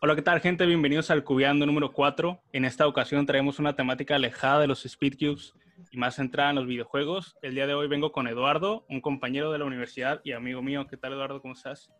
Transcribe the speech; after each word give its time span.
Hola, 0.00 0.14
¿qué 0.14 0.22
tal, 0.22 0.40
gente? 0.40 0.64
Bienvenidos 0.64 1.10
al 1.10 1.24
Cubeando 1.24 1.66
número 1.66 1.92
4. 1.92 2.40
En 2.52 2.64
esta 2.64 2.86
ocasión 2.86 3.26
traemos 3.26 3.58
una 3.58 3.74
temática 3.74 4.14
alejada 4.14 4.60
de 4.60 4.68
los 4.68 4.84
Speedcubes 4.84 5.54
y 5.90 5.96
más 5.96 6.14
centrada 6.14 6.50
en 6.50 6.56
los 6.56 6.68
videojuegos. 6.68 7.36
El 7.42 7.56
día 7.56 7.66
de 7.66 7.74
hoy 7.74 7.88
vengo 7.88 8.12
con 8.12 8.28
Eduardo, 8.28 8.86
un 8.88 9.00
compañero 9.00 9.50
de 9.50 9.58
la 9.58 9.64
universidad 9.64 10.20
y 10.22 10.30
amigo 10.32 10.62
mío. 10.62 10.86
¿Qué 10.86 10.96
tal, 10.96 11.14
Eduardo? 11.14 11.42
¿Cómo 11.42 11.54
estás? 11.54 11.90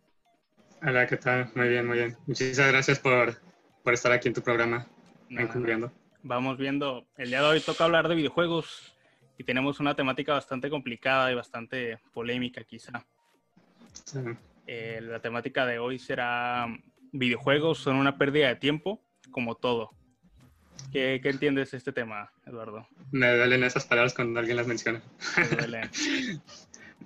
Hola, 0.81 1.07
¿qué 1.07 1.17
tal? 1.17 1.51
Muy 1.55 1.67
bien, 1.67 1.87
muy 1.87 1.97
bien. 1.97 2.17
Muchísimas 2.25 2.71
gracias 2.71 2.99
por, 2.99 3.35
por 3.83 3.93
estar 3.93 4.13
aquí 4.13 4.29
en 4.29 4.33
tu 4.33 4.41
programa, 4.41 4.87
en 5.29 5.91
Vamos 6.23 6.57
viendo. 6.57 7.05
El 7.17 7.27
día 7.31 7.41
de 7.41 7.47
hoy 7.47 7.59
toca 7.59 7.83
hablar 7.83 8.07
de 8.07 8.15
videojuegos 8.15 8.95
y 9.37 9.43
tenemos 9.43 9.81
una 9.81 9.93
temática 9.93 10.31
bastante 10.31 10.69
complicada 10.69 11.29
y 11.33 11.35
bastante 11.35 11.99
polémica, 12.13 12.63
quizá. 12.63 13.05
Eh, 14.67 15.01
la 15.01 15.19
temática 15.19 15.65
de 15.65 15.79
hoy 15.79 15.99
será 15.99 16.65
videojuegos 17.11 17.79
son 17.79 17.95
una 17.95 18.17
pérdida 18.17 18.47
de 18.47 18.55
tiempo, 18.55 19.03
como 19.31 19.55
todo. 19.55 19.91
¿Qué, 20.91 21.19
qué 21.21 21.29
entiendes 21.29 21.71
de 21.71 21.77
este 21.77 21.91
tema, 21.91 22.31
Eduardo? 22.45 22.87
Me 23.11 23.35
duelen 23.35 23.63
esas 23.63 23.85
palabras 23.85 24.13
cuando 24.13 24.39
alguien 24.39 24.57
las 24.57 24.67
menciona. 24.67 25.01
Me 25.37 25.89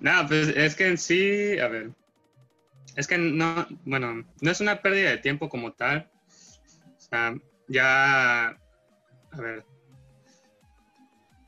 no, 0.00 0.28
pues 0.28 0.48
es 0.48 0.74
que 0.74 0.86
en 0.86 0.98
sí, 0.98 1.58
a 1.58 1.68
ver, 1.68 1.90
es 2.96 3.06
que 3.06 3.18
no, 3.18 3.66
bueno, 3.84 4.24
no 4.40 4.50
es 4.50 4.60
una 4.60 4.80
pérdida 4.80 5.10
de 5.10 5.18
tiempo 5.18 5.48
como 5.48 5.72
tal. 5.72 6.10
O 6.96 7.00
sea, 7.00 7.34
ya, 7.68 8.46
a 8.48 9.40
ver, 9.40 9.64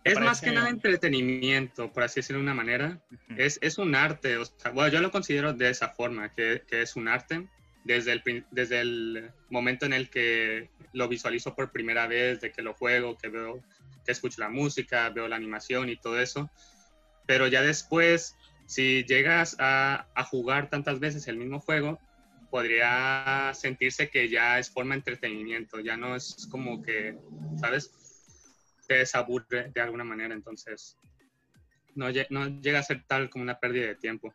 es 0.06 0.20
más 0.20 0.40
que 0.40 0.52
nada 0.52 0.68
entretenimiento, 0.68 1.92
por 1.92 2.04
así 2.04 2.20
decirlo 2.20 2.38
de 2.38 2.44
una 2.44 2.54
manera. 2.54 3.00
es, 3.36 3.58
es, 3.60 3.76
un 3.76 3.96
arte, 3.96 4.36
o 4.36 4.44
sea, 4.44 4.70
bueno, 4.70 4.88
yo 4.92 5.00
lo 5.00 5.10
considero 5.10 5.52
de 5.52 5.68
esa 5.68 5.88
forma, 5.88 6.32
que, 6.32 6.62
que 6.68 6.82
es 6.82 6.94
un 6.94 7.08
arte 7.08 7.48
desde 7.86 8.12
el, 8.12 8.44
desde 8.50 8.80
el 8.80 9.30
momento 9.48 9.86
en 9.86 9.92
el 9.92 10.10
que 10.10 10.70
lo 10.92 11.08
visualizo 11.08 11.54
por 11.54 11.70
primera 11.70 12.06
vez, 12.06 12.40
de 12.40 12.50
que 12.50 12.62
lo 12.62 12.74
juego, 12.74 13.16
que 13.16 13.28
veo, 13.28 13.62
que 14.04 14.12
escucho 14.12 14.40
la 14.40 14.48
música, 14.48 15.08
veo 15.10 15.28
la 15.28 15.36
animación 15.36 15.88
y 15.88 15.96
todo 15.96 16.20
eso. 16.20 16.50
Pero 17.26 17.46
ya 17.46 17.62
después, 17.62 18.36
si 18.66 19.04
llegas 19.04 19.56
a, 19.60 20.06
jugar 20.30 20.68
tantas 20.68 20.98
veces 20.98 21.28
el 21.28 21.36
mismo 21.36 21.60
juego, 21.60 22.00
podría 22.50 23.52
sentirse 23.54 24.08
que 24.08 24.28
ya 24.28 24.58
es 24.58 24.70
forma 24.70 24.94
de 24.94 24.98
entretenimiento, 25.00 25.80
ya 25.80 25.96
no 25.96 26.16
es 26.16 26.48
como 26.50 26.82
que, 26.82 27.16
¿sabes? 27.60 27.92
Te 28.88 28.94
desaburre 28.98 29.70
de 29.72 29.80
alguna 29.80 30.04
manera, 30.04 30.34
entonces 30.34 30.96
no 31.94 32.10
llega 32.10 32.78
a 32.78 32.82
ser 32.82 33.04
tal 33.06 33.30
como 33.30 33.42
una 33.42 33.58
pérdida 33.58 33.86
de 33.86 33.94
tiempo 33.94 34.34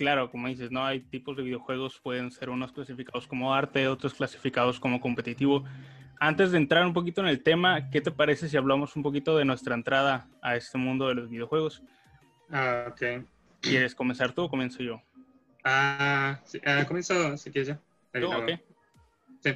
claro, 0.00 0.30
como 0.30 0.48
dices, 0.48 0.70
¿no? 0.70 0.82
Hay 0.82 1.00
tipos 1.00 1.36
de 1.36 1.42
videojuegos, 1.42 2.00
pueden 2.02 2.30
ser 2.30 2.48
unos 2.48 2.72
clasificados 2.72 3.26
como 3.26 3.52
arte, 3.52 3.86
otros 3.86 4.14
clasificados 4.14 4.80
como 4.80 4.98
competitivo. 4.98 5.62
Antes 6.18 6.52
de 6.52 6.56
entrar 6.56 6.86
un 6.86 6.94
poquito 6.94 7.20
en 7.20 7.26
el 7.26 7.42
tema, 7.42 7.90
¿qué 7.90 8.00
te 8.00 8.10
parece 8.10 8.48
si 8.48 8.56
hablamos 8.56 8.96
un 8.96 9.02
poquito 9.02 9.36
de 9.36 9.44
nuestra 9.44 9.74
entrada 9.74 10.26
a 10.40 10.56
este 10.56 10.78
mundo 10.78 11.06
de 11.06 11.16
los 11.16 11.28
videojuegos? 11.28 11.82
Ah, 12.50 12.86
ok. 12.88 13.26
¿Quieres 13.60 13.94
comenzar 13.94 14.32
tú 14.32 14.44
o 14.44 14.48
comienzo 14.48 14.82
yo? 14.82 15.02
Ah, 15.64 16.40
sí, 16.44 16.58
ah, 16.64 16.86
comienzo 16.88 17.36
si 17.36 17.50
quieres 17.50 17.68
ya. 17.68 18.26
ok. 18.26 18.52
Sí. 19.44 19.50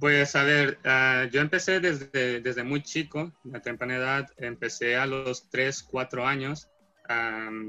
Pues 0.00 0.34
a 0.36 0.42
ver, 0.42 0.78
ah, 0.86 1.26
yo 1.30 1.42
empecé 1.42 1.80
desde, 1.80 2.40
desde 2.40 2.64
muy 2.64 2.82
chico, 2.82 3.30
a 3.52 3.60
temprana 3.60 3.96
edad, 3.96 4.30
empecé 4.38 4.96
a 4.96 5.04
los 5.04 5.50
3, 5.50 5.82
4 5.82 6.26
años 6.26 6.71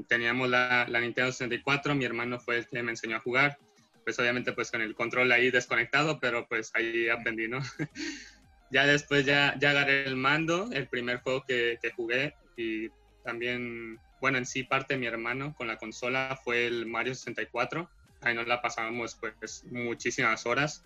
teníamos 0.08 0.48
la, 0.48 0.86
la, 0.88 1.00
Nintendo 1.00 1.32
64, 1.32 1.94
mi 1.94 2.04
hermano 2.04 2.38
fue 2.38 2.58
el 2.58 2.66
que 2.66 2.82
me 2.82 2.92
enseñó 2.92 3.16
a 3.16 3.20
jugar, 3.20 3.58
pues 4.04 4.18
obviamente 4.18 4.52
pues 4.52 4.70
con 4.70 4.80
el 4.80 4.94
control 4.94 5.32
ahí 5.32 5.50
desconectado, 5.50 6.20
pero 6.20 6.46
pues 6.46 6.70
ahí 6.74 7.08
aprendí, 7.08 7.48
¿no? 7.48 7.60
ya 8.70 8.86
después 8.86 9.24
ya, 9.24 9.54
ya 9.58 9.70
agarré 9.70 10.04
el 10.04 10.16
mando, 10.16 10.70
el 10.72 10.88
primer 10.88 11.18
juego 11.18 11.44
que, 11.46 11.78
que, 11.80 11.90
jugué 11.90 12.34
y 12.56 12.88
también, 13.24 13.98
bueno, 14.20 14.38
en 14.38 14.46
sí 14.46 14.62
parte 14.62 14.94
de 14.94 15.00
mi 15.00 15.06
hermano 15.06 15.54
con 15.54 15.66
la 15.66 15.78
consola 15.78 16.38
fue 16.42 16.66
el 16.66 16.86
Mario 16.86 17.14
64, 17.14 17.88
ahí 18.22 18.34
nos 18.34 18.46
la 18.46 18.62
pasábamos 18.62 19.16
pues 19.16 19.64
muchísimas 19.70 20.46
horas. 20.46 20.84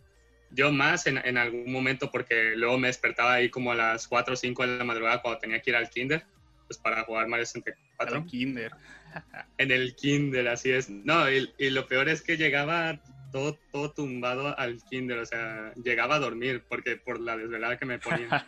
Yo 0.51 0.73
más 0.73 1.07
en, 1.07 1.19
en 1.19 1.37
algún 1.37 1.71
momento 1.71 2.11
porque 2.11 2.57
luego 2.57 2.79
me 2.79 2.89
despertaba 2.89 3.35
ahí 3.35 3.51
como 3.51 3.73
a 3.73 3.75
las 3.75 4.09
4 4.09 4.33
o 4.33 4.37
5 4.37 4.67
de 4.67 4.79
la 4.79 4.85
madrugada 4.85 5.21
cuando 5.21 5.41
tenía 5.41 5.61
que 5.61 5.71
ir 5.71 5.77
al 5.77 5.91
kinder 5.91 6.25
pues 6.67 6.79
para 6.79 7.03
jugar 7.03 7.27
Mario 7.29 7.47
64. 7.47 7.88
En 7.99 8.15
el 8.15 8.27
kinder. 8.27 8.73
en 9.59 9.71
el 9.71 9.95
kinder, 9.95 10.49
así 10.49 10.71
es. 10.71 10.89
No, 10.91 11.31
y, 11.31 11.49
lo 11.71 11.87
peor 11.87 12.09
es 12.09 12.23
que 12.23 12.37
llegaba 12.37 13.01
todo, 13.33 13.59
todo 13.73 13.93
tumbado 13.93 14.59
al 14.59 14.83
kinder, 14.85 15.19
o 15.19 15.27
sea, 15.27 15.73
llegaba 15.83 16.17
a 16.17 16.21
dormir 16.21 16.65
porque 16.69 16.97
por 16.97 17.21
la 17.21 17.37
desvelada 17.37 17.79
que 17.79 17.87
me 17.87 17.99
ponía. 17.99 18.47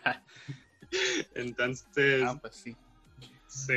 Entonces... 1.35 2.25
Ah, 2.27 2.39
pues 2.41 2.57
sí. 2.57 2.77
Sí, 3.47 3.75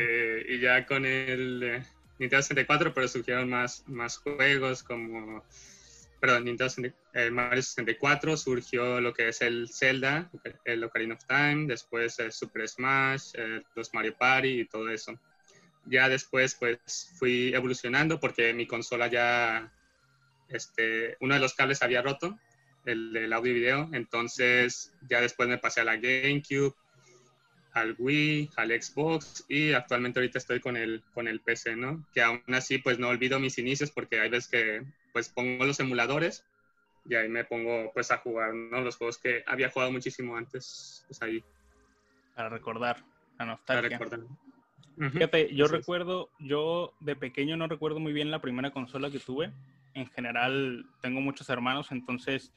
y 0.50 0.60
ya 0.60 0.86
con 0.86 1.04
el 1.04 1.64
eh, 1.64 1.84
Nintendo 2.20 2.44
64, 2.44 2.94
pero 2.94 3.08
surgieron 3.08 3.50
más, 3.50 3.84
más 3.88 4.18
juegos 4.18 4.84
como 4.84 5.44
perdón, 6.24 6.46
Nintendo 6.46 6.90
el 7.12 7.32
Mario 7.34 7.62
64 7.62 8.38
surgió 8.38 9.02
lo 9.02 9.14
que 9.14 9.28
es 9.28 9.42
el 9.42 9.68
Zelda, 9.68 10.32
el 10.64 10.82
Ocarina 10.86 11.16
of 11.16 11.26
Time, 11.26 11.66
después 11.68 12.18
el 12.20 12.32
Super 12.32 12.66
Smash, 12.66 13.34
los 13.76 13.94
Mario 13.94 14.16
Party 14.18 14.62
y 14.62 14.66
todo 14.66 14.88
eso. 14.88 15.20
Ya 15.86 16.10
después 16.10 16.56
pues 16.56 17.12
fui 17.18 17.54
evolucionando 17.54 18.20
porque 18.20 18.54
mi 18.54 18.66
consola 18.68 19.08
ya, 19.08 19.72
este, 20.50 21.18
uno 21.20 21.34
de 21.34 21.40
los 21.40 21.54
cables 21.54 21.82
había 21.82 22.02
roto, 22.02 22.38
el 22.86 23.14
del 23.14 23.34
audio 23.34 23.52
y 23.52 23.56
video, 23.56 23.90
entonces 23.94 24.94
ya 25.10 25.22
después 25.22 25.48
me 25.50 25.58
pasé 25.58 25.82
a 25.82 25.86
la 25.86 25.96
GameCube, 25.96 26.76
al 27.74 27.96
Wii, 27.98 28.52
al 28.56 28.70
Xbox 28.70 29.46
y 29.50 29.74
actualmente 29.74 30.20
ahorita 30.20 30.38
estoy 30.38 30.60
con 30.60 30.78
el, 30.78 31.04
con 31.14 31.28
el 31.28 31.40
PC, 31.42 31.76
¿no? 31.76 32.06
Que 32.14 32.22
aún 32.22 32.44
así 32.54 32.78
pues 32.78 33.00
no 33.00 33.10
olvido 33.10 33.40
mis 33.40 33.58
inicios 33.58 33.92
porque 33.92 34.20
hay 34.20 34.30
veces 34.30 34.50
que 34.50 34.84
pues 35.12 35.30
pongo 35.30 35.66
los 35.66 35.80
emuladores 35.80 36.46
y 37.06 37.16
ahí 37.16 37.28
me 37.28 37.44
pongo 37.44 37.92
pues 37.94 38.12
a 38.12 38.18
jugar, 38.18 38.54
¿no? 38.54 38.82
Los 38.82 38.98
juegos 38.98 39.18
que 39.18 39.44
había 39.48 39.70
jugado 39.70 39.92
muchísimo 39.92 40.38
antes, 40.38 41.04
pues 41.08 41.22
ahí. 41.22 41.44
Para 42.36 42.50
recordar, 42.50 43.04
la 43.38 43.46
nostalgia. 43.46 43.98
Para 43.98 44.12
recordar. 44.12 44.38
Fíjate, 44.98 45.54
yo 45.56 45.68
recuerdo, 45.68 46.30
yo 46.40 46.94
de 47.00 47.16
pequeño 47.16 47.58
no 47.58 47.68
recuerdo 47.68 48.00
muy 48.00 48.14
bien 48.14 48.32
la 48.32 48.42
primera 48.42 48.72
consola 48.72 49.10
que 49.10 49.20
tuve. 49.20 49.52
En 49.94 50.08
general 50.08 50.86
tengo 51.02 51.22
muchos 51.22 51.50
hermanos, 51.50 51.92
entonces 51.92 52.54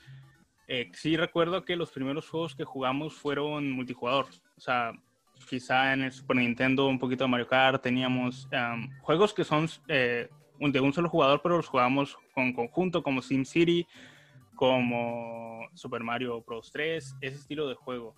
eh, 0.69 0.91
sí 0.93 1.17
recuerdo 1.17 1.65
que 1.65 1.77
los 1.77 1.91
primeros 1.91 2.29
juegos 2.29 2.55
que 2.55 2.65
jugamos 2.65 3.15
fueron 3.15 3.71
multijugador. 3.71 4.27
O 4.57 4.61
sea, 4.61 4.93
quizá 5.49 5.93
en 5.93 6.03
el 6.03 6.13
Super 6.13 6.37
Nintendo 6.37 6.87
un 6.87 6.99
poquito 6.99 7.25
de 7.25 7.31
Mario 7.31 7.47
Kart 7.47 7.83
teníamos 7.83 8.49
juegos 9.03 9.33
que 9.33 9.45
son 9.45 9.69
eh, 9.89 10.29
de 10.59 10.81
un 10.81 10.93
solo 10.93 11.09
jugador, 11.09 11.41
pero 11.43 11.57
los 11.57 11.69
jugamos 11.69 12.17
con 12.35 12.53
conjunto, 12.53 13.03
como 13.03 13.23
SimCity, 13.23 13.87
como 14.55 15.69
Super 15.75 16.03
Mario 16.03 16.43
Bros. 16.43 16.71
3, 16.73 17.17
ese 17.21 17.37
estilo 17.37 17.69
de 17.69 17.75
juego. 17.75 18.15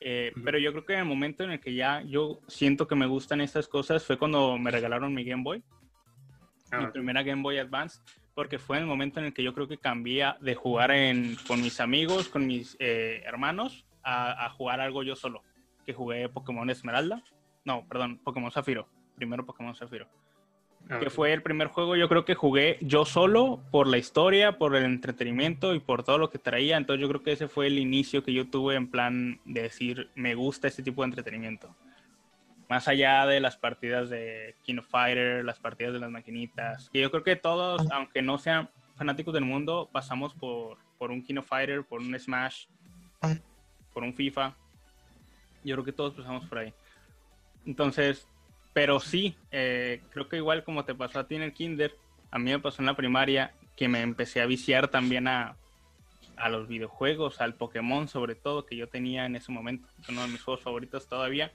Eh, 0.00 0.32
pero 0.44 0.58
yo 0.58 0.72
creo 0.72 0.84
que 0.86 0.94
en 0.94 1.00
el 1.00 1.04
momento 1.04 1.44
en 1.44 1.50
el 1.50 1.60
que 1.60 1.74
ya 1.74 2.02
yo 2.02 2.40
siento 2.48 2.88
que 2.88 2.94
me 2.94 3.06
gustan 3.06 3.42
estas 3.42 3.68
cosas 3.68 4.04
fue 4.04 4.18
cuando 4.18 4.56
me 4.56 4.70
regalaron 4.70 5.12
mi 5.12 5.24
Game 5.24 5.42
Boy, 5.42 5.58
mi 6.72 6.84
ah. 6.84 6.90
primera 6.90 7.22
Game 7.22 7.42
Boy 7.42 7.58
Advance, 7.58 8.00
porque 8.34 8.58
fue 8.58 8.78
en 8.78 8.84
el 8.84 8.88
momento 8.88 9.20
en 9.20 9.26
el 9.26 9.34
que 9.34 9.42
yo 9.42 9.52
creo 9.52 9.68
que 9.68 9.76
cambié 9.76 10.32
de 10.40 10.54
jugar 10.54 10.90
en, 10.90 11.36
con 11.46 11.60
mis 11.60 11.80
amigos, 11.80 12.28
con 12.28 12.46
mis 12.46 12.76
eh, 12.80 13.22
hermanos, 13.26 13.84
a, 14.02 14.46
a, 14.46 14.50
jugar 14.50 14.80
algo 14.80 15.02
yo 15.02 15.16
solo. 15.16 15.42
Que 15.84 15.92
jugué 15.92 16.28
Pokémon 16.30 16.70
Esmeralda, 16.70 17.22
no, 17.64 17.86
perdón, 17.86 18.18
Pokémon 18.24 18.50
Zafiro, 18.50 18.88
primero 19.16 19.44
Pokémon 19.44 19.74
Zafiro. 19.74 20.08
Ah, 20.90 20.98
que 20.98 21.08
fue 21.08 21.32
el 21.32 21.40
primer 21.40 21.68
juego 21.68 21.94
yo 21.94 22.08
creo 22.08 22.24
que 22.24 22.34
jugué 22.34 22.76
yo 22.80 23.04
solo 23.04 23.62
por 23.70 23.86
la 23.86 23.96
historia, 23.96 24.58
por 24.58 24.74
el 24.74 24.84
entretenimiento 24.84 25.72
y 25.72 25.78
por 25.78 26.02
todo 26.02 26.18
lo 26.18 26.30
que 26.30 26.40
traía. 26.40 26.76
Entonces 26.76 27.00
yo 27.00 27.08
creo 27.08 27.22
que 27.22 27.30
ese 27.30 27.46
fue 27.46 27.68
el 27.68 27.78
inicio 27.78 28.24
que 28.24 28.32
yo 28.32 28.50
tuve 28.50 28.74
en 28.74 28.90
plan 28.90 29.40
de 29.44 29.62
decir, 29.62 30.10
me 30.16 30.34
gusta 30.34 30.66
este 30.66 30.82
tipo 30.82 31.02
de 31.02 31.06
entretenimiento. 31.06 31.76
Más 32.68 32.88
allá 32.88 33.24
de 33.26 33.38
las 33.38 33.56
partidas 33.56 34.10
de 34.10 34.56
King 34.62 34.78
of 34.78 34.88
Fighter, 34.88 35.44
las 35.44 35.60
partidas 35.60 35.92
de 35.92 36.00
las 36.00 36.10
maquinitas, 36.10 36.90
que 36.90 37.00
yo 37.00 37.10
creo 37.12 37.22
que 37.22 37.36
todos, 37.36 37.88
aunque 37.92 38.20
no 38.20 38.38
sean 38.38 38.68
fanáticos 38.96 39.32
del 39.32 39.44
mundo, 39.44 39.88
pasamos 39.92 40.34
por, 40.34 40.78
por 40.98 41.12
un 41.12 41.22
King 41.22 41.36
of 41.36 41.46
Fighter, 41.46 41.84
por 41.84 42.00
un 42.00 42.18
Smash, 42.18 42.66
por 43.94 44.02
un 44.02 44.12
FIFA. 44.12 44.56
Yo 45.62 45.76
creo 45.76 45.84
que 45.84 45.92
todos 45.92 46.14
pasamos 46.14 46.46
por 46.46 46.58
ahí. 46.58 46.74
Entonces, 47.64 48.26
pero 48.72 49.00
sí, 49.00 49.36
eh, 49.50 50.00
creo 50.10 50.28
que 50.28 50.36
igual 50.36 50.64
como 50.64 50.84
te 50.84 50.94
pasó 50.94 51.20
a 51.20 51.26
ti 51.26 51.34
en 51.34 51.42
el 51.42 51.52
kinder, 51.52 51.94
a 52.30 52.38
mí 52.38 52.50
me 52.50 52.58
pasó 52.58 52.82
en 52.82 52.86
la 52.86 52.96
primaria 52.96 53.52
que 53.76 53.88
me 53.88 54.00
empecé 54.00 54.40
a 54.40 54.46
viciar 54.46 54.88
también 54.88 55.26
a, 55.26 55.56
a 56.36 56.48
los 56.48 56.68
videojuegos, 56.68 57.40
al 57.40 57.54
Pokémon 57.54 58.08
sobre 58.08 58.34
todo, 58.34 58.66
que 58.66 58.76
yo 58.76 58.88
tenía 58.88 59.26
en 59.26 59.36
ese 59.36 59.52
momento. 59.52 59.88
uno 60.08 60.22
de 60.22 60.28
mis 60.28 60.42
juegos 60.42 60.62
favoritos 60.62 61.06
todavía. 61.06 61.52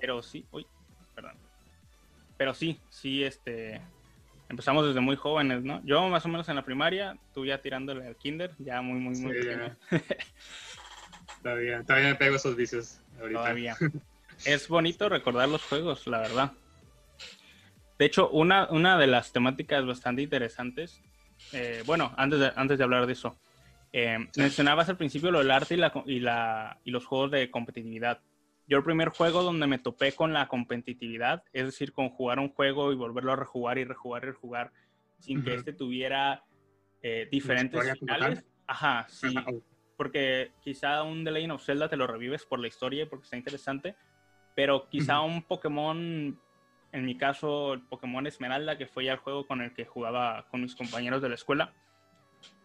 Pero 0.00 0.20
sí, 0.22 0.44
uy, 0.50 0.66
perdón. 1.14 1.36
Pero 2.36 2.54
sí, 2.54 2.80
sí, 2.88 3.22
este, 3.22 3.80
empezamos 4.48 4.84
desde 4.86 5.00
muy 5.00 5.14
jóvenes, 5.14 5.62
¿no? 5.62 5.80
Yo 5.84 6.08
más 6.08 6.24
o 6.24 6.28
menos 6.28 6.48
en 6.48 6.56
la 6.56 6.64
primaria, 6.64 7.16
tú 7.32 7.46
ya 7.46 7.62
tirándole 7.62 8.06
al 8.06 8.16
kinder, 8.16 8.50
ya 8.58 8.82
muy, 8.82 8.98
muy, 8.98 9.16
muy 9.16 9.34
todavía, 11.42 11.82
todavía 11.84 12.08
me 12.08 12.14
pego 12.16 12.36
esos 12.36 12.56
vicios 12.56 13.00
ahorita. 13.20 13.40
Todavía. 13.40 13.76
es 14.44 14.68
bonito 14.68 15.08
recordar 15.08 15.48
los 15.48 15.62
juegos, 15.62 16.06
la 16.06 16.18
verdad. 16.18 16.52
De 17.98 18.06
hecho, 18.06 18.30
una, 18.30 18.68
una 18.70 18.98
de 18.98 19.06
las 19.06 19.32
temáticas 19.32 19.84
bastante 19.84 20.22
interesantes, 20.22 21.02
eh, 21.52 21.82
bueno, 21.86 22.12
antes 22.16 22.40
de, 22.40 22.52
antes 22.56 22.78
de 22.78 22.84
hablar 22.84 23.06
de 23.06 23.12
eso, 23.12 23.38
eh, 23.92 24.18
mencionabas 24.36 24.88
al 24.88 24.96
principio 24.96 25.30
lo 25.30 25.38
del 25.38 25.50
arte 25.50 25.74
y, 25.74 25.76
la, 25.78 25.92
y, 26.06 26.20
la, 26.20 26.78
y 26.84 26.90
los 26.90 27.04
juegos 27.04 27.32
de 27.32 27.50
competitividad 27.50 28.20
yo 28.70 28.78
el 28.78 28.84
primer 28.84 29.08
juego 29.08 29.42
donde 29.42 29.66
me 29.66 29.80
topé 29.80 30.12
con 30.12 30.32
la 30.32 30.46
competitividad, 30.46 31.42
es 31.52 31.64
decir, 31.64 31.92
con 31.92 32.08
jugar 32.08 32.38
un 32.38 32.50
juego 32.50 32.92
y 32.92 32.94
volverlo 32.94 33.32
a 33.32 33.36
rejugar 33.36 33.78
y 33.78 33.84
rejugar 33.84 34.22
y 34.22 34.26
rejugar 34.28 34.72
sin 35.18 35.42
que 35.42 35.54
este 35.54 35.72
tuviera 35.72 36.44
eh, 37.02 37.26
diferentes 37.28 37.98
finales. 37.98 38.44
Ajá, 38.68 39.06
sí. 39.08 39.34
Porque 39.96 40.52
quizá 40.62 41.02
un 41.02 41.24
The 41.24 41.32
Legend 41.32 41.52
of 41.54 41.64
Zelda 41.64 41.88
te 41.88 41.96
lo 41.96 42.06
revives 42.06 42.46
por 42.46 42.60
la 42.60 42.68
historia 42.68 43.02
y 43.02 43.06
porque 43.06 43.24
está 43.24 43.36
interesante, 43.36 43.96
pero 44.54 44.88
quizá 44.88 45.20
un 45.20 45.42
Pokémon, 45.42 46.38
en 46.92 47.04
mi 47.04 47.16
caso 47.16 47.74
el 47.74 47.80
Pokémon 47.82 48.26
Esmeralda, 48.26 48.78
que 48.78 48.86
fue 48.86 49.04
ya 49.04 49.12
el 49.12 49.18
juego 49.18 49.46
con 49.46 49.60
el 49.60 49.72
que 49.72 49.84
jugaba 49.84 50.46
con 50.50 50.62
mis 50.62 50.74
compañeros 50.74 51.22
de 51.22 51.28
la 51.28 51.34
escuela, 51.34 51.72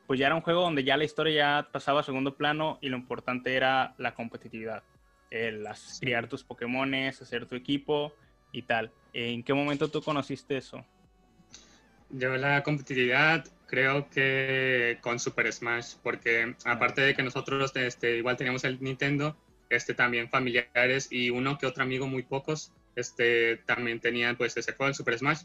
pues 0.08 0.20
ya 0.20 0.28
era 0.28 0.36
un 0.36 0.42
juego 0.42 0.62
donde 0.62 0.84
ya 0.84 0.98
la 0.98 1.04
historia 1.04 1.34
ya 1.34 1.70
pasaba 1.72 2.02
a 2.02 2.04
segundo 2.04 2.36
plano 2.36 2.78
y 2.82 2.90
lo 2.90 2.98
importante 2.98 3.56
era 3.56 3.96
la 3.98 4.14
competitividad 4.14 4.84
el 5.32 5.68
criar 6.00 6.28
tus 6.28 6.44
Pokémones, 6.44 7.22
hacer 7.22 7.46
tu 7.46 7.56
equipo 7.56 8.14
y 8.52 8.64
tal. 8.64 8.92
¿En 9.14 9.44
qué 9.44 9.54
momento 9.54 9.90
tú 9.90 10.02
conociste 10.02 10.58
eso? 10.58 10.86
Yo 12.10 12.38
la 12.38 12.64
competitividad 12.64 13.46
creo 13.68 14.10
que 14.10 15.00
con 15.02 15.20
Super 15.20 15.52
Smash, 15.52 15.96
porque 16.04 16.56
aparte 16.66 17.02
de 17.02 17.16
que 17.16 17.24
nosotros 17.24 17.76
este, 17.76 18.18
igual 18.18 18.38
teníamos 18.38 18.64
el 18.64 18.82
Nintendo, 18.82 19.36
este, 19.76 19.94
también 19.94 20.30
familiares 20.30 21.08
y 21.12 21.30
uno 21.30 21.58
que 21.58 21.66
otro 21.66 21.84
amigo, 21.84 22.08
muy 22.08 22.24
pocos, 22.24 22.72
este, 22.96 23.58
también 23.66 24.00
tenían 24.00 24.36
pues 24.38 24.56
ese 24.58 24.74
juego, 24.74 24.90
el 24.90 24.96
Super 24.96 25.18
Smash. 25.18 25.44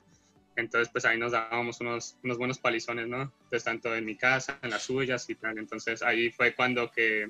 Entonces 0.56 0.88
pues 0.90 1.04
ahí 1.04 1.18
nos 1.18 1.32
dábamos 1.32 1.80
unos, 1.80 2.16
unos 2.22 2.38
buenos 2.38 2.58
palizones, 2.58 3.08
¿no? 3.08 3.32
Pues 3.48 3.64
tanto 3.64 3.94
en 3.94 4.04
mi 4.04 4.16
casa, 4.16 4.58
en 4.62 4.70
las 4.70 4.82
suyas 4.82 5.28
y 5.30 5.34
tal. 5.34 5.58
Entonces 5.58 6.02
ahí 6.02 6.30
fue 6.30 6.54
cuando 6.54 6.90
que 6.90 7.28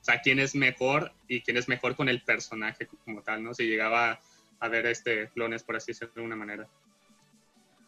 o 0.00 0.04
sea, 0.04 0.20
quién 0.20 0.38
es 0.38 0.54
mejor 0.54 1.12
y 1.26 1.40
quién 1.40 1.56
es 1.56 1.68
mejor 1.68 1.96
con 1.96 2.08
el 2.08 2.22
personaje 2.22 2.86
como 3.04 3.22
tal, 3.22 3.42
¿no? 3.42 3.52
Si 3.52 3.64
llegaba 3.64 4.20
a 4.60 4.68
ver 4.68 4.86
este 4.86 5.28
clones, 5.30 5.62
por 5.62 5.76
así 5.76 5.92
decirlo 5.92 6.14
de 6.14 6.22
una 6.22 6.36
manera. 6.36 6.68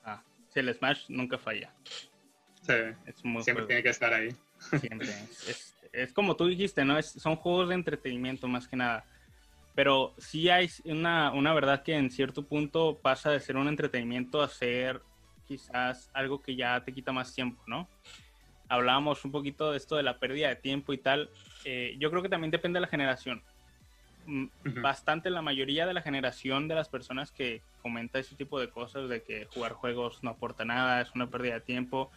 Ah, 0.05 0.23
sí, 0.53 0.61
el 0.61 0.75
Smash 0.75 1.05
nunca 1.09 1.39
falla. 1.39 1.73
Sí, 2.62 2.75
siempre 3.43 3.67
tiene 3.67 3.83
que 3.83 3.89
estar 3.89 4.12
ahí. 4.12 4.35
Siempre. 4.81 5.09
Es, 5.49 5.75
como 6.15 6.37
tú 6.37 6.47
dijiste, 6.47 6.85
¿no? 6.85 7.01
son 7.03 7.37
juegos 7.37 7.69
de 7.69 7.75
entretenimiento 7.75 8.49
más 8.49 8.69
que 8.69 8.77
nada. 8.77 9.05
Pero 9.75 10.15
sí 10.19 10.49
hay 10.49 10.69
una, 10.85 11.33
una 11.33 11.55
verdad 11.55 11.83
que 11.83 11.95
en 11.95 12.11
cierto 12.11 12.45
punto 12.45 12.99
pasa 13.01 13.31
de 13.31 13.41
ser 13.41 13.57
un 13.57 13.69
entretenimiento 13.69 14.43
a 14.43 14.49
ser 14.49 15.01
quizás 15.47 16.11
algo 16.13 16.41
que 16.41 16.55
ya 16.57 16.83
te 16.85 16.93
quita 16.93 17.13
más 17.13 17.35
tiempo, 17.35 17.63
¿no? 17.67 17.89
hablábamos 18.71 19.25
un 19.25 19.33
poquito 19.33 19.73
de 19.73 19.77
esto 19.77 19.97
de 19.97 20.05
la 20.05 20.19
pérdida 20.19 20.49
de 20.49 20.57
tiempo 20.57 20.93
y 20.95 20.99
tal. 20.99 21.29
Eh, 21.65 21.97
yo 21.99 22.09
creo 22.11 22.23
que 22.23 22.29
también 22.29 22.53
depende 22.53 22.79
de 22.79 22.83
la 22.83 22.87
generación. 22.87 23.43
Mm, 24.27 24.47
bastante 24.81 25.29
la 25.29 25.43
mayoría 25.43 25.87
de 25.87 25.93
la 25.93 26.03
generación 26.03 26.69
de 26.69 26.77
las 26.77 26.89
personas 26.89 27.33
que 27.33 27.63
comenta 27.83 28.21
ese 28.21 28.37
tipo 28.37 28.61
de 28.61 28.71
cosas, 28.71 29.09
de 29.09 29.23
que 29.23 29.47
jugar 29.47 29.73
juegos 29.73 30.23
no 30.23 30.31
aporta 30.31 30.65
nada, 30.65 31.01
es 31.01 31.11
una 31.15 31.27
pérdida 31.29 31.55
de 31.55 31.61
tiempo, 31.63 32.11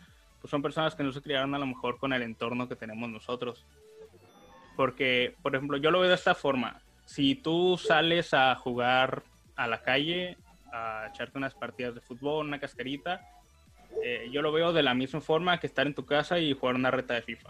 pues 0.44 0.52
son 0.52 0.62
personas 0.62 0.94
que 0.94 1.04
no 1.04 1.14
se 1.14 1.22
criaron 1.22 1.56
a 1.56 1.58
lo 1.58 1.66
mejor 1.66 1.98
con 1.98 2.12
el 2.12 2.22
entorno 2.22 2.68
que 2.68 2.76
tenemos 2.76 3.10
nosotros. 3.10 3.64
Porque, 4.76 5.38
por 5.42 5.56
ejemplo, 5.56 5.78
yo 5.78 5.90
lo 5.90 6.02
veo 6.02 6.10
de 6.10 6.16
esta 6.16 6.36
forma. 6.36 6.82
Si 7.06 7.36
tú 7.36 7.78
sales 7.78 8.34
a 8.34 8.54
jugar 8.56 9.24
a 9.56 9.68
la 9.68 9.82
calle, 9.84 10.36
a 10.74 11.08
echarte 11.10 11.38
unas 11.38 11.54
partidas 11.54 11.96
de 11.96 12.02
fútbol, 12.02 12.46
una 12.46 12.60
cascarita, 12.60 13.22
eh, 14.04 14.28
yo 14.34 14.42
lo 14.42 14.52
veo 14.52 14.74
de 14.74 14.84
la 14.84 14.94
misma 14.94 15.22
forma 15.22 15.62
que 15.62 15.68
estar 15.68 15.88
en 15.88 15.96
tu 15.96 16.06
casa 16.06 16.38
y 16.40 16.52
jugar 16.52 16.76
una 16.76 16.92
reta 16.92 17.14
de 17.14 17.22
FIFA. 17.22 17.50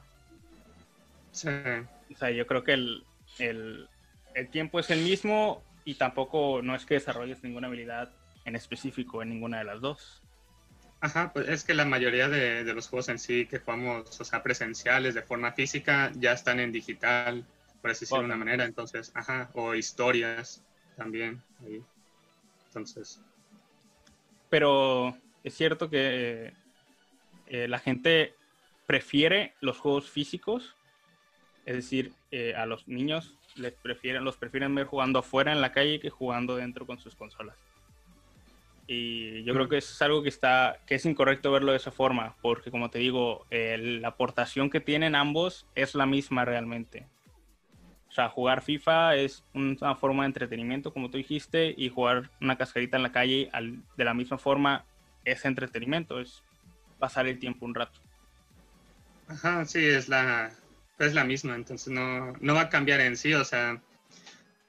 Sí. 1.32 1.50
O 1.50 2.16
sea, 2.16 2.30
yo 2.30 2.46
creo 2.46 2.64
que 2.64 2.74
el, 2.74 3.04
el, 3.40 3.88
el, 4.36 4.50
tiempo 4.50 4.80
es 4.80 4.92
el 4.92 5.00
mismo 5.00 5.64
y 5.84 5.96
tampoco 5.96 6.62
no 6.62 6.76
es 6.76 6.86
que 6.86 6.94
desarrolles 6.94 7.42
ninguna 7.42 7.70
habilidad 7.70 8.12
en 8.46 8.56
específico 8.56 9.24
en 9.24 9.30
ninguna 9.30 9.58
de 9.58 9.64
las 9.64 9.82
dos. 9.82 10.23
Ajá, 11.04 11.34
pues 11.34 11.50
es 11.50 11.66
que 11.66 11.74
la 11.74 11.84
mayoría 11.84 12.30
de, 12.30 12.64
de 12.64 12.74
los 12.74 12.88
juegos 12.88 13.10
en 13.10 13.20
sí 13.20 13.46
que 13.46 13.60
jugamos, 13.60 14.22
o 14.22 14.24
sea, 14.24 14.42
presenciales 14.42 15.14
de 15.14 15.22
forma 15.22 15.52
física, 15.52 16.10
ya 16.16 16.32
están 16.32 16.62
en 16.62 16.72
digital, 16.72 17.46
por 17.82 17.92
así 17.92 18.06
decirlo 18.06 18.22
de 18.22 18.28
una 18.28 18.38
manera, 18.38 18.64
entonces, 18.64 19.12
ajá, 19.14 19.50
o 19.54 19.76
historias 19.76 20.64
también, 20.96 21.44
ahí. 21.60 21.84
Entonces. 22.68 23.20
Pero 24.50 25.14
es 25.44 25.54
cierto 25.54 25.90
que 25.90 26.54
eh, 27.48 27.68
la 27.68 27.80
gente 27.80 28.38
prefiere 28.88 29.56
los 29.60 29.80
juegos 29.80 30.10
físicos, 30.10 30.78
es 31.66 31.76
decir, 31.76 32.14
eh, 32.32 32.56
a 32.56 32.66
los 32.66 32.88
niños 32.88 33.38
les 33.56 33.74
prefieren, 33.74 34.24
los 34.24 34.38
prefieren 34.38 34.74
ver 34.74 34.86
jugando 34.86 35.20
afuera 35.20 35.52
en 35.52 35.60
la 35.60 35.74
calle 35.74 36.00
que 36.00 36.10
jugando 36.10 36.56
dentro 36.56 36.88
con 36.88 36.98
sus 36.98 37.14
consolas. 37.14 37.58
Y 38.86 39.44
yo 39.44 39.54
creo 39.54 39.70
que 39.70 39.78
es 39.78 40.02
algo 40.02 40.24
que 40.24 40.30
está, 40.30 40.80
que 40.86 40.96
es 40.96 41.06
incorrecto 41.06 41.52
verlo 41.52 41.72
de 41.72 41.78
esa 41.78 41.92
forma, 41.92 42.36
porque 42.42 42.70
como 42.70 42.90
te 42.90 43.00
digo, 43.00 43.46
la 43.50 44.10
aportación 44.10 44.70
que 44.70 44.82
tienen 44.82 45.16
ambos 45.16 45.66
es 45.76 45.96
la 45.96 46.06
misma 46.06 46.44
realmente. 46.46 47.08
O 48.10 48.12
sea, 48.12 48.30
jugar 48.30 48.62
FIFA 48.62 49.16
es 49.16 49.44
una 49.54 49.96
forma 49.96 50.24
de 50.24 50.28
entretenimiento, 50.28 50.94
como 50.94 51.10
tú 51.10 51.18
dijiste, 51.18 51.74
y 51.76 51.90
jugar 51.90 52.30
una 52.42 52.58
cascarita 52.58 52.98
en 52.98 53.04
la 53.04 53.12
calle 53.12 53.50
de 53.98 54.04
la 54.04 54.14
misma 54.14 54.38
forma 54.38 54.86
es 55.26 55.46
entretenimiento, 55.46 56.20
es 56.20 56.44
pasar 57.00 57.26
el 57.28 57.40
tiempo 57.40 57.66
un 57.66 57.74
rato. 57.74 58.00
Ajá, 59.28 59.66
sí, 59.66 59.84
es 59.84 60.10
la, 60.10 60.52
es 61.00 61.14
la 61.14 61.24
misma, 61.24 61.56
entonces 61.56 61.88
no, 61.92 62.34
no 62.40 62.54
va 62.54 62.62
a 62.62 62.70
cambiar 62.70 63.00
en 63.00 63.18
sí, 63.18 63.34
o 63.34 63.44
sea, 63.44 63.82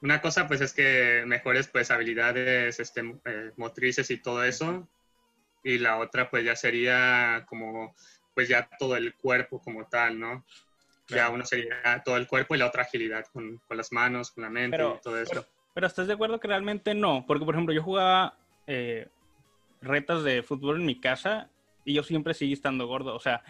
una 0.04 0.20
cosa 0.20 0.46
pues 0.46 0.60
es 0.60 0.74
que 0.74 1.24
mejores 1.26 1.66
pues 1.68 1.90
habilidades 1.90 2.78
este, 2.78 3.00
eh, 3.24 3.52
motrices 3.56 4.10
y 4.10 4.18
todo 4.18 4.44
eso, 4.44 4.86
y 5.62 5.78
la 5.78 5.96
otra 5.96 6.28
pues 6.28 6.44
ya 6.44 6.54
sería 6.54 7.46
como 7.48 7.94
pues 8.34 8.48
ya 8.48 8.68
todo 8.78 8.96
el 8.96 9.14
cuerpo 9.14 9.62
como 9.62 9.86
tal, 9.86 10.20
¿no? 10.20 10.44
Ya 11.08 11.30
uno 11.30 11.44
sería 11.46 12.02
todo 12.04 12.18
el 12.18 12.26
cuerpo 12.26 12.54
y 12.54 12.58
la 12.58 12.66
otra 12.66 12.82
agilidad 12.82 13.24
con, 13.32 13.58
con 13.66 13.76
las 13.78 13.92
manos, 13.92 14.30
con 14.30 14.44
la 14.44 14.50
mente 14.50 14.76
y 14.76 15.00
todo 15.02 15.18
eso. 15.18 15.46
Pero, 15.72 15.86
¿estás 15.86 16.06
de 16.06 16.12
acuerdo 16.12 16.38
que 16.38 16.48
realmente 16.48 16.94
no? 16.94 17.24
Porque 17.26 17.46
por 17.46 17.54
ejemplo 17.54 17.74
yo 17.74 17.82
jugaba 17.82 18.36
eh, 18.66 19.08
retas 19.80 20.22
de 20.22 20.42
fútbol 20.42 20.80
en 20.80 20.86
mi 20.86 21.00
casa 21.00 21.48
y 21.84 21.94
yo 21.94 22.02
siempre 22.02 22.34
seguí 22.34 22.52
estando 22.52 22.86
gordo. 22.86 23.14
O 23.14 23.20
sea, 23.20 23.42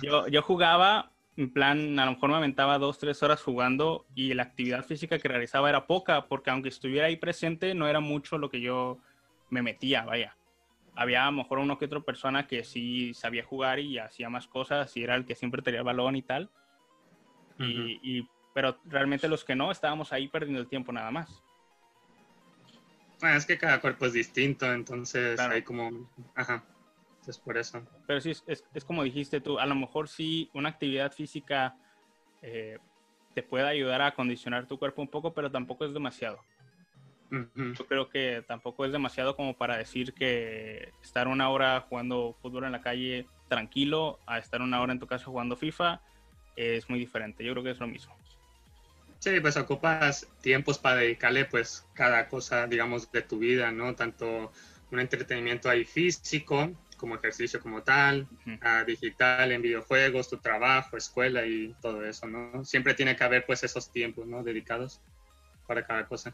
yo, 0.00 0.28
yo 0.28 0.42
jugaba, 0.42 1.11
en 1.36 1.50
plan, 1.50 1.98
a 1.98 2.04
lo 2.04 2.12
mejor 2.12 2.30
me 2.30 2.36
aventaba 2.36 2.78
dos, 2.78 2.98
tres 2.98 3.22
horas 3.22 3.42
jugando 3.42 4.06
y 4.14 4.34
la 4.34 4.42
actividad 4.42 4.84
física 4.84 5.18
que 5.18 5.28
realizaba 5.28 5.68
era 5.68 5.86
poca, 5.86 6.26
porque 6.26 6.50
aunque 6.50 6.68
estuviera 6.68 7.06
ahí 7.06 7.16
presente, 7.16 7.74
no 7.74 7.88
era 7.88 8.00
mucho 8.00 8.36
lo 8.36 8.50
que 8.50 8.60
yo 8.60 8.98
me 9.48 9.62
metía, 9.62 10.04
vaya. 10.04 10.36
Había 10.94 11.22
a 11.26 11.30
lo 11.30 11.38
mejor 11.38 11.58
uno 11.58 11.78
que 11.78 11.86
otra 11.86 12.00
persona 12.00 12.46
que 12.46 12.64
sí 12.64 13.14
sabía 13.14 13.44
jugar 13.44 13.78
y 13.78 13.98
hacía 13.98 14.28
más 14.28 14.46
cosas 14.46 14.94
y 14.96 15.02
era 15.02 15.14
el 15.14 15.24
que 15.24 15.34
siempre 15.34 15.62
tenía 15.62 15.80
el 15.80 15.86
balón 15.86 16.16
y 16.16 16.22
tal. 16.22 16.50
y, 17.58 18.28
pero 18.54 18.78
realmente 18.84 19.28
los 19.28 19.44
que 19.44 19.54
no, 19.54 19.70
estábamos 19.70 20.12
ahí 20.12 20.28
perdiendo 20.28 20.60
el 20.60 20.68
tiempo 20.68 20.92
nada 20.92 21.10
más. 21.10 21.42
Bueno, 23.20 23.36
es 23.36 23.46
que 23.46 23.56
cada 23.56 23.80
cuerpo 23.80 24.04
es 24.04 24.12
distinto, 24.12 24.70
entonces 24.70 25.40
hay 25.40 25.62
como... 25.62 26.10
Ajá, 26.34 26.64
es 27.30 27.38
por 27.38 27.56
eso. 27.56 27.82
Pero 28.06 28.20
sí, 28.20 28.30
es, 28.30 28.64
es, 28.74 28.84
como 28.84 29.02
dijiste 29.02 29.40
tú, 29.40 29.58
a 29.58 29.66
lo 29.66 29.74
mejor 29.74 30.08
sí 30.08 30.50
una 30.52 30.70
actividad 30.70 31.12
física 31.12 31.76
eh, 32.42 32.78
te 33.34 33.42
puede 33.42 33.66
ayudar 33.66 34.02
a 34.02 34.08
acondicionar 34.08 34.66
tu 34.66 34.78
cuerpo 34.78 35.02
un 35.02 35.08
poco, 35.08 35.32
pero 35.32 35.50
tampoco 35.50 35.84
es 35.84 35.92
demasiado. 35.92 36.40
Yo 37.54 37.86
creo 37.86 38.10
que 38.10 38.44
tampoco 38.46 38.84
es 38.84 38.92
demasiado 38.92 39.36
como 39.36 39.56
para 39.56 39.78
decir 39.78 40.12
que 40.12 40.92
estar 41.02 41.28
una 41.28 41.48
hora 41.48 41.80
jugando 41.88 42.36
fútbol 42.42 42.64
en 42.64 42.72
la 42.72 42.82
calle 42.82 43.26
tranquilo 43.48 44.18
a 44.26 44.36
estar 44.36 44.60
una 44.60 44.82
hora 44.82 44.92
en 44.92 44.98
tu 44.98 45.06
casa 45.06 45.24
jugando 45.24 45.56
FIFA 45.56 46.02
es 46.56 46.90
muy 46.90 46.98
diferente. 46.98 47.42
Yo 47.42 47.52
creo 47.52 47.64
que 47.64 47.70
es 47.70 47.80
lo 47.80 47.86
mismo. 47.86 48.14
Sí, 49.18 49.40
pues 49.40 49.56
ocupas 49.56 50.28
tiempos 50.42 50.78
para 50.78 50.96
dedicarle 50.96 51.46
pues 51.46 51.86
cada 51.94 52.28
cosa, 52.28 52.66
digamos, 52.66 53.10
de 53.10 53.22
tu 53.22 53.38
vida, 53.38 53.70
¿no? 53.72 53.94
Tanto 53.94 54.52
un 54.90 55.00
entretenimiento 55.00 55.70
ahí 55.70 55.86
físico 55.86 56.70
como 57.02 57.16
ejercicio 57.16 57.58
como 57.60 57.82
tal, 57.82 58.28
digital 58.86 59.50
en 59.50 59.60
videojuegos, 59.60 60.30
tu 60.30 60.36
trabajo, 60.36 60.96
escuela 60.96 61.44
y 61.44 61.74
todo 61.82 62.04
eso, 62.04 62.28
¿no? 62.28 62.64
Siempre 62.64 62.94
tiene 62.94 63.16
que 63.16 63.24
haber 63.24 63.44
pues 63.44 63.64
esos 63.64 63.90
tiempos, 63.90 64.24
¿no? 64.28 64.44
Dedicados 64.44 65.00
para 65.66 65.84
cada 65.84 66.06
cosa. 66.06 66.32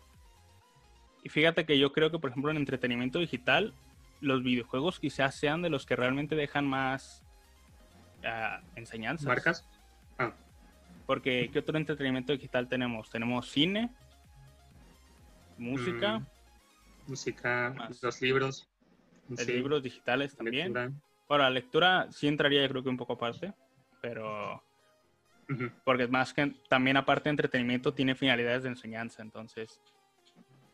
Y 1.25 1.30
fíjate 1.30 1.64
que 1.64 1.78
yo 1.78 1.90
creo 1.90 2.10
que, 2.10 2.18
por 2.18 2.28
ejemplo, 2.28 2.50
en 2.50 2.58
entretenimiento 2.58 3.18
digital, 3.18 3.72
los 4.20 4.42
videojuegos 4.42 5.00
quizás 5.00 5.37
sean 5.37 5.62
de 5.62 5.70
los 5.70 5.87
que 5.87 5.96
realmente 5.96 6.37
dejan 6.37 6.66
más 6.66 7.25
uh, 8.18 8.62
enseñanzas. 8.76 9.26
¿Marcas? 9.26 9.66
Ah. 10.18 10.34
Porque, 11.06 11.48
¿qué 11.50 11.60
otro 11.60 11.78
entretenimiento 11.78 12.34
digital 12.34 12.68
tenemos? 12.68 13.08
Tenemos 13.08 13.50
cine, 13.50 13.90
música. 15.56 16.18
Mm, 16.18 16.26
música, 17.06 17.75
los 18.02 18.20
libros. 18.20 18.68
Libros 19.47 19.82
digitales 19.82 20.37
también. 20.37 21.00
Ahora, 21.28 21.44
la 21.44 21.50
lectura 21.50 22.06
sí 22.11 22.26
entraría 22.26 22.62
yo 22.62 22.68
creo 22.68 22.82
que 22.82 22.88
un 22.88 22.97
poco 22.97 23.14
aparte, 23.14 23.52
pero... 24.00 24.62
Porque 25.82 26.02
es 26.02 26.11
más 26.11 26.35
que 26.35 26.54
también 26.68 26.99
aparte 26.99 27.25
de 27.25 27.30
entretenimiento 27.30 27.94
tiene 27.94 28.14
finalidades 28.14 28.64
de 28.64 28.70
enseñanza, 28.70 29.23
entonces... 29.23 29.80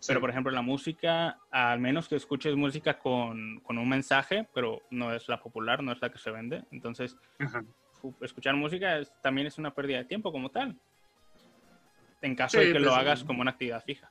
Pero 0.07 0.21
por 0.21 0.29
ejemplo 0.29 0.53
la 0.53 0.61
música, 0.61 1.39
al 1.51 1.81
menos 1.81 2.09
que 2.09 2.17
escuches 2.17 2.55
música 2.57 2.99
con, 2.99 3.61
con, 3.61 3.79
un 3.79 3.89
mensaje, 3.89 4.47
pero 4.53 4.83
no 4.91 5.15
es 5.15 5.29
la 5.29 5.41
popular, 5.41 5.83
no 5.83 5.93
es 5.93 6.03
la 6.03 6.11
que 6.11 6.19
se 6.19 6.31
vende, 6.31 6.63
entonces 6.73 7.17
escuchar 8.21 8.55
música 8.55 9.01
también 9.23 9.47
es 9.47 9.57
una 9.57 9.73
pérdida 9.73 9.99
de 9.99 10.05
tiempo 10.05 10.31
como 10.31 10.51
tal, 10.51 10.77
en 12.21 12.35
caso 12.35 12.59
de 12.59 12.73
que 12.73 12.79
lo 12.79 12.91
pues, 12.91 13.01
hagas 13.01 13.25
como 13.25 13.41
una 13.41 13.53
actividad 13.53 13.83
fija. 13.83 14.11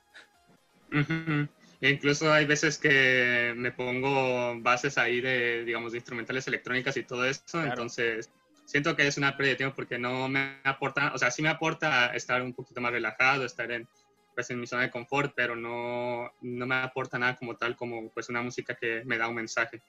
E 0.90 1.46
incluso 1.80 2.32
hay 2.32 2.46
veces 2.46 2.78
que 2.78 3.52
me 3.56 3.72
pongo 3.72 4.60
bases 4.60 4.98
ahí 4.98 5.20
de, 5.20 5.64
digamos, 5.64 5.92
de 5.92 5.98
instrumentales 5.98 6.46
electrónicas 6.48 6.96
y 6.96 7.02
todo 7.02 7.24
eso, 7.24 7.62
entonces 7.62 8.30
siento 8.64 8.96
que 8.96 9.06
es 9.06 9.18
una 9.18 9.36
pérdida 9.36 9.52
de 9.52 9.56
tiempo 9.56 9.76
porque 9.76 9.98
no 9.98 10.28
me 10.28 10.58
aporta, 10.64 11.12
o 11.14 11.18
sea, 11.18 11.30
sí 11.30 11.42
me 11.42 11.48
aporta 11.48 12.14
estar 12.14 12.42
un 12.42 12.54
poquito 12.54 12.80
más 12.80 12.92
relajado, 12.92 13.44
estar 13.44 13.70
en, 13.70 13.86
pues, 14.34 14.50
en 14.50 14.60
mi 14.60 14.66
zona 14.66 14.82
de 14.82 14.90
confort, 14.90 15.32
pero 15.36 15.56
no, 15.56 16.32
no 16.40 16.66
me 16.66 16.74
aporta 16.76 17.18
nada 17.18 17.36
como 17.36 17.56
tal, 17.56 17.76
como 17.76 18.10
pues 18.10 18.28
una 18.28 18.42
música 18.42 18.74
que 18.74 19.02
me 19.04 19.18
da 19.18 19.28
un 19.28 19.34
mensaje. 19.36 19.82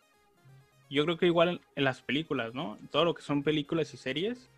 Yo 0.89 1.03
creo 1.05 1.17
que 1.17 1.25
igual 1.25 1.61
en 1.75 1.83
las 1.83 2.01
películas, 2.01 2.53
¿no? 2.53 2.77
Todo 2.91 3.05
lo 3.05 3.15
que 3.15 3.23
son 3.23 3.43
películas 3.43 3.93
y 3.93 3.97
series 3.97 4.49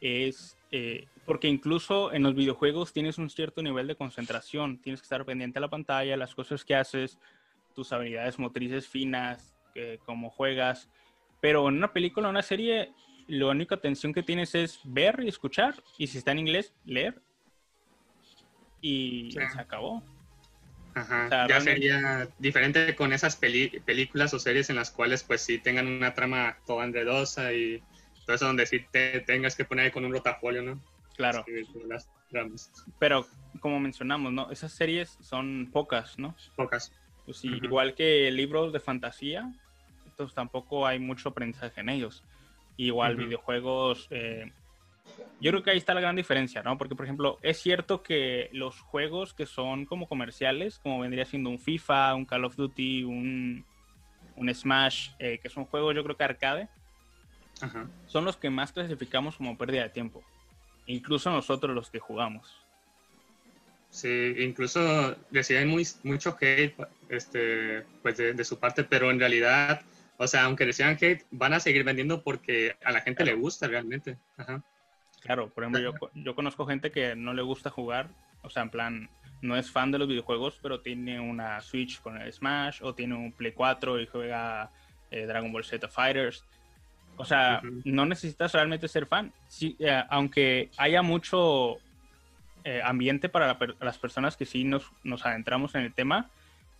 es 0.00 0.56
eh, 0.70 1.06
porque 1.26 1.48
incluso 1.48 2.12
en 2.12 2.22
los 2.22 2.34
videojuegos 2.34 2.92
tienes 2.92 3.18
un 3.18 3.30
cierto 3.30 3.62
nivel 3.62 3.86
de 3.86 3.96
concentración, 3.96 4.78
tienes 4.78 5.00
que 5.00 5.04
estar 5.04 5.24
pendiente 5.24 5.58
a 5.58 5.62
la 5.62 5.70
pantalla, 5.70 6.16
las 6.16 6.34
cosas 6.34 6.64
que 6.64 6.74
haces, 6.74 7.18
tus 7.74 7.92
habilidades 7.92 8.38
motrices 8.38 8.88
finas, 8.88 9.54
cómo 10.04 10.30
juegas, 10.30 10.90
pero 11.40 11.68
en 11.68 11.76
una 11.76 11.92
película 11.92 12.28
o 12.28 12.30
una 12.30 12.42
serie, 12.42 12.92
la 13.26 13.46
única 13.46 13.74
atención 13.74 14.12
que 14.12 14.22
tienes 14.22 14.54
es 14.54 14.80
ver 14.84 15.20
y 15.24 15.28
escuchar, 15.28 15.74
y 15.96 16.06
si 16.06 16.18
está 16.18 16.32
en 16.32 16.40
inglés, 16.40 16.74
leer, 16.84 17.20
y 18.80 19.30
se 19.32 19.60
acabó. 19.60 20.02
Ajá. 20.92 21.46
ya 21.48 21.60
sería 21.60 22.28
diferente 22.40 22.96
con 22.96 23.12
esas 23.12 23.36
películas 23.36 24.34
o 24.34 24.40
series 24.40 24.70
en 24.70 24.76
las 24.76 24.90
cuales 24.90 25.22
pues 25.22 25.40
sí 25.40 25.58
tengan 25.58 25.86
una 25.86 26.14
trama 26.14 26.58
toda 26.66 26.84
enredosa 26.84 27.52
y 27.52 27.80
eso 28.34 28.46
donde 28.46 28.66
sí 28.66 28.84
te 28.90 29.20
tengas 29.20 29.56
que 29.56 29.64
poner 29.64 29.92
con 29.92 30.04
un 30.04 30.12
rotafolio, 30.12 30.62
¿no? 30.62 30.80
Claro. 31.16 31.44
Pero 32.98 33.26
como 33.60 33.80
mencionamos, 33.80 34.32
¿no? 34.32 34.50
Esas 34.50 34.72
series 34.72 35.18
son 35.20 35.68
pocas, 35.72 36.18
¿no? 36.18 36.34
Pocas. 36.56 36.92
Pues 37.24 37.44
Igual 37.44 37.94
que 37.94 38.30
libros 38.30 38.72
de 38.72 38.80
fantasía, 38.80 39.52
entonces 40.06 40.34
tampoco 40.34 40.86
hay 40.86 40.98
mucho 40.98 41.28
aprendizaje 41.28 41.80
en 41.80 41.90
ellos. 41.90 42.24
Igual 42.76 43.16
videojuegos, 43.16 44.08
eh, 44.10 44.50
yo 45.40 45.50
creo 45.50 45.62
que 45.62 45.70
ahí 45.70 45.78
está 45.78 45.94
la 45.94 46.00
gran 46.00 46.16
diferencia, 46.16 46.62
¿no? 46.62 46.76
Porque, 46.76 46.94
por 46.94 47.04
ejemplo, 47.04 47.38
es 47.42 47.58
cierto 47.58 48.02
que 48.02 48.50
los 48.52 48.80
juegos 48.80 49.32
que 49.34 49.46
son 49.46 49.86
como 49.86 50.06
comerciales, 50.06 50.78
como 50.78 51.00
vendría 51.00 51.24
siendo 51.24 51.50
un 51.50 51.58
FIFA, 51.58 52.14
un 52.14 52.26
Call 52.26 52.44
of 52.44 52.56
Duty, 52.56 53.04
un, 53.04 53.64
un 54.36 54.54
Smash, 54.54 55.10
eh, 55.18 55.38
que 55.42 55.48
son 55.48 55.64
juegos 55.64 55.94
yo 55.94 56.04
creo 56.04 56.16
que 56.16 56.24
arcade, 56.24 56.68
son 58.06 58.24
los 58.24 58.36
que 58.36 58.50
más 58.50 58.72
clasificamos 58.72 59.36
como 59.36 59.56
pérdida 59.56 59.82
de 59.82 59.90
tiempo. 59.90 60.22
Incluso 60.86 61.30
nosotros 61.30 61.74
los 61.74 61.90
que 61.90 61.98
jugamos. 61.98 62.56
Sí, 63.90 64.34
incluso 64.38 65.16
decían 65.30 65.68
muy, 65.68 65.86
mucho 66.04 66.36
hate 66.40 66.74
este, 67.08 67.84
pues 68.02 68.16
de, 68.16 68.44
su 68.44 68.58
parte, 68.58 68.84
pero 68.84 69.10
en 69.10 69.18
realidad, 69.18 69.82
o 70.16 70.26
sea, 70.26 70.44
aunque 70.44 70.64
decían 70.64 70.96
hate, 71.00 71.24
van 71.30 71.54
a 71.54 71.60
seguir 71.60 71.82
vendiendo 71.82 72.22
porque 72.22 72.76
a 72.84 72.92
la 72.92 73.00
gente 73.00 73.24
le 73.24 73.34
gusta 73.34 73.66
realmente. 73.66 74.16
Claro, 75.22 75.50
por 75.50 75.64
ejemplo, 75.64 75.80
yo, 75.80 75.92
yo 76.14 76.34
conozco 76.34 76.66
gente 76.66 76.92
que 76.92 77.16
no 77.16 77.34
le 77.34 77.42
gusta 77.42 77.70
jugar, 77.70 78.08
o 78.42 78.50
sea, 78.50 78.62
en 78.62 78.70
plan, 78.70 79.10
no 79.42 79.56
es 79.56 79.70
fan 79.70 79.90
de 79.90 79.98
los 79.98 80.08
videojuegos, 80.08 80.58
pero 80.62 80.80
tiene 80.80 81.20
una 81.20 81.60
Switch 81.60 82.00
con 82.00 82.20
el 82.20 82.32
Smash 82.32 82.82
o 82.82 82.94
tiene 82.94 83.14
un 83.14 83.32
Play 83.32 83.52
4 83.52 84.00
y 84.00 84.06
juega 84.06 84.70
eh, 85.10 85.26
Dragon 85.26 85.52
Ball 85.52 85.64
Z 85.64 85.88
Fighters. 85.88 86.44
O 87.20 87.24
sea, 87.26 87.60
no 87.84 88.06
necesitas 88.06 88.54
realmente 88.54 88.88
ser 88.88 89.04
fan. 89.04 89.30
Sí, 89.46 89.76
eh, 89.78 90.02
aunque 90.08 90.70
haya 90.78 91.02
mucho 91.02 91.76
eh, 92.64 92.80
ambiente 92.82 93.28
para 93.28 93.58
las 93.78 93.98
personas 93.98 94.38
que 94.38 94.46
sí 94.46 94.64
nos, 94.64 94.90
nos 95.04 95.26
adentramos 95.26 95.74
en 95.74 95.82
el 95.82 95.92
tema, 95.92 96.30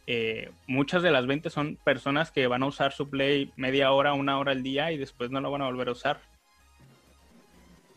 eh, 0.07 0.51
muchas 0.67 1.03
de 1.03 1.11
las 1.11 1.27
ventas 1.27 1.53
son 1.53 1.77
personas 1.77 2.31
que 2.31 2.47
van 2.47 2.63
a 2.63 2.67
usar 2.69 2.93
su 2.93 3.11
Play 3.11 3.53
media 3.57 3.93
hora, 3.93 4.15
una 4.15 4.39
hora 4.39 4.53
al 4.53 4.63
día 4.63 4.93
y 4.93 4.97
después 4.97 5.31
no 5.31 5.43
lo 5.43 5.51
van 5.51 5.61
a 5.61 5.67
volver 5.67 5.89
a 5.89 5.93
usar. 5.93 6.23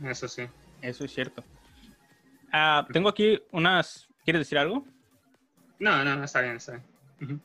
Eso 0.04 0.28
sí. 0.28 0.44
Eso 0.82 1.06
es 1.06 1.14
cierto. 1.14 1.46
Ah, 2.52 2.86
tengo 2.92 3.08
aquí 3.08 3.42
unas... 3.52 4.10
¿Quieres 4.26 4.42
decir 4.42 4.58
algo? 4.58 4.86
No, 5.80 6.04
no, 6.04 6.22
está 6.26 6.42
bien, 6.42 6.58
está 6.58 6.74
bien. 7.20 7.42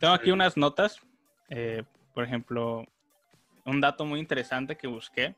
Tengo 0.00 0.14
aquí 0.14 0.32
unas 0.32 0.56
notas. 0.56 0.98
por 2.12 2.24
ejemplo, 2.24 2.88
un 3.64 3.80
dato 3.80 4.04
muy 4.04 4.20
interesante 4.20 4.76
que 4.76 4.86
busqué, 4.86 5.34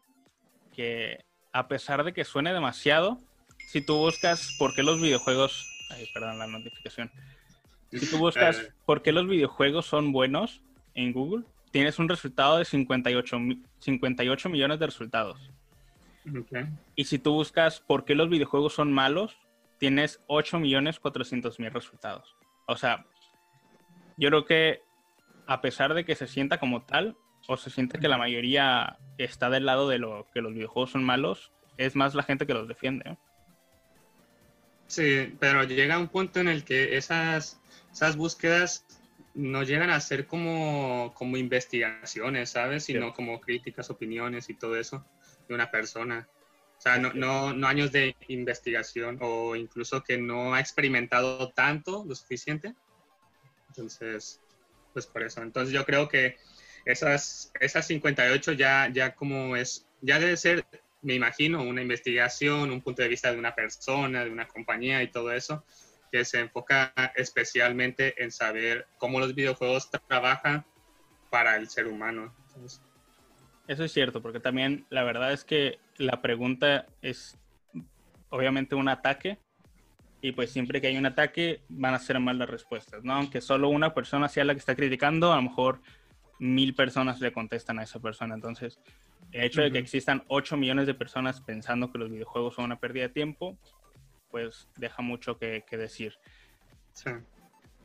que 0.73 1.25
a 1.53 1.69
pesar 1.69 2.05
de 2.05 2.13
que 2.13 2.25
suene 2.25 2.53
demasiado, 2.53 3.21
si 3.69 3.81
tú 3.81 3.97
buscas 3.97 4.57
por 4.59 4.75
qué 4.75 4.83
los 4.83 5.01
videojuegos, 5.01 5.67
ay, 5.91 6.07
perdón, 6.13 6.39
la 6.39 6.47
notificación, 6.47 7.11
si 7.93 8.11
tú 8.11 8.19
buscas 8.19 8.59
eh. 8.59 8.73
por 8.85 9.03
qué 9.03 9.13
los 9.13 9.29
videojuegos 9.29 9.87
son 9.87 10.13
buenos 10.13 10.63
en 10.95 11.13
Google, 11.13 11.45
tienes 11.71 11.99
un 11.99 12.09
resultado 12.09 12.59
de 12.59 12.65
58, 12.65 13.37
58 13.79 14.49
millones 14.49 14.79
de 14.79 14.87
resultados. 14.87 15.51
Y 16.97 17.05
si 17.05 17.19
tú 17.19 17.33
buscas 17.35 17.81
por 17.81 18.05
qué 18.05 18.15
los 18.15 18.31
videojuegos 18.31 18.75
son 18.75 18.93
malos, 18.93 19.37
tienes 19.79 20.23
8 20.27 20.59
millones 20.59 20.99
400 20.99 21.61
mil 21.61 21.71
resultados. 21.71 22.37
O 22.67 22.77
sea, 22.77 23.05
yo 24.17 24.29
creo 24.31 24.45
que 24.45 24.83
a 25.47 25.61
pesar 25.61 25.95
de 25.95 26.05
que 26.05 26.15
se 26.15 26.27
sienta 26.27 26.59
como 26.59 26.83
tal, 26.83 27.17
o 27.47 27.57
se 27.57 27.71
siente 27.71 27.99
que 27.99 28.09
la 28.09 28.19
mayoría 28.19 28.99
está 29.19 29.51
del 29.51 29.67
lado 29.67 29.89
de 29.89 29.99
lo 29.99 30.29
que 30.33 30.41
los 30.41 30.55
videojuegos 30.55 30.93
son 30.93 31.05
malos, 31.05 31.53
es 31.77 31.97
más 31.97 32.15
la 32.15 32.23
gente 32.23 32.47
que 32.47 32.55
los 32.55 32.69
defiende. 32.69 33.17
Sí, 34.87 35.35
pero 35.41 35.65
llega 35.65 35.99
un 35.99 36.09
punto 36.09 36.41
en 36.41 36.49
el 36.49 36.65
que 36.65 36.97
esas, 36.97 37.61
esas 37.93 38.17
búsquedas 38.17 38.87
no 39.35 39.63
llegan 39.63 39.91
a 39.91 40.01
ser 40.01 40.27
como, 40.27 41.13
como 41.15 41.37
investigaciones, 41.37 42.51
¿sabes? 42.51 42.85
Sino 42.85 43.13
como 43.13 43.41
críticas, 43.41 43.91
opiniones 43.91 44.49
y 44.49 44.55
todo 44.55 44.77
eso 44.77 45.05
de 45.49 45.55
una 45.55 45.71
persona. 45.71 46.29
O 46.79 46.81
sea, 46.81 46.99
no, 46.99 47.13
no, 47.13 47.53
no 47.53 47.67
años 47.67 47.93
de 47.93 48.15
investigación 48.29 49.19
o 49.21 49.57
incluso 49.57 50.03
que 50.03 50.19
no 50.19 50.55
ha 50.55 50.61
experimentado 50.61 51.51
tanto 51.51 52.05
lo 52.07 52.15
suficiente. 52.15 52.75
Entonces, 53.69 54.41
pues 54.93 55.07
por 55.07 55.23
eso. 55.23 55.43
Entonces 55.43 55.75
yo 55.75 55.85
creo 55.85 56.09
que 56.09 56.37
esas, 56.85 57.53
esas 57.61 57.87
58 57.87 58.53
ya, 58.53 58.89
ya 58.93 59.15
como 59.15 59.57
es, 59.57 59.87
ya 60.01 60.19
debe 60.19 60.37
ser, 60.37 60.65
me 61.03 61.15
imagino, 61.15 61.63
una 61.63 61.83
investigación, 61.83 62.71
un 62.71 62.81
punto 62.81 63.03
de 63.03 63.09
vista 63.09 63.33
de 63.33 63.39
una 63.39 63.55
persona, 63.55 64.25
de 64.25 64.31
una 64.31 64.47
compañía 64.47 65.03
y 65.03 65.09
todo 65.09 65.33
eso, 65.33 65.65
que 66.11 66.25
se 66.25 66.41
enfoca 66.41 66.93
especialmente 67.17 68.23
en 68.23 68.31
saber 68.31 68.87
cómo 68.99 69.19
los 69.19 69.35
videojuegos 69.35 69.91
trabajan 70.09 70.65
para 71.31 71.57
el 71.57 71.69
ser 71.69 71.89
humano. 71.89 72.33
Eso 73.67 73.85
es 73.85 73.93
cierto, 73.93 74.23
porque 74.23 74.41
también 74.41 74.87
la 74.91 75.03
verdad 75.03 75.33
es 75.33 75.45
que 75.45 75.79
la 75.97 76.21
pregunta 76.23 76.87
es 77.03 77.37
obviamente 78.29 78.75
un 78.75 78.89
ataque 78.89 79.39
y 80.21 80.33
pues 80.33 80.51
siempre 80.51 80.81
que 80.81 80.87
hay 80.87 80.97
un 80.97 81.07
ataque 81.07 81.61
van 81.69 81.95
a 81.95 81.99
ser 81.99 82.19
mal 82.21 82.39
las 82.39 82.49
respuestas, 82.49 83.05
¿no? 83.05 83.15
Aunque 83.15 83.41
solo 83.41 83.69
una 83.69 83.93
persona 83.95 84.29
sea 84.29 84.45
la 84.45 84.55
que 84.55 84.61
está 84.61 84.75
criticando, 84.75 85.33
a 85.33 85.37
lo 85.37 85.43
mejor 85.43 85.81
mil 86.45 86.75
personas 86.75 87.21
le 87.21 87.33
contestan 87.33 87.79
a 87.79 87.85
esa 87.85 88.01
persona. 88.01 88.35
Entonces, 88.35 88.79
el 89.33 89.45
hecho 89.45 89.63
de 89.63 89.73
que 89.73 89.79
existan 89.79 90.23
8 90.29 90.57
millones 90.57 90.87
de 90.87 90.95
personas 90.95 91.41
pensando 91.41 91.91
que 91.91 91.99
los 91.99 92.11
videojuegos 92.11 92.55
son 92.55 92.67
una 92.67 92.79
pérdida 92.79 93.05
de 93.05 93.15
tiempo, 93.15 93.59
pues 94.31 94.69
deja 94.77 95.03
mucho 95.03 95.39
que, 95.39 95.65
decir. 95.71 96.15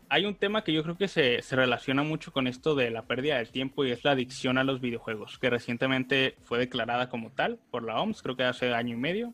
Hay 0.09 0.25
un 0.25 0.35
tema 0.35 0.63
que 0.63 0.73
yo 0.73 0.83
creo 0.83 0.97
que 0.97 1.07
se, 1.07 1.41
relaciona 1.51 2.03
mucho 2.03 2.31
con 2.33 2.47
esto 2.47 2.75
de 2.75 2.91
la 2.91 3.03
pérdida 3.03 3.37
de 3.37 3.45
tiempo 3.45 3.85
y 3.85 3.91
es 3.91 4.03
la 4.03 4.11
adicción 4.11 4.57
a 4.57 4.63
los 4.63 4.81
videojuegos, 4.81 5.39
que 5.39 5.49
recientemente 5.49 6.35
fue 6.43 6.59
declarada 6.59 7.09
como 7.09 7.31
tal 7.31 7.59
por 7.71 7.83
la 7.83 7.99
OMS, 8.01 8.21
creo 8.21 8.35
que 8.35 8.43
hace 8.43 8.73
año 8.73 8.95
y 8.95 8.99
medio, 8.99 9.33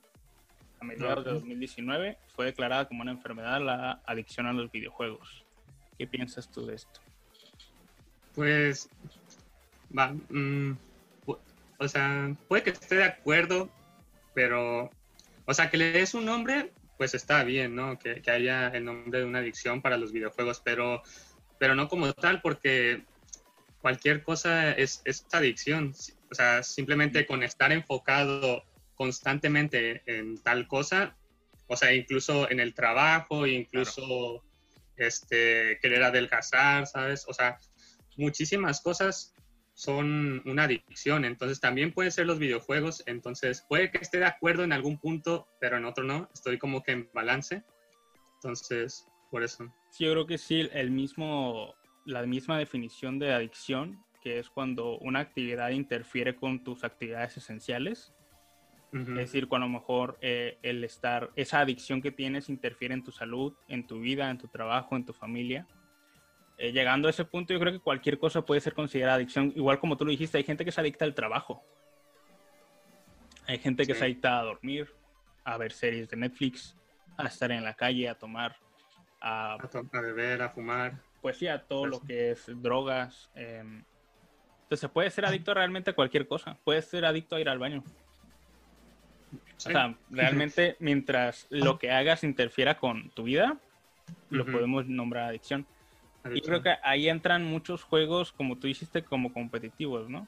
a 0.79 0.85
mediados 0.85 1.25
de 1.25 1.31
2019, 1.31 2.17
fue 2.27 2.45
declarada 2.45 2.87
como 2.87 3.01
una 3.01 3.11
enfermedad 3.11 3.61
la 3.61 4.01
adicción 4.05 4.45
a 4.45 4.53
los 4.53 4.71
videojuegos. 4.71 5.45
¿Qué 5.97 6.05
piensas 6.05 6.51
tú 6.51 6.65
de 6.65 6.75
esto? 6.75 7.04
Pues, 8.35 8.89
va, 9.97 10.13
mm, 10.29 10.77
o 11.77 11.87
sea, 11.87 12.35
puede 12.47 12.63
que 12.63 12.69
esté 12.71 12.95
de 12.95 13.03
acuerdo, 13.03 13.69
pero, 14.33 14.89
o 15.45 15.53
sea, 15.53 15.69
que 15.69 15.77
le 15.77 15.91
des 15.91 16.13
un 16.13 16.25
nombre, 16.25 16.71
pues 16.97 17.13
está 17.13 17.43
bien, 17.43 17.75
¿no? 17.75 17.97
Que, 17.97 18.21
que 18.21 18.31
haya 18.31 18.67
el 18.69 18.85
nombre 18.85 19.19
de 19.19 19.25
una 19.25 19.39
adicción 19.39 19.81
para 19.81 19.97
los 19.97 20.11
videojuegos, 20.11 20.61
pero, 20.63 21.01
pero 21.57 21.75
no 21.75 21.87
como 21.87 22.13
tal, 22.13 22.41
porque 22.41 23.03
cualquier 23.81 24.23
cosa 24.23 24.71
es, 24.71 25.01
es 25.05 25.25
adicción. 25.31 25.93
O 26.31 26.35
sea, 26.35 26.63
simplemente 26.63 27.25
con 27.25 27.43
estar 27.43 27.71
enfocado 27.71 28.63
constantemente 28.95 30.01
en 30.05 30.37
tal 30.39 30.67
cosa, 30.67 31.15
o 31.67 31.75
sea, 31.75 31.93
incluso 31.93 32.49
en 32.49 32.59
el 32.59 32.73
trabajo, 32.73 33.45
incluso 33.45 34.43
este, 34.97 35.79
querer 35.81 36.03
adelgazar, 36.03 36.87
¿sabes? 36.87 37.25
O 37.27 37.33
sea, 37.33 37.57
muchísimas 38.17 38.81
cosas 38.81 39.33
son 39.73 40.41
una 40.45 40.63
adicción, 40.63 41.25
entonces 41.25 41.59
también 41.59 41.91
pueden 41.91 42.11
ser 42.11 42.25
los 42.25 42.39
videojuegos, 42.39 43.03
entonces 43.07 43.65
puede 43.67 43.91
que 43.91 43.97
esté 43.97 44.19
de 44.19 44.25
acuerdo 44.25 44.63
en 44.63 44.71
algún 44.71 44.97
punto, 44.97 45.49
pero 45.59 45.77
en 45.77 45.85
otro 45.85 46.05
no, 46.05 46.29
estoy 46.33 46.57
como 46.57 46.81
que 46.81 46.93
en 46.93 47.09
balance, 47.13 47.63
entonces 48.35 49.05
por 49.29 49.43
eso. 49.43 49.69
Sí, 49.89 50.05
yo 50.05 50.11
creo 50.11 50.25
que 50.25 50.37
sí, 50.37 50.69
el 50.71 50.91
mismo, 50.91 51.75
la 52.05 52.25
misma 52.25 52.57
definición 52.57 53.19
de 53.19 53.33
adicción, 53.33 54.01
que 54.21 54.39
es 54.39 54.49
cuando 54.49 54.97
una 54.99 55.19
actividad 55.19 55.69
interfiere 55.71 56.35
con 56.35 56.63
tus 56.63 56.85
actividades 56.85 57.35
esenciales, 57.37 58.13
es 58.93 59.15
decir, 59.15 59.49
cuando 59.49 59.65
a 59.65 59.67
lo 59.67 59.73
mejor 59.73 60.17
eh, 60.21 60.57
el 60.61 60.81
estar, 60.85 61.29
esa 61.35 61.59
adicción 61.59 62.01
que 62.01 62.11
tienes 62.11 62.47
interfiere 62.47 62.93
en 62.93 63.03
tu 63.03 63.11
salud, 63.11 63.53
en 63.67 63.85
tu 63.85 63.99
vida, 63.99 64.31
en 64.31 64.37
tu 64.37 64.47
trabajo, 64.47 64.95
en 64.95 65.03
tu 65.03 65.11
familia. 65.11 65.67
Eh, 66.57 66.71
llegando 66.71 67.07
a 67.07 67.11
ese 67.11 67.25
punto, 67.25 67.53
yo 67.53 67.59
creo 67.59 67.73
que 67.73 67.79
cualquier 67.79 68.17
cosa 68.17 68.43
puede 68.43 68.61
ser 68.61 68.73
considerada 68.73 69.15
adicción. 69.15 69.51
Igual 69.55 69.79
como 69.79 69.97
tú 69.97 70.05
lo 70.05 70.11
dijiste, 70.11 70.37
hay 70.37 70.43
gente 70.43 70.63
que 70.63 70.71
se 70.71 70.79
adicta 70.79 71.05
al 71.05 71.13
trabajo. 71.13 71.63
Hay 73.47 73.59
gente 73.59 73.85
que 73.85 73.93
se 73.93 74.03
adicta 74.03 74.39
a 74.39 74.43
dormir, 74.43 74.91
a 75.43 75.57
ver 75.57 75.71
series 75.71 76.09
de 76.09 76.17
Netflix, 76.17 76.75
a 77.17 77.25
estar 77.27 77.51
en 77.51 77.63
la 77.63 77.75
calle, 77.75 78.09
a 78.09 78.15
tomar, 78.15 78.55
a, 79.21 79.57
beber, 79.93 80.41
a 80.41 80.49
fumar. 80.49 80.99
Pues 81.21 81.37
sí, 81.37 81.47
a 81.47 81.61
todo 81.61 81.85
lo 81.85 82.01
que 82.01 82.31
es 82.31 82.45
drogas. 82.61 83.29
Em, 83.35 83.83
entonces, 84.63 84.79
se 84.79 84.89
puede 84.89 85.11
ser 85.11 85.25
adicto 85.25 85.53
realmente 85.53 85.91
a 85.91 85.93
cualquier 85.93 86.27
cosa. 86.27 86.57
Puedes 86.63 86.85
ser 86.85 87.05
adicto 87.05 87.35
a 87.35 87.39
ir 87.39 87.49
al 87.49 87.59
baño. 87.59 87.83
O 89.33 89.59
sea, 89.59 89.95
realmente 90.09 90.75
mientras 90.79 91.47
lo 91.49 91.77
que 91.79 91.91
hagas 91.91 92.23
interfiera 92.23 92.77
con 92.77 93.09
tu 93.11 93.23
vida, 93.23 93.59
lo 94.29 94.45
podemos 94.45 94.87
nombrar 94.87 95.29
adicción. 95.29 95.67
Y 96.33 96.41
creo 96.41 96.61
que 96.61 96.75
ahí 96.83 97.09
entran 97.09 97.43
muchos 97.45 97.83
juegos, 97.83 98.31
como 98.31 98.57
tú 98.57 98.67
dijiste, 98.67 99.03
como 99.03 99.33
competitivos, 99.33 100.09
¿no? 100.09 100.27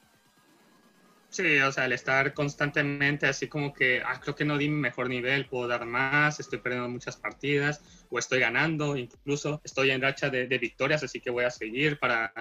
Sí, 1.30 1.60
o 1.60 1.72
sea, 1.72 1.86
el 1.86 1.92
estar 1.92 2.34
constantemente 2.34 3.28
así 3.28 3.48
como 3.48 3.74
que, 3.74 4.02
ah, 4.06 4.20
creo 4.22 4.36
que 4.36 4.46
no 4.46 4.58
di 4.58 4.70
mi 4.70 4.80
mejor 4.80 5.10
nivel, 5.10 5.48
puedo 5.48 5.68
dar 5.68 5.86
más, 5.86 6.40
estoy 6.40 6.60
perdiendo 6.60 6.88
muchas 6.88 7.18
partidas, 7.18 8.06
o 8.10 8.18
estoy 8.18 8.40
ganando, 8.40 8.96
incluso 8.96 9.60
estoy 9.64 9.92
en 9.92 10.02
racha 10.02 10.30
de, 10.30 10.46
victorias, 10.58 11.04
así 11.04 11.20
que 11.20 11.30
voy 11.30 11.44
a 11.44 11.50
seguir 11.50 12.00
para, 12.00 12.32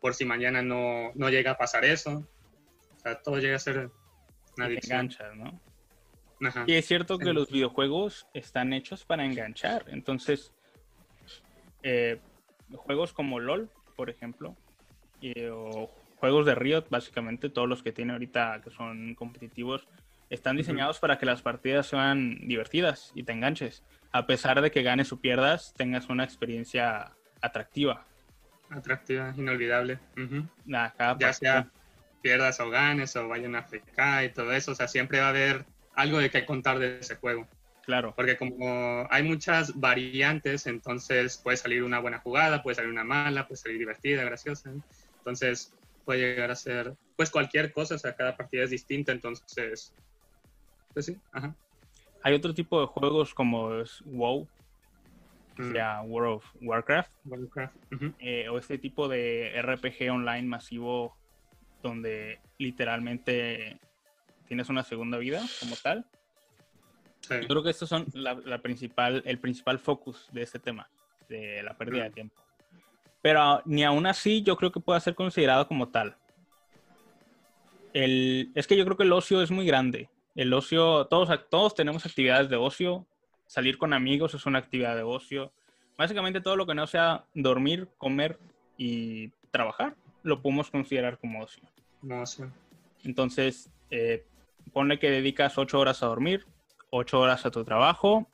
por 0.00 0.14
si 0.14 0.24
mañana 0.24 0.62
no, 0.62 1.10
no, 1.14 1.28
llega 1.28 1.52
a 1.52 1.58
pasar 1.58 1.84
eso. 1.84 2.24
O 2.96 3.00
sea, 3.00 3.20
todo 3.20 3.38
llega 3.38 3.56
a 3.56 3.60
ser 3.60 3.90
una 4.56 4.66
adicción. 4.66 5.10
¿no? 5.34 5.60
Y 6.66 6.74
es 6.74 6.86
cierto 6.86 7.18
que 7.18 7.32
los 7.32 7.50
videojuegos 7.50 8.26
están 8.34 8.72
hechos 8.72 9.04
para 9.04 9.24
enganchar. 9.24 9.86
Entonces, 9.88 10.52
eh, 11.82 12.20
juegos 12.74 13.12
como 13.12 13.40
LOL, 13.40 13.70
por 13.94 14.10
ejemplo, 14.10 14.56
o 15.52 15.90
juegos 16.16 16.46
de 16.46 16.54
Riot, 16.54 16.86
básicamente, 16.90 17.48
todos 17.48 17.68
los 17.68 17.82
que 17.82 17.92
tiene 17.92 18.12
ahorita 18.12 18.60
que 18.62 18.70
son 18.70 19.14
competitivos, 19.14 19.86
están 20.30 20.56
diseñados 20.56 20.98
para 20.98 21.18
que 21.18 21.26
las 21.26 21.42
partidas 21.42 21.86
sean 21.86 22.48
divertidas 22.48 23.12
y 23.14 23.22
te 23.22 23.32
enganches. 23.32 23.84
A 24.12 24.26
pesar 24.26 24.60
de 24.60 24.70
que 24.70 24.82
ganes 24.82 25.12
o 25.12 25.20
pierdas, 25.20 25.72
tengas 25.76 26.08
una 26.08 26.24
experiencia 26.24 27.12
atractiva. 27.40 28.04
Atractiva, 28.70 29.32
inolvidable. 29.36 30.00
ya 31.18 31.32
sea 31.32 31.70
pierdas 32.22 32.58
o 32.58 32.70
ganes 32.70 33.14
o 33.14 33.28
vayan 33.28 33.54
a 33.54 33.62
FK 33.62 34.24
y 34.24 34.28
todo 34.30 34.52
eso, 34.52 34.72
o 34.72 34.74
sea, 34.74 34.88
siempre 34.88 35.20
va 35.20 35.26
a 35.26 35.30
haber 35.30 35.64
algo 35.94 36.18
de 36.18 36.30
que 36.30 36.44
contar 36.44 36.78
de 36.80 36.98
ese 36.98 37.16
juego. 37.16 37.46
Claro. 37.86 38.12
Porque 38.16 38.36
como 38.36 39.06
hay 39.10 39.22
muchas 39.22 39.78
variantes, 39.78 40.66
entonces 40.66 41.38
puede 41.38 41.56
salir 41.56 41.84
una 41.84 42.00
buena 42.00 42.18
jugada, 42.18 42.60
puede 42.60 42.74
salir 42.74 42.90
una 42.90 43.04
mala, 43.04 43.46
puede 43.46 43.58
salir 43.58 43.78
divertida, 43.78 44.24
graciosa. 44.24 44.72
Entonces 45.18 45.72
puede 46.04 46.18
llegar 46.18 46.50
a 46.50 46.56
ser, 46.56 46.96
pues 47.16 47.30
cualquier 47.30 47.72
cosa, 47.72 47.94
o 47.94 47.98
sea, 47.98 48.16
cada 48.16 48.36
partida 48.36 48.64
es 48.64 48.70
distinta, 48.70 49.12
entonces, 49.12 49.94
pues 50.92 51.06
sí, 51.06 51.16
ajá. 51.32 51.54
Hay 52.24 52.34
otro 52.34 52.52
tipo 52.52 52.80
de 52.80 52.88
juegos 52.88 53.32
como 53.32 53.76
es 53.76 54.02
WoW, 54.04 54.48
mm. 55.56 55.70
sea 55.70 56.02
World 56.02 56.36
of 56.38 56.44
Warcraft, 56.60 57.12
Warcraft. 57.24 57.76
Eh, 58.18 58.48
o 58.48 58.58
este 58.58 58.78
tipo 58.78 59.06
de 59.06 59.52
RPG 59.62 60.10
online 60.10 60.48
masivo 60.48 61.16
donde 61.84 62.40
literalmente 62.58 63.78
tienes 64.48 64.68
una 64.70 64.82
segunda 64.82 65.18
vida 65.18 65.40
como 65.60 65.76
tal. 65.76 66.04
Yo 67.28 67.48
creo 67.48 67.62
que 67.62 67.70
estos 67.70 67.88
son 67.88 68.06
la, 68.14 68.58
principal, 68.58 69.22
el 69.24 69.38
principal 69.38 69.78
focus 69.78 70.28
de 70.32 70.42
este 70.42 70.58
tema, 70.58 70.88
de 71.28 71.62
la 71.62 71.76
pérdida 71.76 72.04
de 72.04 72.10
tiempo. 72.10 72.42
Pero 73.22 73.62
ni 73.64 73.84
aún 73.84 74.06
así 74.06 74.42
yo 74.42 74.56
creo 74.56 74.70
que 74.70 74.80
pueda 74.80 75.00
ser 75.00 75.14
considerado 75.14 75.66
como 75.66 75.88
tal. 75.88 76.16
El, 77.92 78.52
es 78.54 78.66
que 78.66 78.76
yo 78.76 78.84
creo 78.84 78.96
que 78.96 79.04
el 79.04 79.12
ocio 79.12 79.42
es 79.42 79.50
muy 79.50 79.66
grande. 79.66 80.08
El 80.34 80.52
ocio, 80.52 81.06
todos, 81.06 81.28
todos 81.48 81.74
tenemos 81.74 82.04
actividades 82.04 82.48
de 82.48 82.56
ocio. 82.56 83.06
Salir 83.46 83.78
con 83.78 83.92
amigos 83.92 84.34
es 84.34 84.46
una 84.46 84.58
actividad 84.58 84.94
de 84.94 85.02
ocio. 85.02 85.52
Básicamente 85.96 86.40
todo 86.40 86.56
lo 86.56 86.66
que 86.66 86.74
no 86.74 86.86
sea 86.86 87.24
dormir, 87.34 87.88
comer 87.96 88.38
y 88.76 89.30
trabajar, 89.50 89.96
lo 90.22 90.42
podemos 90.42 90.70
considerar 90.70 91.18
como 91.18 91.42
ocio. 91.42 91.62
No, 92.02 92.20
ocio. 92.22 92.52
Entonces, 93.02 93.70
eh, 93.90 94.26
ponle 94.72 94.98
que 94.98 95.10
dedicas 95.10 95.56
ocho 95.56 95.78
horas 95.78 96.02
a 96.02 96.06
dormir, 96.06 96.44
ocho 96.90 97.20
horas 97.20 97.44
a 97.46 97.50
tu 97.50 97.64
trabajo, 97.64 98.28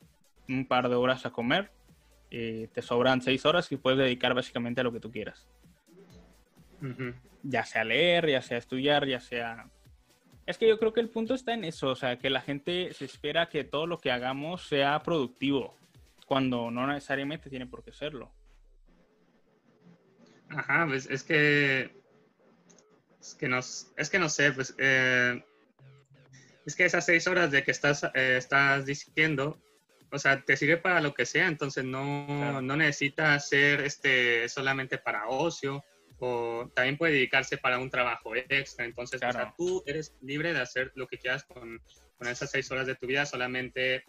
un 0.47 0.65
par 0.65 0.89
de 0.89 0.95
horas 0.95 1.25
a 1.25 1.31
comer, 1.31 1.71
y 2.29 2.67
te 2.67 2.81
sobran 2.81 3.21
seis 3.21 3.45
horas 3.45 3.71
y 3.71 3.77
puedes 3.77 3.99
dedicar 3.99 4.33
básicamente 4.33 4.81
a 4.81 4.83
lo 4.83 4.91
que 4.91 4.99
tú 4.99 5.11
quieras. 5.11 5.47
Ya 7.43 7.63
sea 7.63 7.83
leer, 7.83 8.29
ya 8.29 8.41
sea 8.41 8.57
estudiar, 8.57 9.07
ya 9.07 9.19
sea... 9.19 9.69
Es 10.45 10.57
que 10.57 10.67
yo 10.67 10.77
creo 10.77 10.91
que 10.91 10.99
el 10.99 11.09
punto 11.09 11.33
está 11.33 11.53
en 11.53 11.63
eso, 11.63 11.89
o 11.89 11.95
sea, 11.95 12.17
que 12.17 12.29
la 12.29 12.41
gente 12.41 12.93
se 12.93 13.05
espera 13.05 13.47
que 13.47 13.63
todo 13.63 13.87
lo 13.87 13.97
que 13.97 14.11
hagamos 14.11 14.67
sea 14.67 15.01
productivo, 15.01 15.77
cuando 16.25 16.69
no 16.71 16.85
necesariamente 16.87 17.49
tiene 17.49 17.67
por 17.67 17.83
qué 17.83 17.93
serlo. 17.93 18.31
Ajá, 20.49 20.85
pues 20.87 21.09
es 21.09 21.23
que... 21.23 22.01
Es 23.21 23.35
que 23.35 23.47
no, 23.47 23.59
es 23.59 24.09
que 24.11 24.19
no 24.19 24.27
sé, 24.27 24.51
pues... 24.51 24.75
Eh, 24.77 25.41
es 26.65 26.75
que 26.75 26.85
esas 26.85 27.05
seis 27.05 27.27
horas 27.27 27.51
de 27.51 27.63
que 27.63 27.71
estás, 27.71 28.03
eh, 28.13 28.35
estás 28.37 28.85
diciendo, 28.85 29.61
o 30.11 30.19
sea, 30.19 30.43
te 30.43 30.55
sirve 30.55 30.77
para 30.77 31.01
lo 31.01 31.13
que 31.13 31.25
sea, 31.25 31.47
entonces 31.47 31.83
no, 31.83 32.61
no 32.61 32.77
necesita 32.77 33.39
ser 33.39 33.81
este, 33.81 34.47
solamente 34.47 34.97
para 34.97 35.27
ocio 35.27 35.83
o 36.19 36.71
también 36.73 36.97
puede 36.97 37.13
dedicarse 37.13 37.57
para 37.57 37.79
un 37.79 37.89
trabajo 37.89 38.35
extra. 38.35 38.85
Entonces, 38.85 39.21
o 39.21 39.31
sea, 39.31 39.53
tú 39.57 39.83
eres 39.85 40.15
libre 40.21 40.53
de 40.53 40.61
hacer 40.61 40.91
lo 40.95 41.07
que 41.07 41.17
quieras 41.17 41.43
con, 41.43 41.81
con 42.17 42.27
esas 42.27 42.51
seis 42.51 42.71
horas 42.71 42.87
de 42.87 42.95
tu 42.95 43.07
vida, 43.07 43.25
solamente 43.25 44.05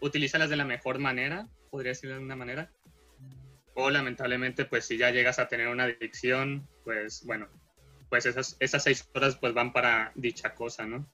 utilízalas 0.00 0.50
de 0.50 0.56
la 0.56 0.64
mejor 0.64 0.98
manera, 0.98 1.48
podría 1.70 1.92
decir 1.92 2.10
de 2.10 2.16
alguna 2.16 2.36
manera. 2.36 2.70
O 3.74 3.90
lamentablemente, 3.90 4.66
pues 4.66 4.86
si 4.86 4.96
ya 4.96 5.10
llegas 5.10 5.38
a 5.38 5.48
tener 5.48 5.68
una 5.68 5.84
adicción, 5.84 6.68
pues 6.84 7.24
bueno, 7.24 7.48
pues 8.08 8.26
esas, 8.26 8.56
esas 8.60 8.82
seis 8.82 9.08
horas 9.14 9.36
pues 9.36 9.52
van 9.52 9.72
para 9.72 10.12
dicha 10.14 10.54
cosa, 10.54 10.86
¿no? 10.86 11.10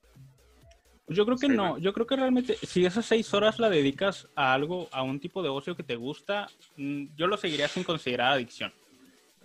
Yo 1.13 1.25
creo 1.25 1.37
que 1.37 1.49
no, 1.49 1.79
yo 1.79 1.93
creo 1.93 2.07
que 2.07 2.17
realmente 2.17 2.57
si 2.63 2.85
esas 2.85 3.07
seis 3.07 3.33
horas 3.35 3.59
la 3.59 3.71
dedicas 3.71 4.29
a 4.35 4.53
algo, 4.53 4.89
a 4.93 5.03
un 5.03 5.21
tipo 5.21 5.43
de 5.43 5.49
ocio 5.49 5.77
que 5.77 5.83
te 5.83 5.97
gusta, 5.97 6.49
mm, 6.77 7.07
yo 7.17 7.27
lo 7.27 7.37
seguiría 7.37 7.69
sin 7.69 7.85
considerar 7.85 8.33
adicción. 8.33 8.73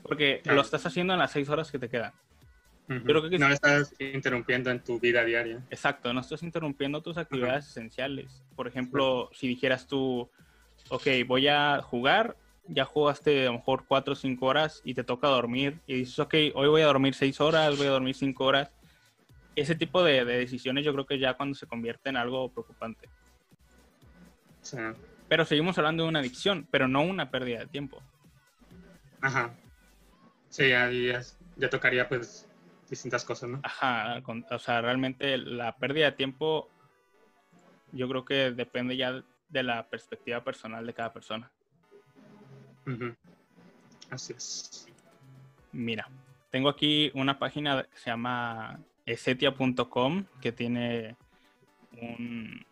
Porque 0.03 0.41
lo 0.45 0.62
estás 0.62 0.86
haciendo 0.86 1.13
en 1.13 1.19
las 1.19 1.32
seis 1.32 1.49
horas 1.49 1.71
que 1.71 1.80
te 1.80 1.89
quedan. 1.89 2.13
que 3.30 3.38
no 3.38 3.49
estás 3.49 3.93
interrumpiendo 3.99 4.71
en 4.71 4.82
tu 4.82 4.99
vida 4.99 5.23
diaria. 5.25 5.62
Exacto, 5.69 6.13
no 6.13 6.21
estás 6.21 6.41
interrumpiendo 6.43 7.01
tus 7.01 7.17
actividades 7.17 7.67
esenciales. 7.67 8.43
Por 8.56 8.67
ejemplo, 8.67 9.30
si 9.34 9.47
dijeras 9.47 9.88
tú, 9.88 10.30
ok, 10.89 11.08
voy 11.25 11.49
a 11.49 11.82
jugar, 11.82 12.38
ya 12.67 12.86
jugaste 12.86 13.41
a 13.41 13.45
lo 13.45 13.53
mejor 13.53 13.86
cuatro 13.88 14.13
o 14.13 14.15
cinco 14.15 14.45
horas 14.45 14.82
y 14.86 14.93
te 14.93 15.03
toca 15.03 15.27
dormir 15.27 15.80
y 15.88 15.95
dices, 15.95 16.17
ok, 16.19 16.34
hoy 16.53 16.67
voy 16.67 16.82
a 16.82 16.86
dormir 16.86 17.13
seis 17.13 17.41
horas, 17.41 17.77
voy 17.77 17.88
a 17.88 17.91
dormir 17.91 18.15
cinco 18.15 18.45
horas 18.45 18.71
ese 19.62 19.76
tipo 19.76 20.04
de, 20.04 20.24
decisiones 20.24 20.86
yo 20.86 20.93
creo 20.93 21.06
que 21.06 21.20
ya 21.20 21.36
cuando 21.36 21.56
se 21.56 21.65
convierte 21.65 22.10
en 22.10 22.17
algo 22.17 22.50
preocupante. 22.52 23.10
Sí. 24.62 24.78
Pero 25.28 25.46
seguimos 25.46 25.78
hablando 25.78 26.04
de 26.04 26.10
una 26.10 26.20
adicción, 26.20 26.67
pero 26.70 26.88
no 26.88 27.02
una 27.02 27.32
pérdida 27.32 27.60
de 27.60 27.67
tiempo. 27.67 28.02
Ajá. 29.22 29.54
Sí, 30.50 30.70
ya, 30.70 30.89
ya, 30.91 31.70
tocaría 31.70 32.08
pues 32.08 32.48
distintas 32.89 33.26
cosas, 33.26 33.50
¿no? 33.50 33.60
Ajá, 33.63 34.22
o 34.52 34.60
sea, 34.60 34.82
realmente 34.82 35.38
la 35.38 35.76
pérdida 35.76 36.06
de 36.06 36.12
tiempo 36.13 36.70
yo 37.91 38.08
creo 38.08 38.24
que 38.24 38.52
depende 38.52 38.96
ya 38.96 39.24
de 39.50 39.63
la 39.63 39.89
perspectiva 39.89 40.43
personal 40.43 40.86
de 40.86 40.93
cada 40.93 41.12
persona. 41.12 41.52
Así 44.12 44.34
es. 44.34 44.88
Mira, 45.72 46.08
tengo 46.52 46.70
aquí 46.70 47.12
una 47.13 47.38
página 47.38 47.84
que 47.84 47.98
se 47.98 48.10
llama 48.10 48.80
esetia.com 49.08 50.26
que 50.39 50.52
tiene 50.52 51.15
un, 52.00 52.65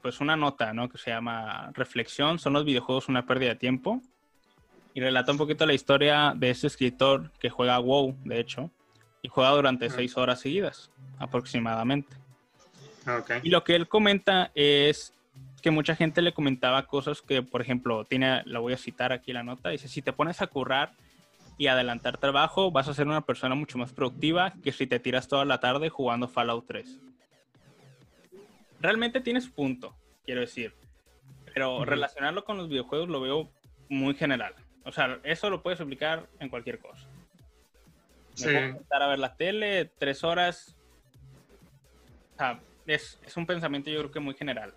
pues 0.00 0.20
una 0.20 0.36
nota, 0.36 0.72
¿no? 0.72 0.88
Que 0.88 0.96
se 0.96 1.10
llama 1.10 1.70
Reflexión, 1.74 2.38
son 2.38 2.54
los 2.54 2.64
videojuegos 2.64 3.08
una 3.08 3.26
pérdida 3.26 3.50
de 3.50 3.56
tiempo. 3.56 4.00
Y 4.94 5.00
relata 5.00 5.32
un 5.32 5.38
poquito 5.38 5.66
la 5.66 5.74
historia 5.74 6.34
de 6.36 6.50
ese 6.50 6.68
escritor 6.68 7.32
que 7.40 7.50
juega 7.50 7.80
WoW, 7.80 8.16
de 8.24 8.38
hecho, 8.38 8.70
y 9.22 9.28
juega 9.28 9.50
durante 9.50 9.90
seis 9.90 10.16
horas 10.16 10.40
seguidas, 10.40 10.92
aproximadamente. 11.18 12.16
Y 13.42 13.50
lo 13.50 13.64
que 13.64 13.74
él 13.74 13.88
comenta 13.88 14.52
es 14.54 15.12
que 15.62 15.72
mucha 15.72 15.96
gente 15.96 16.22
le 16.22 16.32
comentaba 16.32 16.86
cosas 16.86 17.22
que, 17.22 17.42
por 17.42 17.60
ejemplo, 17.60 18.04
tiene, 18.04 18.42
la 18.44 18.60
voy 18.60 18.74
a 18.74 18.76
citar 18.76 19.12
aquí 19.12 19.32
la 19.32 19.42
nota, 19.42 19.70
dice, 19.70 19.88
si 19.88 20.00
te 20.00 20.12
pones 20.12 20.42
a 20.42 20.46
currar 20.46 20.92
y 21.56 21.68
adelantar 21.68 22.18
trabajo, 22.18 22.70
vas 22.70 22.88
a 22.88 22.94
ser 22.94 23.06
una 23.06 23.20
persona 23.20 23.54
mucho 23.54 23.78
más 23.78 23.92
productiva 23.92 24.54
que 24.62 24.72
si 24.72 24.86
te 24.86 24.98
tiras 24.98 25.28
toda 25.28 25.44
la 25.44 25.60
tarde 25.60 25.88
jugando 25.88 26.28
Fallout 26.28 26.66
3 26.66 27.00
realmente 28.84 29.20
tienes 29.22 29.48
punto, 29.48 29.96
quiero 30.26 30.42
decir. 30.42 30.74
Pero 31.54 31.84
relacionarlo 31.84 32.44
con 32.44 32.58
los 32.58 32.68
videojuegos 32.68 33.08
lo 33.08 33.20
veo 33.20 33.48
muy 33.88 34.14
general. 34.14 34.54
O 34.84 34.92
sea, 34.92 35.18
eso 35.22 35.48
lo 35.48 35.62
puedes 35.62 35.80
aplicar 35.80 36.28
en 36.38 36.50
cualquier 36.50 36.78
cosa. 36.78 37.08
Me 38.40 38.46
sí. 38.46 38.56
estar 38.80 39.02
a 39.02 39.08
ver 39.08 39.18
la 39.18 39.36
tele 39.36 39.90
tres 39.98 40.22
horas. 40.22 40.76
O 42.34 42.38
sea, 42.38 42.60
es, 42.86 43.18
un 43.36 43.46
pensamiento 43.46 43.90
yo 43.90 44.00
creo 44.00 44.10
que 44.10 44.20
muy 44.20 44.34
general. 44.34 44.74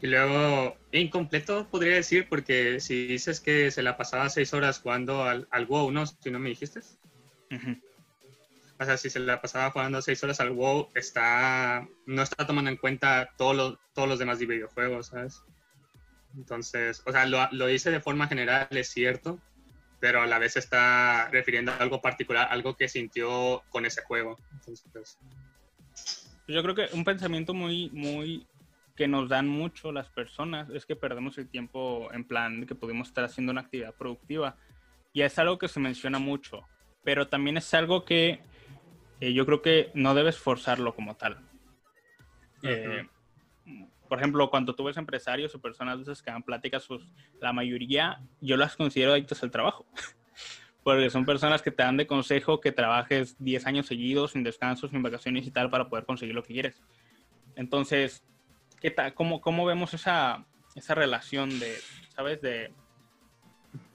Y 0.00 0.06
luego, 0.06 0.76
incompleto 0.92 1.66
podría 1.68 1.94
decir, 1.94 2.28
porque 2.28 2.78
si 2.80 3.06
dices 3.06 3.40
que 3.40 3.70
se 3.70 3.82
la 3.82 3.96
pasaba 3.96 4.28
seis 4.28 4.54
horas 4.54 4.80
jugando 4.80 5.24
al, 5.24 5.48
al 5.50 5.66
WoW, 5.66 5.90
¿no? 5.90 6.06
Si 6.06 6.30
no 6.30 6.38
me 6.38 6.50
dijiste. 6.50 6.80
O 8.80 8.84
sea, 8.84 8.96
si 8.96 9.10
se 9.10 9.18
la 9.18 9.40
pasaba 9.40 9.72
jugando 9.72 10.00
seis 10.00 10.22
horas 10.22 10.38
al 10.38 10.50
WoW, 10.50 10.90
está, 10.94 11.88
no 12.06 12.22
está 12.22 12.46
tomando 12.46 12.70
en 12.70 12.76
cuenta 12.76 13.30
todos 13.36 13.56
los, 13.56 13.78
todos 13.92 14.08
los 14.08 14.20
demás 14.20 14.38
videojuegos, 14.38 15.08
¿sabes? 15.08 15.42
Entonces, 16.36 17.02
o 17.04 17.10
sea, 17.10 17.26
lo, 17.26 17.48
lo 17.50 17.66
dice 17.66 17.90
de 17.90 18.00
forma 18.00 18.28
general, 18.28 18.68
es 18.70 18.90
cierto, 18.90 19.40
pero 19.98 20.22
a 20.22 20.26
la 20.26 20.38
vez 20.38 20.56
está 20.56 21.28
refiriendo 21.32 21.72
a 21.72 21.76
algo 21.78 22.00
particular, 22.00 22.46
algo 22.50 22.76
que 22.76 22.88
sintió 22.88 23.64
con 23.70 23.84
ese 23.84 24.02
juego. 24.02 24.38
Entonces, 24.52 24.86
pues, 24.92 25.18
Yo 26.46 26.62
creo 26.62 26.74
que 26.76 26.88
un 26.92 27.04
pensamiento 27.04 27.54
muy, 27.54 27.90
muy 27.90 28.46
que 28.98 29.06
nos 29.06 29.28
dan 29.28 29.46
mucho 29.46 29.92
las 29.92 30.10
personas 30.10 30.68
es 30.70 30.84
que 30.84 30.96
perdemos 30.96 31.38
el 31.38 31.48
tiempo 31.48 32.12
en 32.12 32.24
plan 32.24 32.66
que 32.66 32.74
podemos 32.74 33.06
estar 33.06 33.22
haciendo 33.22 33.52
una 33.52 33.60
actividad 33.60 33.94
productiva. 33.94 34.56
Y 35.12 35.22
es 35.22 35.38
algo 35.38 35.56
que 35.56 35.68
se 35.68 35.78
menciona 35.78 36.18
mucho, 36.18 36.66
pero 37.04 37.28
también 37.28 37.56
es 37.56 37.72
algo 37.74 38.04
que 38.04 38.40
eh, 39.20 39.32
yo 39.32 39.46
creo 39.46 39.62
que 39.62 39.92
no 39.94 40.16
debes 40.16 40.36
forzarlo 40.36 40.96
como 40.96 41.16
tal. 41.16 41.38
Eh, 42.64 43.06
por 44.08 44.18
ejemplo, 44.18 44.50
cuando 44.50 44.74
tú 44.74 44.82
ves 44.82 44.96
empresarios 44.96 45.54
o 45.54 45.60
personas 45.60 46.20
que 46.20 46.30
dan 46.32 46.42
pláticas, 46.42 46.84
pues 46.88 47.02
la 47.40 47.52
mayoría 47.52 48.20
yo 48.40 48.56
las 48.56 48.74
considero 48.74 49.12
adictos 49.12 49.44
al 49.44 49.52
trabajo. 49.52 49.86
Porque 50.82 51.08
son 51.08 51.24
personas 51.24 51.62
que 51.62 51.70
te 51.70 51.84
dan 51.84 51.98
de 51.98 52.08
consejo 52.08 52.60
que 52.60 52.72
trabajes 52.72 53.36
10 53.38 53.64
años 53.66 53.86
seguidos, 53.86 54.32
sin 54.32 54.42
descansos, 54.42 54.90
sin 54.90 55.04
vacaciones 55.04 55.46
y 55.46 55.52
tal, 55.52 55.70
para 55.70 55.88
poder 55.88 56.04
conseguir 56.04 56.34
lo 56.34 56.42
que 56.42 56.54
quieres. 56.54 56.82
Entonces, 57.54 58.24
¿qué? 58.80 58.94
¿Cómo, 59.14 59.40
¿Cómo 59.40 59.64
vemos 59.64 59.94
esa, 59.94 60.44
esa 60.74 60.94
relación 60.94 61.58
de, 61.58 61.76
¿sabes? 62.14 62.40
De 62.40 62.72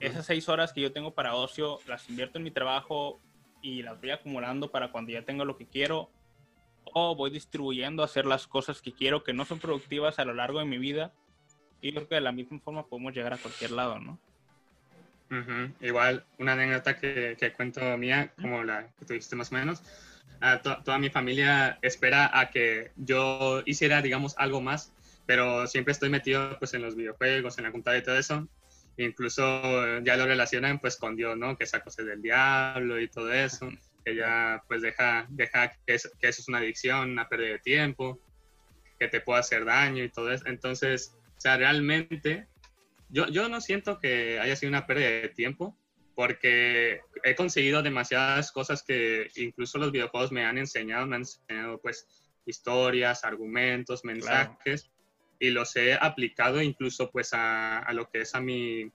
esas 0.00 0.26
seis 0.26 0.48
horas 0.48 0.72
que 0.72 0.80
yo 0.80 0.92
tengo 0.92 1.14
para 1.14 1.34
ocio, 1.34 1.80
las 1.86 2.08
invierto 2.08 2.38
en 2.38 2.44
mi 2.44 2.50
trabajo, 2.50 3.20
y 3.64 3.82
las 3.82 3.98
voy 3.98 4.10
acumulando 4.10 4.70
para 4.70 4.92
cuando 4.92 5.10
ya 5.10 5.22
tenga 5.22 5.44
lo 5.46 5.56
que 5.56 5.66
quiero 5.66 6.10
o 6.84 7.16
voy 7.16 7.30
distribuyendo 7.30 8.02
a 8.02 8.04
hacer 8.04 8.26
las 8.26 8.46
cosas 8.46 8.82
que 8.82 8.92
quiero 8.92 9.24
que 9.24 9.32
no 9.32 9.46
son 9.46 9.58
productivas 9.58 10.18
a 10.18 10.26
lo 10.26 10.34
largo 10.34 10.58
de 10.58 10.66
mi 10.66 10.76
vida 10.76 11.14
y 11.80 11.92
creo 11.92 12.06
que 12.06 12.16
de 12.16 12.20
la 12.20 12.30
misma 12.30 12.60
forma 12.60 12.86
podemos 12.86 13.14
llegar 13.14 13.32
a 13.32 13.38
cualquier 13.38 13.70
lado, 13.70 13.98
¿no? 13.98 14.18
Igual, 15.80 16.24
una 16.38 16.52
anécdota 16.52 16.96
que, 16.96 17.36
que, 17.40 17.52
cuento 17.52 17.80
mía, 17.96 18.32
como 18.40 18.62
la 18.62 18.86
que 18.98 19.06
tuviste 19.06 19.34
más 19.34 19.50
o 19.50 19.54
menos, 19.54 19.82
toda 20.62 20.98
mi 20.98 21.10
familia 21.10 21.78
espera 21.82 22.30
a 22.38 22.50
que 22.50 22.90
yo 22.96 23.62
hiciera, 23.64 24.02
digamos, 24.02 24.34
algo 24.36 24.60
más, 24.60 24.92
pero 25.26 25.66
siempre 25.66 25.92
estoy 25.92 26.10
metido 26.10 26.58
pues 26.58 26.74
en 26.74 26.82
los 26.82 26.96
videojuegos, 26.96 27.56
en 27.58 27.64
la 27.64 27.72
computadora 27.72 27.98
y 27.98 28.04
todo 28.04 28.18
eso, 28.18 28.46
incluso 28.96 29.42
eh, 29.86 30.02
ya 30.04 30.16
lo 30.16 30.26
relacionan 30.26 30.78
pues 30.78 30.96
con 30.96 31.16
Dios, 31.16 31.36
¿no? 31.36 31.56
Que 31.56 31.64
esa 31.64 31.80
cosa 31.80 32.02
del 32.02 32.20
diablo 32.20 33.00
y 33.00 33.08
todo 33.08 33.32
eso, 33.32 33.70
que 34.04 34.14
ya 34.14 34.62
pues 34.68 34.82
deja, 34.82 35.26
deja 35.30 35.72
que, 35.86 35.94
eso, 35.94 36.10
que 36.20 36.28
eso 36.28 36.42
es 36.42 36.48
una 36.48 36.58
adicción, 36.58 37.10
una 37.10 37.28
pérdida 37.28 37.52
de 37.52 37.58
tiempo, 37.60 38.20
que 38.98 39.08
te 39.08 39.20
puede 39.20 39.40
hacer 39.40 39.64
daño 39.64 40.04
y 40.04 40.10
todo 40.10 40.30
eso. 40.30 40.44
Entonces, 40.46 41.16
o 41.36 41.40
sea, 41.40 41.56
realmente 41.56 42.46
yo, 43.08 43.28
yo 43.28 43.48
no 43.48 43.60
siento 43.60 43.98
que 43.98 44.38
haya 44.40 44.56
sido 44.56 44.70
una 44.70 44.86
pérdida 44.86 45.08
de 45.08 45.28
tiempo, 45.30 45.76
porque 46.14 47.00
he 47.22 47.34
conseguido 47.34 47.82
demasiadas 47.82 48.52
cosas 48.52 48.82
que 48.82 49.28
incluso 49.36 49.78
los 49.78 49.92
videojuegos 49.92 50.32
me 50.32 50.44
han 50.44 50.58
enseñado, 50.58 51.06
me 51.06 51.16
han 51.16 51.22
enseñado 51.22 51.80
pues 51.80 52.06
historias, 52.46 53.24
argumentos, 53.24 54.04
mensajes, 54.04 54.90
y 55.38 55.50
los 55.50 55.74
he 55.76 55.94
aplicado 55.94 56.62
incluso 56.62 57.10
pues 57.10 57.30
a, 57.32 57.86
lo 57.92 58.08
que 58.08 58.20
es 58.20 58.34
a 58.34 58.40
mi, 58.40 58.90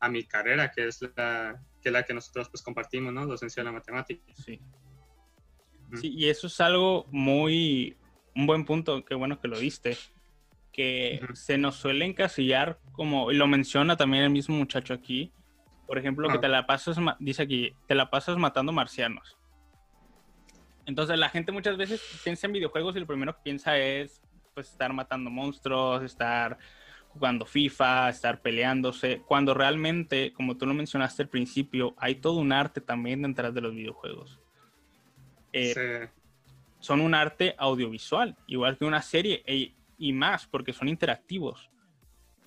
a 0.00 0.08
mi 0.08 0.24
carrera, 0.24 0.70
que 0.70 0.86
es 0.86 1.00
la 1.16 1.60
que, 1.82 1.90
la 1.90 2.04
que 2.04 2.14
nosotros 2.14 2.48
pues 2.48 2.62
compartimos, 2.62 3.12
¿no? 3.12 3.26
Docencia 3.26 3.62
de 3.62 3.64
la 3.64 3.72
matemática. 3.72 4.22
Sí. 4.34 4.60
Sí, 5.94 6.12
y 6.16 6.28
eso 6.28 6.48
es 6.48 6.60
algo 6.60 7.06
muy, 7.10 7.96
un 8.34 8.46
buen 8.46 8.64
punto, 8.64 9.04
qué 9.04 9.14
bueno 9.14 9.40
que 9.40 9.48
lo 9.48 9.58
diste, 9.58 9.96
que 10.72 11.20
se 11.34 11.58
nos 11.58 11.76
suele 11.76 12.04
encasillar 12.04 12.80
como, 12.92 13.30
y 13.30 13.36
lo 13.36 13.46
menciona 13.46 13.96
también 13.96 14.24
el 14.24 14.30
mismo 14.30 14.56
muchacho 14.56 14.92
aquí, 14.94 15.32
por 15.86 15.98
ejemplo, 15.98 16.28
que 16.28 16.38
te 16.38 16.48
la 16.48 16.66
pasas, 16.66 16.98
dice 17.18 17.42
aquí, 17.42 17.72
te 17.86 17.94
la 17.94 18.10
pasas 18.10 18.36
matando 18.36 18.72
marcianos. 18.72 19.36
Entonces 20.84 21.18
la 21.18 21.28
gente 21.28 21.52
muchas 21.52 21.76
veces 21.76 22.02
piensa 22.22 22.46
en 22.46 22.52
videojuegos 22.52 22.96
y 22.96 23.00
lo 23.00 23.06
primero 23.06 23.34
que 23.34 23.42
piensa 23.42 23.76
es 23.76 24.20
pues 24.54 24.70
estar 24.70 24.92
matando 24.92 25.30
monstruos, 25.30 26.02
estar 26.02 26.58
jugando 27.08 27.46
FIFA, 27.46 28.10
estar 28.10 28.42
peleándose, 28.42 29.22
cuando 29.26 29.54
realmente, 29.54 30.32
como 30.32 30.56
tú 30.56 30.66
lo 30.66 30.74
mencionaste 30.74 31.22
al 31.22 31.28
principio, 31.28 31.94
hay 31.98 32.16
todo 32.16 32.38
un 32.38 32.52
arte 32.52 32.80
también 32.80 33.22
detrás 33.22 33.54
de 33.54 33.60
los 33.62 33.74
videojuegos. 33.74 34.38
Eh, 35.52 36.08
son 36.78 37.00
un 37.00 37.14
arte 37.14 37.54
audiovisual, 37.58 38.36
igual 38.46 38.76
que 38.76 38.84
una 38.84 39.00
serie 39.02 39.42
e, 39.46 39.74
y 39.98 40.12
más, 40.12 40.46
porque 40.46 40.72
son 40.72 40.88
interactivos. 40.88 41.70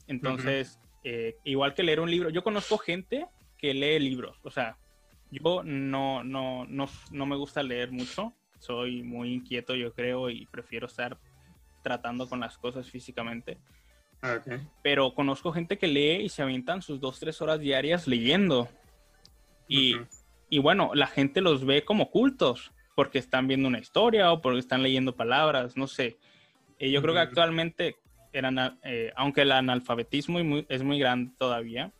Entonces, 0.07 0.79
eh, 1.03 1.37
igual 1.43 1.73
que 1.73 1.83
leer 1.83 1.99
un 1.99 2.11
libro, 2.11 2.29
yo 2.29 2.43
conozco 2.43 2.77
gente 2.77 3.27
que 3.57 3.73
lee 3.73 3.99
libros, 3.99 4.37
o 4.43 4.51
sea, 4.51 4.77
yo 5.31 5.63
no, 5.63 6.23
no, 6.23 6.65
no, 6.65 6.89
no 7.11 7.25
me 7.25 7.35
gusta 7.35 7.61
leer 7.63 7.91
mucho, 7.91 8.33
soy 8.59 9.03
muy 9.03 9.33
inquieto, 9.33 9.75
yo 9.75 9.93
creo, 9.93 10.29
y 10.29 10.45
prefiero 10.47 10.87
estar 10.87 11.17
tratando 11.81 12.27
con 12.27 12.39
las 12.39 12.57
cosas 12.57 12.89
físicamente. 12.89 13.57
Pero 14.83 15.13
conozco 15.13 15.51
gente 15.51 15.77
que 15.77 15.87
lee 15.87 16.23
y 16.23 16.29
se 16.29 16.41
avientan 16.41 16.81
sus 16.81 16.99
dos, 16.99 17.19
tres 17.19 17.41
horas 17.41 17.59
diarias 17.59 18.07
leyendo. 18.07 18.67
Y, 19.67 19.95
y, 20.49 20.59
bueno, 20.59 20.91
la 20.93 21.07
gente 21.07 21.41
los 21.41 21.65
ve 21.65 21.85
como 21.85 22.09
cultos 22.09 22.71
porque 22.95 23.19
están 23.19 23.47
viendo 23.47 23.67
una 23.67 23.79
historia 23.79 24.31
o 24.31 24.41
porque 24.41 24.59
están 24.59 24.83
leyendo 24.83 25.15
palabras, 25.15 25.77
no 25.77 25.87
sé. 25.87 26.17
Eh, 26.79 26.91
yo 26.91 27.01
creo 27.01 27.13
que 27.13 27.21
actualmente, 27.21 27.95
eran, 28.33 28.79
eh, 28.83 29.11
aunque 29.15 29.41
el 29.41 29.51
analfabetismo 29.51 30.39
es 30.67 30.83
muy 30.83 30.99
grande 30.99 31.31
todavía, 31.37 31.91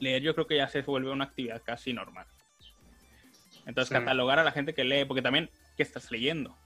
leer 0.00 0.22
yo 0.22 0.34
creo 0.34 0.46
que 0.46 0.56
ya 0.56 0.68
se 0.68 0.82
vuelve 0.82 1.10
una 1.10 1.24
actividad 1.24 1.62
casi 1.64 1.92
normal. 1.92 2.26
Entonces, 3.66 3.96
catalogar 3.96 4.38
a 4.38 4.44
la 4.44 4.52
gente 4.52 4.74
que 4.74 4.84
lee, 4.84 5.04
porque 5.04 5.22
también, 5.22 5.50
¿qué 5.76 5.82
estás 5.82 6.10
leyendo? 6.10 6.56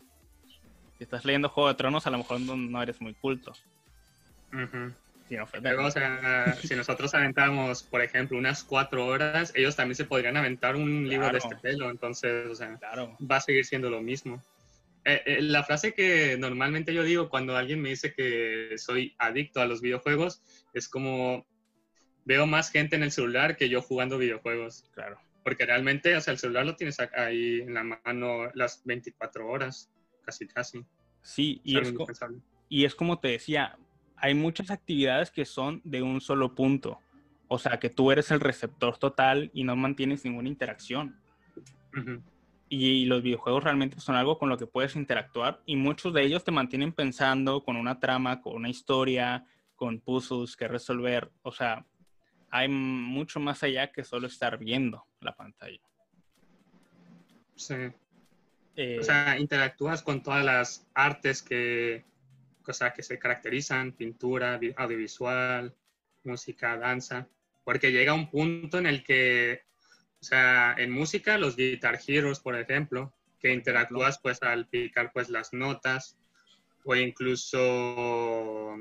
si 0.96 1.04
estás 1.04 1.24
leyendo 1.24 1.48
Juego 1.48 1.68
de 1.68 1.74
Tronos, 1.74 2.06
a 2.06 2.10
lo 2.10 2.18
mejor 2.18 2.40
no, 2.40 2.82
eres 2.82 3.00
muy 3.00 3.14
culto. 3.14 3.52
si 6.62 6.74
nosotros 6.74 7.14
aventamos, 7.14 7.82
por 7.82 8.00
ejemplo, 8.00 8.38
unas 8.38 8.64
cuatro 8.64 9.06
horas, 9.06 9.52
ellos 9.54 9.76
también 9.76 9.96
se 9.96 10.04
podrían 10.04 10.36
aventar 10.36 10.76
un 10.76 11.08
libro 11.08 11.30
de 11.30 11.38
este 11.38 11.56
pelo, 11.56 11.90
entonces, 11.90 12.46
o 12.46 12.54
sea, 12.54 12.78
va 13.30 13.36
a 13.36 13.40
seguir 13.40 13.64
siendo 13.64 13.90
lo 13.90 14.00
mismo. 14.00 14.42
Eh, 15.08 15.22
eh, 15.24 15.40
la 15.40 15.62
frase 15.62 15.94
que 15.94 16.36
normalmente 16.36 16.92
yo 16.92 17.04
digo 17.04 17.28
cuando 17.28 17.56
alguien 17.56 17.80
me 17.80 17.90
dice 17.90 18.12
que 18.12 18.76
soy 18.76 19.14
adicto 19.18 19.60
a 19.60 19.66
los 19.66 19.80
videojuegos 19.80 20.42
es 20.74 20.88
como, 20.88 21.46
veo 22.24 22.44
más 22.48 22.72
gente 22.72 22.96
en 22.96 23.04
el 23.04 23.12
celular 23.12 23.56
que 23.56 23.68
yo 23.68 23.82
jugando 23.82 24.18
videojuegos. 24.18 24.90
Claro. 24.92 25.20
Porque 25.44 25.64
realmente, 25.64 26.16
o 26.16 26.20
sea, 26.20 26.32
el 26.32 26.40
celular 26.40 26.66
lo 26.66 26.74
tienes 26.74 26.98
ahí 27.14 27.60
en 27.60 27.74
la 27.74 27.84
mano 27.84 28.50
las 28.54 28.84
24 28.84 29.48
horas, 29.48 29.92
casi, 30.24 30.48
casi. 30.48 30.84
Sí, 31.22 31.60
y 31.62 31.78
es, 31.78 31.94
y 32.68 32.84
es 32.84 32.96
como 32.96 33.20
te 33.20 33.28
decía, 33.28 33.78
hay 34.16 34.34
muchas 34.34 34.72
actividades 34.72 35.30
que 35.30 35.44
son 35.44 35.80
de 35.84 36.02
un 36.02 36.20
solo 36.20 36.56
punto. 36.56 36.98
O 37.46 37.60
sea, 37.60 37.78
que 37.78 37.90
tú 37.90 38.10
eres 38.10 38.32
el 38.32 38.40
receptor 38.40 38.98
total 38.98 39.52
y 39.54 39.62
no 39.62 39.76
mantienes 39.76 40.24
ninguna 40.24 40.48
interacción. 40.48 41.16
Y, 42.68 43.04
los 43.06 43.22
videojuegos 43.22 43.64
realmente 43.64 44.00
son 44.00 44.16
algo 44.16 44.38
con 44.38 44.48
lo 44.48 44.58
que 44.58 44.66
puedes 44.66 44.96
interactuar 44.96 45.62
y 45.66 45.76
muchos 45.76 46.12
de 46.12 46.22
ellos 46.22 46.44
te 46.44 46.50
mantienen 46.50 46.92
pensando 46.92 47.62
con 47.62 47.76
una 47.76 48.00
trama, 48.00 48.40
con 48.40 48.54
una 48.54 48.68
historia, 48.68 49.44
con 49.74 50.00
puzzles 50.00 50.56
que 50.56 50.68
resolver. 50.68 51.30
O 51.42 51.52
sea, 51.52 51.86
hay 52.50 52.68
mucho 52.68 53.40
más 53.40 53.62
allá 53.62 53.92
que 53.92 54.04
solo 54.04 54.26
estar 54.26 54.58
viendo 54.58 55.06
la 55.20 55.34
pantalla. 55.34 55.80
Sí. 57.54 57.74
Eh, 58.76 58.98
o 59.00 59.02
sea, 59.02 59.38
interactúas 59.38 60.02
con 60.02 60.22
todas 60.22 60.44
las 60.44 60.86
artes 60.94 61.42
que, 61.42 62.04
o 62.60 62.94
que 62.94 63.02
se 63.02 63.18
caracterizan, 63.18 63.92
pintura, 63.92 64.60
audiovisual, 64.76 65.74
música, 66.24 66.76
danza, 66.76 67.26
porque 67.64 67.90
llega 67.90 68.12
un 68.12 68.28
punto 68.28 68.78
en 68.78 68.86
el 68.86 69.02
que, 69.02 69.62
o 70.20 70.24
sea, 70.24 70.74
en 70.78 70.90
música, 70.90 71.38
los 71.38 71.56
Guitar 71.56 71.98
Heroes, 72.06 72.40
por 72.40 72.56
ejemplo, 72.56 73.12
que 73.40 73.52
interactúas 73.52 74.18
pues 74.18 74.42
al 74.42 74.66
picar 74.66 75.12
pues 75.12 75.28
las 75.28 75.52
notas, 75.52 76.16
o 76.84 76.94
incluso, 76.94 78.76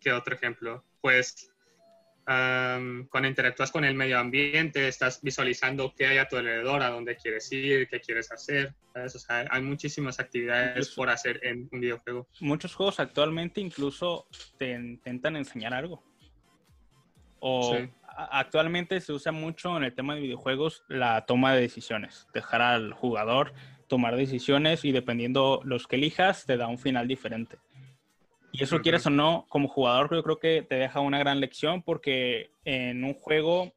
¿qué 0.00 0.12
otro 0.12 0.34
ejemplo? 0.34 0.84
Pues 1.00 1.50
cuando 2.24 3.26
interactúas 3.26 3.72
con 3.72 3.84
el 3.84 3.94
medio 3.94 4.18
ambiente, 4.18 4.86
estás 4.86 5.22
visualizando 5.22 5.94
qué 5.96 6.08
hay 6.08 6.18
a 6.18 6.28
tu 6.28 6.36
alrededor, 6.36 6.82
a 6.82 6.90
dónde 6.90 7.16
quieres 7.16 7.50
ir, 7.52 7.88
qué 7.88 8.00
quieres 8.00 8.30
hacer. 8.30 8.74
hay 9.50 9.62
muchísimas 9.62 10.20
actividades 10.20 10.90
por 10.90 11.08
hacer 11.08 11.40
en 11.42 11.70
un 11.72 11.80
videojuego. 11.80 12.28
Muchos 12.40 12.74
juegos 12.74 13.00
actualmente 13.00 13.62
incluso 13.62 14.26
te 14.58 14.72
intentan 14.72 15.36
enseñar 15.36 15.72
algo. 15.72 16.04
O 17.40 17.78
actualmente 18.18 19.00
se 19.00 19.12
usa 19.12 19.32
mucho 19.32 19.76
en 19.76 19.84
el 19.84 19.94
tema 19.94 20.14
de 20.14 20.20
videojuegos 20.20 20.82
la 20.88 21.24
toma 21.26 21.54
de 21.54 21.60
decisiones. 21.60 22.26
Dejar 22.34 22.60
al 22.62 22.92
jugador 22.92 23.52
tomar 23.86 24.16
decisiones 24.16 24.84
y 24.84 24.92
dependiendo 24.92 25.60
los 25.64 25.86
que 25.86 25.96
elijas, 25.96 26.44
te 26.44 26.56
da 26.56 26.66
un 26.66 26.78
final 26.78 27.08
diferente. 27.08 27.58
Y 28.52 28.62
eso, 28.62 28.80
quieres 28.80 29.06
o 29.06 29.10
no, 29.10 29.46
como 29.48 29.68
jugador, 29.68 30.14
yo 30.14 30.22
creo 30.22 30.38
que 30.38 30.62
te 30.62 30.76
deja 30.76 31.00
una 31.00 31.18
gran 31.18 31.40
lección 31.40 31.82
porque 31.82 32.50
en 32.64 33.04
un 33.04 33.14
juego, 33.14 33.72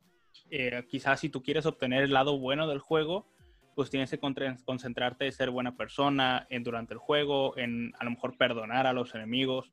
eh, 0.50 0.86
quizás 0.90 1.20
si 1.20 1.30
tú 1.30 1.44
quieres 1.44 1.66
obtener 1.66 2.04
el 2.04 2.14
lado 2.14 2.38
bueno 2.40 2.68
del 2.68 2.80
juego, 2.80 3.28
pues 3.76 3.90
tienes 3.90 4.10
que 4.10 4.20
concentrarte 4.20 5.26
en 5.26 5.32
ser 5.32 5.50
buena 5.50 5.76
persona 5.76 6.48
en, 6.50 6.64
durante 6.64 6.94
el 6.94 7.00
juego, 7.00 7.58
en 7.58 7.94
a 8.00 8.06
lo 8.06 8.12
mejor 8.12 8.38
perdonar 8.38 8.88
a 8.88 8.94
los 8.94 9.14
enemigos. 9.16 9.72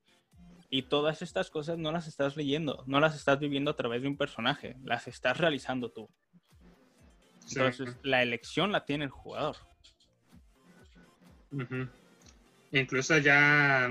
Y 0.70 0.82
todas 0.82 1.22
estas 1.22 1.50
cosas 1.50 1.78
no 1.78 1.92
las 1.92 2.06
estás 2.06 2.36
leyendo, 2.36 2.84
no 2.86 3.00
las 3.00 3.16
estás 3.16 3.38
viviendo 3.38 3.70
a 3.70 3.76
través 3.76 4.02
de 4.02 4.08
un 4.08 4.16
personaje, 4.16 4.76
las 4.84 5.08
estás 5.08 5.38
realizando 5.38 5.90
tú. 5.90 6.08
Entonces, 7.48 7.96
la 8.02 8.22
elección 8.22 8.72
la 8.72 8.84
tiene 8.84 9.04
el 9.04 9.10
jugador. 9.10 9.56
Incluso 12.72 13.16
ya 13.16 13.88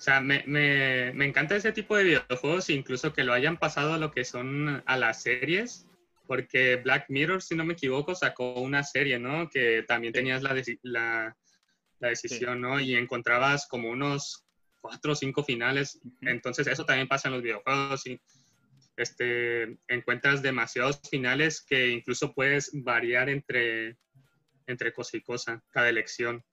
o 0.00 0.02
sea, 0.02 0.22
me, 0.22 0.42
me, 0.46 1.12
me, 1.12 1.26
encanta 1.26 1.56
ese 1.56 1.72
tipo 1.72 1.94
de 1.94 2.04
videojuegos, 2.04 2.70
incluso 2.70 3.12
que 3.12 3.22
lo 3.22 3.34
hayan 3.34 3.58
pasado 3.58 3.92
a 3.92 3.98
lo 3.98 4.10
que 4.10 4.24
son 4.24 4.82
a 4.86 4.96
las 4.96 5.20
series, 5.20 5.86
porque 6.26 6.76
Black 6.76 7.04
Mirror, 7.10 7.42
si 7.42 7.54
no 7.54 7.66
me 7.66 7.74
equivoco, 7.74 8.14
sacó 8.14 8.54
una 8.62 8.82
serie, 8.82 9.18
¿no? 9.18 9.50
Que 9.50 9.84
también 9.86 10.14
tenías 10.14 10.42
la, 10.42 10.54
la, 10.84 11.36
la 11.98 12.08
decisión, 12.08 12.62
¿no? 12.62 12.80
Y 12.80 12.94
encontrabas 12.94 13.66
como 13.68 13.90
unos 13.90 14.46
cuatro 14.80 15.12
o 15.12 15.14
cinco 15.14 15.44
finales. 15.44 16.00
Entonces, 16.22 16.66
eso 16.66 16.84
también 16.84 17.08
pasa 17.08 17.28
en 17.28 17.34
los 17.34 17.42
videojuegos 17.42 18.06
y 18.06 18.20
este, 18.96 19.78
encuentras 19.88 20.42
demasiados 20.42 21.00
finales 21.10 21.64
que 21.66 21.90
incluso 21.90 22.32
puedes 22.32 22.70
variar 22.72 23.28
entre, 23.28 23.96
entre 24.66 24.92
cosa 24.92 25.16
y 25.16 25.22
cosa, 25.22 25.62
cada 25.70 25.88
elección. 25.88 26.44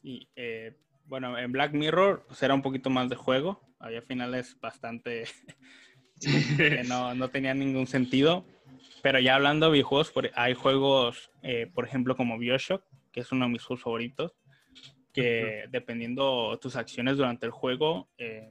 Sí, 0.00 0.28
eh, 0.36 0.74
bueno, 1.04 1.38
en 1.38 1.52
Black 1.52 1.72
Mirror 1.72 2.24
pues 2.26 2.42
era 2.42 2.54
un 2.54 2.62
poquito 2.62 2.90
más 2.90 3.08
de 3.08 3.16
juego. 3.16 3.60
Había 3.78 4.02
finales 4.02 4.58
bastante 4.60 5.24
que 6.56 6.84
no, 6.84 7.14
no 7.14 7.28
tenían 7.28 7.58
ningún 7.58 7.86
sentido. 7.86 8.44
Pero 9.02 9.18
ya 9.18 9.34
hablando 9.34 9.66
de 9.66 9.72
videojuegos, 9.72 10.12
hay 10.34 10.54
juegos, 10.54 11.30
eh, 11.42 11.70
por 11.74 11.84
ejemplo, 11.84 12.16
como 12.16 12.38
Bioshock, 12.38 12.84
que 13.10 13.20
es 13.20 13.32
uno 13.32 13.46
de 13.46 13.52
mis 13.52 13.64
juegos 13.64 13.82
favoritos, 13.82 14.32
que 15.12 15.66
dependiendo 15.70 16.58
tus 16.60 16.76
acciones 16.76 17.16
durante 17.16 17.46
el 17.46 17.52
juego, 17.52 18.08
eh, 18.18 18.48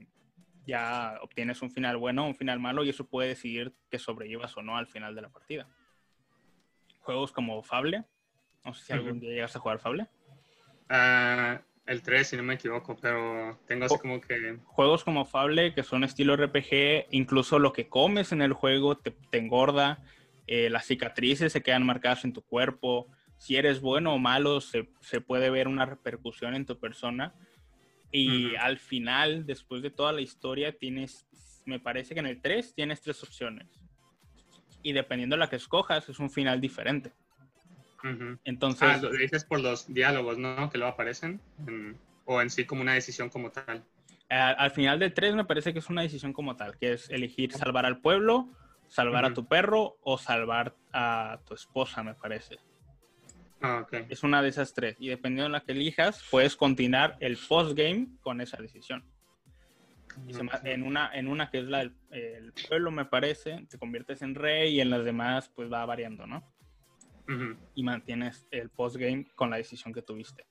ya 0.66 1.18
obtienes 1.22 1.60
un 1.62 1.70
final 1.70 1.96
bueno 1.96 2.26
un 2.26 2.36
final 2.36 2.60
malo 2.60 2.84
y 2.84 2.88
eso 2.88 3.06
puede 3.06 3.28
decidir 3.28 3.72
que 3.90 3.98
sobrellevas 3.98 4.56
o 4.56 4.62
no 4.62 4.76
al 4.76 4.86
final 4.86 5.14
de 5.14 5.22
la 5.22 5.28
partida. 5.28 5.68
Juegos 7.00 7.32
como 7.32 7.62
Fable, 7.62 8.04
no 8.64 8.74
sé 8.74 8.84
si 8.84 8.92
algún 8.92 9.18
día 9.18 9.30
llegas 9.30 9.56
a 9.56 9.58
jugar 9.58 9.80
Fable. 9.80 10.06
Ah, 10.88 11.60
el 11.86 12.02
3, 12.02 12.28
si 12.28 12.36
no 12.36 12.44
me 12.44 12.54
equivoco, 12.54 12.96
pero 12.96 13.58
tengo 13.66 13.86
así 13.86 13.98
como 13.98 14.20
que... 14.20 14.58
Juegos 14.64 15.02
como 15.02 15.24
Fable, 15.24 15.74
que 15.74 15.82
son 15.82 16.04
estilo 16.04 16.36
RPG, 16.36 17.08
incluso 17.10 17.58
lo 17.58 17.72
que 17.72 17.88
comes 17.88 18.30
en 18.30 18.40
el 18.40 18.52
juego 18.52 18.96
te, 18.96 19.14
engorda, 19.32 19.98
eh, 20.46 20.70
las 20.70 20.86
cicatrices 20.86 21.52
se 21.52 21.62
quedan 21.62 21.84
marcadas 21.84 22.24
en 22.24 22.32
tu 22.32 22.42
cuerpo, 22.42 23.08
si 23.42 23.56
eres 23.56 23.80
bueno 23.80 24.14
o 24.14 24.18
malo 24.18 24.60
se, 24.60 24.84
puede 25.26 25.50
ver 25.50 25.66
una 25.66 25.84
repercusión 25.84 26.54
en 26.54 26.64
tu 26.64 26.78
persona. 26.78 27.34
Y 28.12 28.54
al 28.54 28.78
final, 28.78 29.46
después 29.46 29.82
de 29.82 29.90
toda 29.90 30.12
la 30.12 30.20
historia, 30.20 30.78
tienes, 30.78 31.26
me 31.64 31.80
parece 31.80 32.14
que 32.14 32.20
en 32.20 32.26
el 32.26 32.40
3 32.40 32.72
tienes 32.76 33.00
tres 33.00 33.20
opciones. 33.24 33.66
Y 34.84 34.92
dependiendo 34.92 35.34
de 35.34 35.40
la 35.40 35.50
que 35.50 35.56
escojas, 35.56 36.08
es 36.08 36.20
un 36.20 36.30
final 36.30 36.60
diferente. 36.60 37.12
Entonces. 38.44 38.88
Ah, 38.88 38.98
lo 38.98 39.10
dices 39.10 39.44
por 39.44 39.60
los 39.60 39.92
diálogos, 39.92 40.38
¿no? 40.38 40.70
Que 40.70 40.78
lo 40.78 40.86
aparecen. 40.86 41.40
o 42.24 42.40
en 42.40 42.48
sí 42.48 42.64
como 42.64 42.82
una 42.82 42.94
decisión 42.94 43.28
como 43.28 43.50
tal. 43.50 43.82
al 44.28 44.70
final 44.70 45.00
del 45.00 45.14
3 45.14 45.34
me 45.34 45.44
parece 45.44 45.72
que 45.72 45.80
es 45.80 45.90
una 45.90 46.02
decisión 46.02 46.32
como 46.32 46.54
tal, 46.54 46.78
que 46.78 46.92
es 46.92 47.10
elegir 47.10 47.52
salvar 47.52 47.86
al 47.86 48.00
pueblo, 48.00 48.48
salvar 48.86 49.24
a 49.24 49.34
tu 49.34 49.48
perro 49.48 49.96
o 50.02 50.16
salvar 50.16 50.76
a 50.92 51.40
tu 51.44 51.54
esposa, 51.54 52.04
me 52.04 52.14
parece. 52.14 52.60
Ah, 53.62 53.86
Es 54.08 54.22
una 54.22 54.42
de 54.42 54.48
esas 54.48 54.74
tres. 54.74 54.96
Y 54.98 55.08
dependiendo 55.08 55.44
de 55.44 55.50
la 55.50 55.60
que 55.60 55.72
elijas, 55.72 56.24
puedes 56.30 56.56
continuar 56.56 57.16
el 57.20 57.36
postgame 57.36 58.08
con 58.20 58.40
esa 58.40 58.56
decisión. 58.56 59.04
en, 60.64 60.82
una, 60.82 61.10
en 61.14 61.28
una 61.28 61.48
que 61.50 61.58
es 61.60 61.64
la 61.64 61.90
del 62.10 62.52
pueblo, 62.68 62.90
me 62.90 63.04
parece, 63.04 63.64
te 63.70 63.78
conviertes 63.78 64.20
en 64.22 64.34
rey 64.34 64.74
y 64.76 64.80
en 64.80 64.90
las 64.90 65.04
demás, 65.04 65.50
pues 65.54 65.72
va 65.72 65.86
variando, 65.86 66.26
¿no? 66.26 66.42
y 67.74 67.82
mantienes 67.82 68.46
el 68.50 68.68
postgame 68.68 69.26
con 69.36 69.48
la 69.48 69.56
decisión 69.56 69.94
que 69.94 70.02
tuviste. 70.02 70.44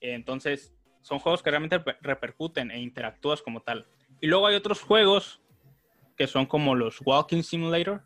Entonces, 0.00 0.74
son 1.02 1.18
juegos 1.18 1.42
que 1.42 1.50
realmente 1.50 1.78
repercuten 2.00 2.70
e 2.70 2.80
interactúas 2.80 3.42
como 3.42 3.60
tal. 3.62 3.86
Y 4.20 4.26
luego 4.26 4.46
hay 4.46 4.56
otros 4.56 4.80
juegos 4.82 5.40
que 6.16 6.26
son 6.26 6.46
como 6.46 6.74
los 6.74 7.00
Walking 7.04 7.42
Simulator, 7.42 8.02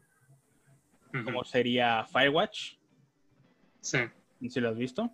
como 1.25 1.45
sería 1.45 2.05
Firewatch. 2.13 2.75
Sí. 3.81 3.99
¿Sí 4.49 4.61
lo 4.61 4.71
has 4.71 4.77
visto? 4.77 5.11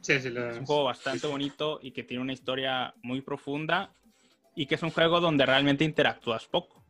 Sí, 0.00 0.20
sí 0.20 0.30
lo 0.30 0.50
Es 0.50 0.58
un 0.58 0.66
juego 0.66 0.84
bastante 0.84 1.26
bonito 1.26 1.78
y 1.82 1.92
que 1.92 2.02
tiene 2.02 2.22
una 2.22 2.32
historia 2.32 2.94
muy 3.02 3.20
profunda 3.20 3.94
y 4.54 4.66
que 4.66 4.74
es 4.74 4.82
un 4.82 4.90
juego 4.90 5.20
donde 5.20 5.46
realmente 5.46 5.84
interactúas 5.84 6.46
poco. 6.46 6.84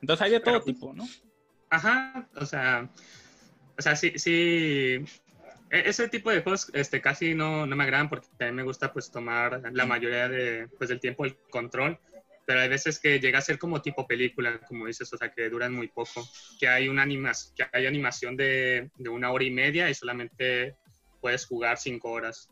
Entonces 0.00 0.22
hay 0.22 0.32
de 0.32 0.40
todo 0.40 0.62
pues 0.62 0.64
tipo, 0.64 0.92
¿no? 0.92 1.06
Ajá, 1.70 2.28
o 2.36 2.44
sea, 2.44 2.88
o 3.78 3.82
sea, 3.82 3.96
sí, 3.96 4.12
sí, 4.18 5.04
e-, 5.70 5.88
ese 5.88 6.08
tipo 6.08 6.30
de 6.30 6.42
juegos 6.42 6.70
este, 6.74 7.00
casi 7.00 7.34
no, 7.34 7.66
no 7.66 7.76
me 7.76 7.84
agradan 7.84 8.08
porque 8.08 8.26
a 8.40 8.46
mí 8.46 8.52
me 8.52 8.62
gusta 8.62 8.92
pues 8.92 9.10
tomar 9.10 9.62
la 9.72 9.86
mayoría 9.86 10.28
de, 10.28 10.68
pues, 10.78 10.90
del 10.90 11.00
tiempo 11.00 11.24
el 11.24 11.36
control, 11.50 11.98
pero 12.46 12.60
hay 12.60 12.68
veces 12.68 12.98
que 12.98 13.18
llega 13.20 13.38
a 13.38 13.42
ser 13.42 13.58
como 13.58 13.80
tipo 13.80 14.06
película, 14.06 14.60
como 14.68 14.86
dices, 14.86 15.12
o 15.12 15.16
sea, 15.16 15.30
que 15.30 15.48
duran 15.48 15.72
muy 15.72 15.88
poco, 15.88 16.28
que 16.58 16.68
hay 16.68 16.88
una 16.88 17.02
animación, 17.02 17.54
que 17.56 17.64
hay 17.72 17.86
animación 17.86 18.36
de, 18.36 18.90
de 18.96 19.08
una 19.08 19.30
hora 19.30 19.44
y 19.44 19.50
media 19.50 19.88
y 19.88 19.94
solamente 19.94 20.76
puedes 21.20 21.46
jugar 21.46 21.78
cinco 21.78 22.10
horas, 22.10 22.48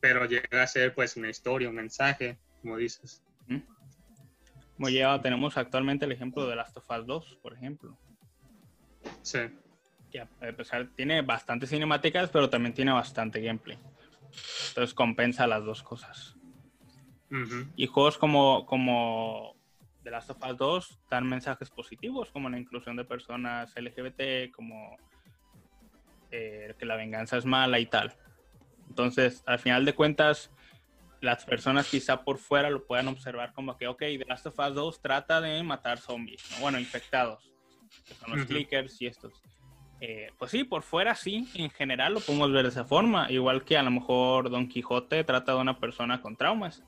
pero 0.00 0.26
llega 0.26 0.62
a 0.62 0.66
ser 0.66 0.94
pues 0.94 1.16
una 1.16 1.30
historia, 1.30 1.68
un 1.68 1.76
mensaje, 1.76 2.38
como 2.60 2.76
dices. 2.76 3.22
Como 4.76 4.90
ya 4.90 5.20
tenemos 5.20 5.56
actualmente 5.56 6.04
el 6.04 6.12
ejemplo 6.12 6.46
de 6.46 6.54
Last 6.54 6.76
of 6.76 6.88
Us 6.88 7.06
2, 7.06 7.38
por 7.42 7.52
ejemplo. 7.52 7.98
Sí. 9.22 9.40
Que 10.10 10.20
a 10.20 10.26
pesar, 10.56 10.88
tiene 10.94 11.22
bastantes 11.22 11.70
cinemáticas, 11.70 12.30
pero 12.30 12.48
también 12.48 12.74
tiene 12.74 12.92
bastante 12.92 13.40
gameplay. 13.40 13.78
Entonces 14.68 14.94
compensa 14.94 15.46
las 15.46 15.64
dos 15.64 15.82
cosas. 15.82 16.37
Y 17.76 17.86
juegos 17.86 18.16
como, 18.16 18.64
como 18.66 19.54
The 20.02 20.10
Last 20.10 20.30
of 20.30 20.38
Us 20.42 20.56
2 20.56 20.98
dan 21.10 21.28
mensajes 21.28 21.70
positivos 21.70 22.30
como 22.30 22.48
la 22.48 22.58
inclusión 22.58 22.96
de 22.96 23.04
personas 23.04 23.74
LGBT, 23.76 24.50
como 24.52 24.96
eh, 26.30 26.74
que 26.78 26.86
la 26.86 26.96
venganza 26.96 27.36
es 27.36 27.44
mala 27.44 27.78
y 27.78 27.86
tal. 27.86 28.14
Entonces, 28.88 29.42
al 29.46 29.58
final 29.58 29.84
de 29.84 29.94
cuentas, 29.94 30.50
las 31.20 31.44
personas 31.44 31.88
quizá 31.88 32.22
por 32.22 32.38
fuera 32.38 32.70
lo 32.70 32.86
puedan 32.86 33.08
observar 33.08 33.52
como 33.52 33.76
que, 33.76 33.86
ok, 33.86 33.98
The 33.98 34.24
Last 34.26 34.46
of 34.46 34.58
Us 34.58 34.74
2 34.74 35.02
trata 35.02 35.40
de 35.40 35.62
matar 35.62 35.98
zombies, 35.98 36.42
bueno, 36.60 36.78
infectados, 36.78 37.52
que 38.06 38.14
son 38.14 38.36
los 38.36 38.46
clickers 38.46 39.00
y 39.02 39.06
estos. 39.06 39.42
Eh, 40.00 40.30
pues 40.38 40.52
sí, 40.52 40.62
por 40.62 40.82
fuera 40.82 41.14
sí, 41.16 41.48
en 41.54 41.70
general 41.70 42.14
lo 42.14 42.20
podemos 42.20 42.52
ver 42.52 42.62
de 42.62 42.68
esa 42.68 42.84
forma, 42.84 43.30
igual 43.32 43.64
que 43.64 43.76
a 43.76 43.82
lo 43.82 43.90
mejor 43.90 44.48
Don 44.48 44.68
Quijote 44.68 45.24
trata 45.24 45.54
de 45.54 45.58
una 45.58 45.78
persona 45.80 46.22
con 46.22 46.36
traumas. 46.36 46.84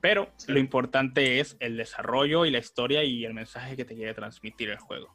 Pero 0.00 0.30
lo 0.46 0.58
importante 0.58 1.40
es 1.40 1.56
el 1.60 1.76
desarrollo 1.76 2.44
y 2.44 2.50
la 2.50 2.58
historia 2.58 3.02
y 3.02 3.24
el 3.24 3.34
mensaje 3.34 3.76
que 3.76 3.84
te 3.84 3.94
quiere 3.94 4.14
transmitir 4.14 4.70
el 4.70 4.78
juego. 4.78 5.14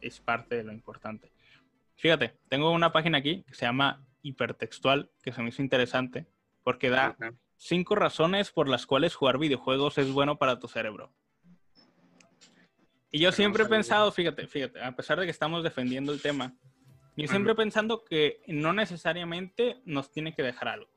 es, 0.00 0.20
parte 0.20 0.56
de 0.56 0.64
lo 0.64 0.72
importante. 0.72 1.32
Fíjate, 1.96 2.36
tengo 2.48 2.70
una 2.70 2.92
página 2.92 3.18
aquí 3.18 3.42
que 3.44 3.54
se 3.54 3.66
llama 3.66 4.04
Hipertextual, 4.22 5.10
que 5.22 5.32
se 5.32 5.42
me 5.42 5.48
hizo 5.48 5.62
interesante, 5.62 6.26
porque 6.62 6.90
da 6.90 7.16
cinco 7.56 7.94
razones 7.94 8.50
por 8.50 8.68
las 8.68 8.86
cuales 8.86 9.14
jugar 9.14 9.38
videojuegos 9.38 9.98
es 9.98 10.10
bueno 10.12 10.38
para 10.38 10.58
tu 10.58 10.68
cerebro. 10.68 11.12
Y 13.10 13.18
yo 13.18 13.32
siempre 13.32 13.64
he 13.64 13.66
pensado, 13.66 14.12
fíjate, 14.12 14.46
fíjate, 14.46 14.82
a 14.82 14.94
pesar 14.94 15.18
de 15.18 15.24
que 15.24 15.32
estamos 15.32 15.64
defendiendo 15.64 16.12
el 16.12 16.22
tema, 16.22 16.54
yo 17.16 17.26
siempre 17.26 17.52
he 17.52 17.56
pensado 17.56 18.04
que 18.04 18.40
no 18.46 18.72
necesariamente 18.72 19.80
nos 19.84 20.10
tiene 20.10 20.34
que 20.34 20.42
dejar 20.42 20.68
algo. 20.68 20.90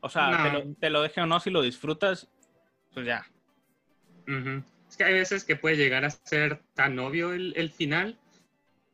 O 0.00 0.08
sea, 0.08 0.62
te, 0.80 0.90
lo, 0.90 1.02
deje 1.02 1.20
o 1.20 1.26
no, 1.26 1.40
si 1.40 1.50
lo 1.50 1.62
disfrutas, 1.62 2.28
pues 2.94 3.06
ya. 3.06 3.26
Es 4.88 4.96
que 4.96 5.04
hay 5.04 5.14
veces 5.14 5.44
que 5.44 5.56
puede 5.56 5.76
llegar 5.76 6.04
a 6.04 6.10
ser 6.10 6.62
tan 6.74 6.98
obvio 6.98 7.32
el, 7.32 7.70
final 7.70 8.18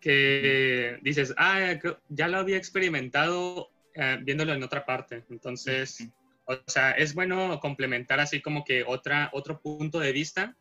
que 0.00 0.98
dices, 1.02 1.34
ah, 1.36 1.74
ya 2.08 2.28
lo 2.28 2.38
había 2.38 2.56
experimentado 2.56 3.70
eh, 3.94 4.18
viéndolo 4.22 4.52
en 4.52 4.62
otra 4.62 4.84
parte. 4.84 5.24
Entonces, 5.30 6.08
o 6.46 6.56
sea, 6.66 6.92
es 6.92 7.14
bueno 7.14 7.58
complementar 7.60 8.20
así 8.20 8.40
como 8.40 8.64
que 8.64 8.84
otra, 8.86 9.30
otro 9.32 9.60
punto 9.60 9.98
de 9.98 10.12
vista, 10.12 10.56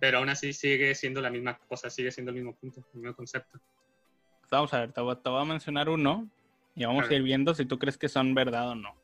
pero 0.00 0.18
aún 0.18 0.28
así 0.28 0.52
sigue 0.52 0.94
siendo 0.94 1.20
la 1.20 1.30
misma 1.30 1.58
cosa, 1.58 1.90
sigue 1.90 2.10
siendo 2.10 2.30
el 2.30 2.36
mismo 2.36 2.54
punto, 2.54 2.84
el 2.94 3.00
mismo 3.00 3.14
concepto. 3.14 3.60
Vamos 4.50 4.74
a 4.74 4.80
ver, 4.80 4.92
te 4.92 5.00
voy, 5.00 5.16
a 5.24 5.44
mencionar 5.44 5.88
uno 5.88 6.28
y 6.74 6.84
vamos 6.84 7.08
a 7.08 7.14
ir 7.14 7.22
viendo 7.22 7.54
si 7.54 7.64
tú 7.64 7.78
crees 7.78 7.96
que 7.96 8.08
son 8.08 8.34
verdad 8.34 8.70
o 8.70 8.74
no. 8.74 9.01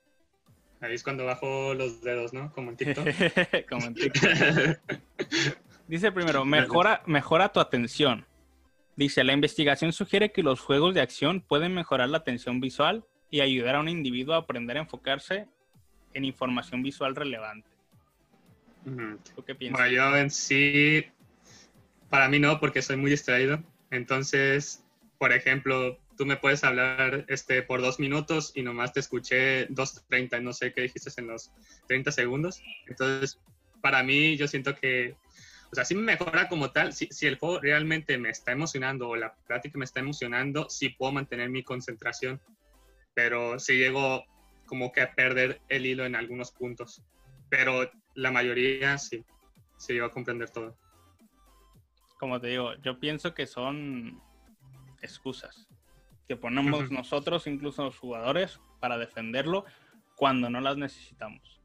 Ahí 0.80 0.94
es 0.94 1.02
cuando 1.02 1.24
bajo 1.24 1.74
los 1.74 2.00
dedos, 2.02 2.32
¿no? 2.32 2.52
Como 2.52 2.70
en 2.70 2.76
TikTok. 2.76 3.06
Como 3.68 3.86
en 3.86 3.94
TikTok. 3.94 4.30
Dice 5.88 6.12
primero, 6.12 6.44
mejora, 6.44 7.02
mejora 7.06 7.48
tu 7.50 7.60
atención. 7.60 8.26
Dice, 8.94 9.24
la 9.24 9.32
investigación 9.32 9.92
sugiere 9.92 10.32
que 10.32 10.42
los 10.42 10.60
juegos 10.60 10.94
de 10.94 11.00
acción 11.00 11.40
pueden 11.40 11.74
mejorar 11.74 12.08
la 12.08 12.18
atención 12.18 12.60
visual 12.60 13.04
y 13.30 13.40
ayudar 13.40 13.76
a 13.76 13.80
un 13.80 13.88
individuo 13.88 14.34
a 14.34 14.38
aprender 14.38 14.76
a 14.76 14.80
enfocarse 14.80 15.46
en 16.14 16.24
información 16.24 16.82
visual 16.82 17.14
relevante. 17.14 17.68
¿Tú 19.34 19.44
qué 19.44 19.54
piensas? 19.54 19.80
Bueno, 19.80 19.94
yo 19.94 20.16
en 20.16 20.30
sí, 20.30 21.04
para 22.08 22.28
mí 22.28 22.38
no, 22.38 22.58
porque 22.58 22.82
soy 22.82 22.96
muy 22.96 23.10
distraído. 23.10 23.62
Entonces, 23.90 24.84
por 25.18 25.32
ejemplo, 25.32 25.98
tú 26.18 26.26
me 26.26 26.36
puedes 26.36 26.64
hablar 26.64 27.24
este, 27.28 27.62
por 27.62 27.80
dos 27.80 28.00
minutos 28.00 28.52
y 28.54 28.62
nomás 28.62 28.92
te 28.92 29.00
escuché 29.00 29.68
2.30, 29.68 30.42
no 30.42 30.52
sé 30.52 30.72
qué 30.72 30.82
dijiste 30.82 31.10
en 31.20 31.28
los 31.28 31.52
30 31.86 32.10
segundos. 32.10 32.60
Entonces, 32.88 33.40
para 33.80 34.02
mí, 34.02 34.36
yo 34.36 34.48
siento 34.48 34.74
que, 34.74 35.16
o 35.70 35.74
sea, 35.74 35.84
sí 35.84 35.94
me 35.94 36.02
mejora 36.02 36.48
como 36.48 36.72
tal. 36.72 36.92
Si, 36.92 37.06
si 37.12 37.28
el 37.28 37.38
juego 37.38 37.60
realmente 37.60 38.18
me 38.18 38.30
está 38.30 38.50
emocionando 38.50 39.08
o 39.08 39.16
la 39.16 39.32
plática 39.46 39.78
me 39.78 39.84
está 39.84 40.00
emocionando, 40.00 40.68
sí 40.68 40.88
puedo 40.88 41.12
mantener 41.12 41.50
mi 41.50 41.62
concentración. 41.62 42.42
Pero 43.14 43.60
sí 43.60 43.78
llego 43.78 44.24
como 44.66 44.90
que 44.90 45.02
a 45.02 45.14
perder 45.14 45.62
el 45.68 45.86
hilo 45.86 46.04
en 46.04 46.16
algunos 46.16 46.50
puntos. 46.50 47.00
Pero 47.48 47.90
la 48.14 48.32
mayoría 48.32 48.98
sí, 48.98 49.24
sí 49.78 49.92
llego 49.92 50.06
a 50.06 50.10
comprender 50.10 50.50
todo. 50.50 50.76
Como 52.18 52.40
te 52.40 52.48
digo, 52.48 52.74
yo 52.82 52.98
pienso 52.98 53.32
que 53.34 53.46
son 53.46 54.20
excusas 55.00 55.68
que 56.28 56.36
ponemos 56.36 56.90
nosotros, 56.90 57.46
incluso 57.46 57.82
los 57.84 57.98
jugadores, 57.98 58.60
para 58.78 58.98
defenderlo 58.98 59.64
cuando 60.14 60.50
no 60.50 60.60
las 60.60 60.76
necesitamos. 60.76 61.60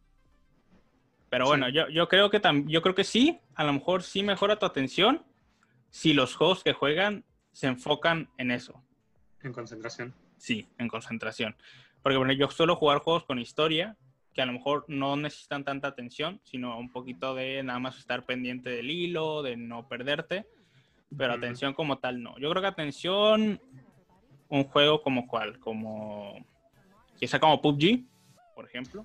Pero 1.30 1.48
bueno, 1.48 1.68
yo, 1.68 1.90
yo, 1.90 2.08
creo 2.08 2.30
que 2.30 2.40
yo 2.68 2.82
creo 2.82 2.96
que 2.96 3.04
sí, 3.04 3.40
a 3.56 3.64
lo 3.64 3.74
mejor 3.74 4.04
sí 4.04 4.24
mejora 4.24 4.58
tu 4.58 4.66
atención 4.66 5.24
si 5.90 6.14
los 6.14 6.36
juegos 6.36 6.64
que 6.64 6.74
juegan 6.74 7.26
se 7.52 7.68
enfocan 7.68 8.30
en 8.38 8.52
eso. 8.52 8.82
En 9.42 9.52
concentración. 9.52 10.14
Sí, 10.38 10.68
en 10.78 10.88
concentración. 10.88 11.56
Porque 12.02 12.18
bueno, 12.18 12.34
yo 12.34 12.50
suelo 12.50 12.76
jugar 12.76 13.00
juegos 13.00 13.26
con 13.26 13.40
historia 13.40 13.98
que 14.34 14.42
a 14.42 14.46
lo 14.46 14.54
mejor 14.54 14.86
no 14.88 15.16
necesitan 15.16 15.64
tanta 15.64 15.88
atención, 15.90 16.40
sino 16.44 16.78
un 16.78 16.92
poquito 16.92 17.36
de 17.36 17.62
nada 17.64 17.80
más 17.80 17.98
estar 17.98 18.26
pendiente 18.26 18.70
del 18.70 18.90
hilo, 18.90 19.44
de 19.44 19.58
no 19.58 19.88
perderte, 19.88 20.48
pero 21.16 21.34
atención 21.34 21.74
como 21.74 22.00
tal 22.00 22.24
no. 22.24 22.38
Yo 22.40 22.50
creo 22.50 22.62
que 22.62 22.68
atención 22.68 23.62
un 24.54 24.66
juego 24.66 25.02
como 25.02 25.28
cuál, 25.28 25.60
como 25.60 26.46
quizá 27.18 27.40
como 27.40 27.60
PUBG, 27.60 28.06
por 28.54 28.66
ejemplo. 28.66 29.04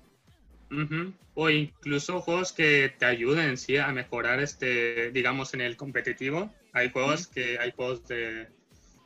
O 1.33 1.49
incluso 1.49 2.21
juegos 2.21 2.53
que 2.53 2.93
te 2.99 3.05
ayuden 3.05 3.57
sí 3.57 3.77
a 3.77 3.87
mejorar 3.87 4.39
este, 4.39 5.09
digamos, 5.09 5.55
en 5.55 5.61
el 5.61 5.75
competitivo. 5.75 6.53
Hay 6.71 6.91
juegos 6.91 7.25
que 7.25 7.57
hay 7.57 7.71
juegos 7.71 8.07
de, 8.07 8.47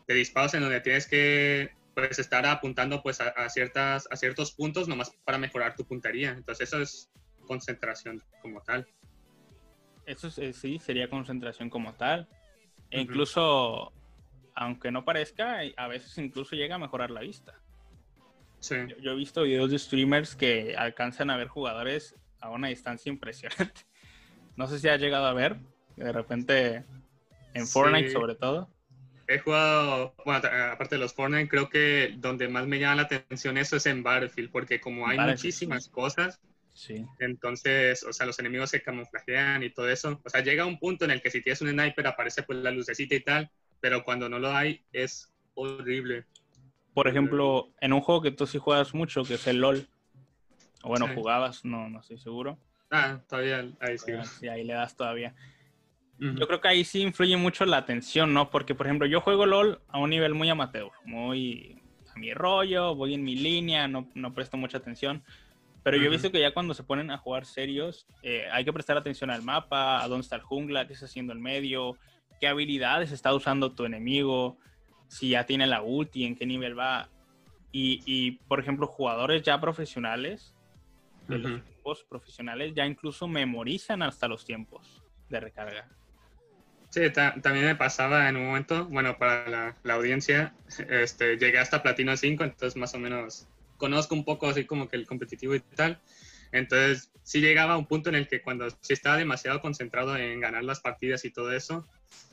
disparos 0.09 0.53
en 0.53 0.63
donde 0.63 0.81
tienes 0.81 1.07
que 1.07 1.71
pues 1.95 2.19
estar 2.19 2.45
apuntando 2.45 3.01
pues 3.01 3.21
a, 3.21 3.49
ciertas 3.49 4.09
a 4.11 4.17
ciertos 4.17 4.51
puntos 4.51 4.89
nomás 4.89 5.11
para 5.23 5.37
mejorar 5.37 5.77
tu 5.77 5.85
puntería. 5.85 6.31
Entonces 6.31 6.67
eso 6.67 6.81
es 6.81 7.09
concentración 7.47 8.21
como 8.41 8.61
tal. 8.61 8.85
Eso 10.05 10.29
sí, 10.29 10.77
sería 10.79 11.09
concentración 11.09 11.69
como 11.69 11.93
tal. 11.93 12.27
E 12.91 12.99
incluso 12.99 13.93
aunque 14.55 14.91
no 14.91 15.05
parezca, 15.05 15.59
a 15.77 15.87
veces 15.87 16.17
incluso 16.17 16.55
llega 16.55 16.75
a 16.75 16.79
mejorar 16.79 17.11
la 17.11 17.21
vista. 17.21 17.59
Sí. 18.59 18.75
Yo, 19.01 19.11
he 19.11 19.15
visto 19.15 19.43
videos 19.43 19.71
de 19.71 19.79
streamers 19.79 20.35
que 20.35 20.75
alcanzan 20.77 21.29
a 21.29 21.37
ver 21.37 21.47
jugadores 21.47 22.15
a 22.39 22.49
una 22.49 22.69
distancia 22.69 23.11
impresionante. 23.11 23.81
No 24.55 24.67
sé 24.67 24.77
si 24.77 24.87
has 24.87 25.01
llegado 25.01 25.25
a 25.25 25.33
ver, 25.33 25.57
de 25.95 26.11
repente 26.11 26.85
en 27.55 27.65
Fortnite 27.65 28.11
sobre 28.11 28.35
todo. 28.35 28.69
He 29.27 29.39
jugado, 29.39 30.13
bueno, 30.25 30.47
aparte 30.71 30.93
de 30.93 30.99
los 30.99 31.13
Fortnite, 31.15 31.49
creo 31.49 31.69
que 31.69 32.13
donde 32.17 32.47
más 32.47 32.67
me 32.67 32.77
llama 32.77 32.97
la 32.97 33.01
atención 33.03 33.57
eso 33.57 33.77
es 33.77 33.87
en 33.87 34.03
Battlefield, 34.03 34.51
porque 34.51 34.79
como 34.79 35.07
hay 35.07 35.17
muchísimas 35.17 35.89
cosas, 35.89 36.39
sí. 36.73 37.03
entonces, 37.19 38.03
o 38.03 38.13
sea, 38.13 38.27
los 38.27 38.37
enemigos 38.37 38.69
se 38.69 38.83
camuflajean 38.83 39.63
y 39.63 39.71
todo 39.71 39.89
eso. 39.89 40.21
O 40.23 40.29
sea, 40.29 40.41
llega 40.41 40.67
un 40.67 40.77
punto 40.77 41.05
en 41.05 41.09
el 41.11 41.21
que 41.23 41.31
si 41.31 41.41
tienes 41.41 41.61
un 41.61 41.69
sniper 41.69 42.05
aparece 42.05 42.43
pues 42.43 42.59
la 42.59 42.69
lucecita 42.69 43.15
y 43.15 43.21
tal, 43.21 43.51
pero 43.83 44.05
cuando 44.05 44.29
no 44.29 44.39
lo 44.39 44.49
hay 44.55 44.81
es 44.93 45.29
horrible. 45.55 46.23
Por 46.93 47.09
ejemplo, 47.09 47.67
en 47.81 47.91
un 47.91 47.99
juego 47.99 48.21
que 48.21 48.31
tú 48.31 48.47
sí 48.47 48.57
juegas 48.57 48.93
mucho, 48.93 49.25
que 49.25 49.33
es 49.33 49.45
el 49.45 49.57
LOL, 49.57 49.85
o 50.83 50.87
bueno, 50.87 51.09
jugabas, 51.13 51.65
no, 51.65 51.89
no 51.89 51.99
estoy 51.99 52.17
seguro. 52.17 52.57
Ah, 52.89 53.19
todavía 53.27 53.67
ahí 53.81 53.97
sí. 53.97 54.13
sí, 54.39 54.47
ahí 54.47 54.63
le 54.63 54.71
das 54.71 54.95
todavía. 54.95 55.35
Yo 56.17 56.47
creo 56.47 56.61
que 56.61 56.69
ahí 56.69 56.85
sí 56.85 57.01
influye 57.01 57.35
mucho 57.35 57.65
la 57.65 57.75
atención, 57.75 58.33
¿no? 58.33 58.49
Porque, 58.49 58.73
por 58.73 58.85
ejemplo, 58.85 59.05
yo 59.05 59.19
juego 59.19 59.45
LOL 59.45 59.81
a 59.89 59.99
un 59.99 60.11
nivel 60.11 60.33
muy 60.33 60.47
amateur, 60.47 60.89
muy 61.03 61.81
a 62.15 62.17
mi 62.17 62.33
rollo, 62.33 62.95
voy 62.95 63.15
en 63.15 63.23
mi 63.25 63.35
línea, 63.35 63.89
no, 63.89 64.07
no 64.13 64.33
presto 64.33 64.55
mucha 64.55 64.77
atención. 64.77 65.25
Pero 65.83 65.97
yo 65.97 66.05
he 66.05 66.09
visto 66.09 66.31
que 66.31 66.39
ya 66.39 66.53
cuando 66.53 66.73
se 66.73 66.83
ponen 66.83 67.11
a 67.11 67.17
jugar 67.17 67.45
serios, 67.45 68.07
eh, 68.21 68.47
hay 68.49 68.63
que 68.63 68.71
prestar 68.71 68.95
atención 68.95 69.29
al 69.29 69.41
mapa, 69.41 70.01
a 70.01 70.07
dónde 70.07 70.23
está 70.23 70.37
el 70.37 70.41
jungla, 70.41 70.87
qué 70.87 70.93
está 70.93 71.07
haciendo 71.07 71.33
el 71.33 71.39
medio, 71.39 71.97
qué 72.39 72.47
habilidades 72.47 73.11
está 73.11 73.33
usando 73.33 73.73
tu 73.73 73.85
enemigo, 73.85 74.57
si 75.07 75.29
ya 75.29 75.45
tiene 75.45 75.67
la 75.67 75.81
ulti, 75.81 76.25
en 76.25 76.35
qué 76.35 76.45
nivel 76.45 76.77
va. 76.77 77.09
Y, 77.71 78.31
por 78.47 78.59
ejemplo, 78.59 78.85
jugadores 78.85 79.41
ya 79.41 79.59
profesionales, 79.59 80.53
de 81.27 81.39
los 81.39 81.59
equipos 81.59 82.03
profesionales, 82.03 82.73
ya 82.75 82.85
incluso 82.85 83.27
memorizan 83.27 84.03
hasta 84.03 84.27
los 84.27 84.45
tiempos 84.45 85.01
de 85.29 85.39
recarga. 85.39 85.89
Sí, 86.89 87.01
también 87.09 87.65
me 87.65 87.75
pasaba 87.75 88.29
en 88.29 88.35
un 88.35 88.45
momento, 88.45 88.85
bueno, 88.85 89.17
para 89.17 89.75
la, 89.83 89.93
audiencia, 89.95 90.53
este, 90.89 91.37
llegué 91.37 91.57
hasta 91.57 91.81
Platino 91.81 92.15
5, 92.15 92.43
entonces 92.43 92.75
más 92.75 92.93
o 92.93 92.99
menos 92.99 93.47
conozco 93.77 94.13
un 94.13 94.23
poco 94.23 94.47
así 94.47 94.65
como 94.65 94.87
que 94.87 94.97
el 94.97 95.07
competitivo 95.07 95.55
y 95.55 95.59
tal. 95.61 95.99
Entonces, 96.53 97.11
sí 97.23 97.41
llegaba 97.41 97.73
a 97.73 97.77
un 97.77 97.87
punto 97.87 98.09
en 98.09 98.15
el 98.15 98.27
que 98.27 98.41
cuando 98.41 98.69
sí 98.69 98.93
estaba 98.93 99.17
demasiado 99.17 99.59
concentrado 99.59 100.15
en 100.15 100.39
ganar 100.39 100.63
las 100.63 100.79
partidas 100.79 101.25
y 101.25 101.31
todo 101.31 101.51
eso, 101.51 101.85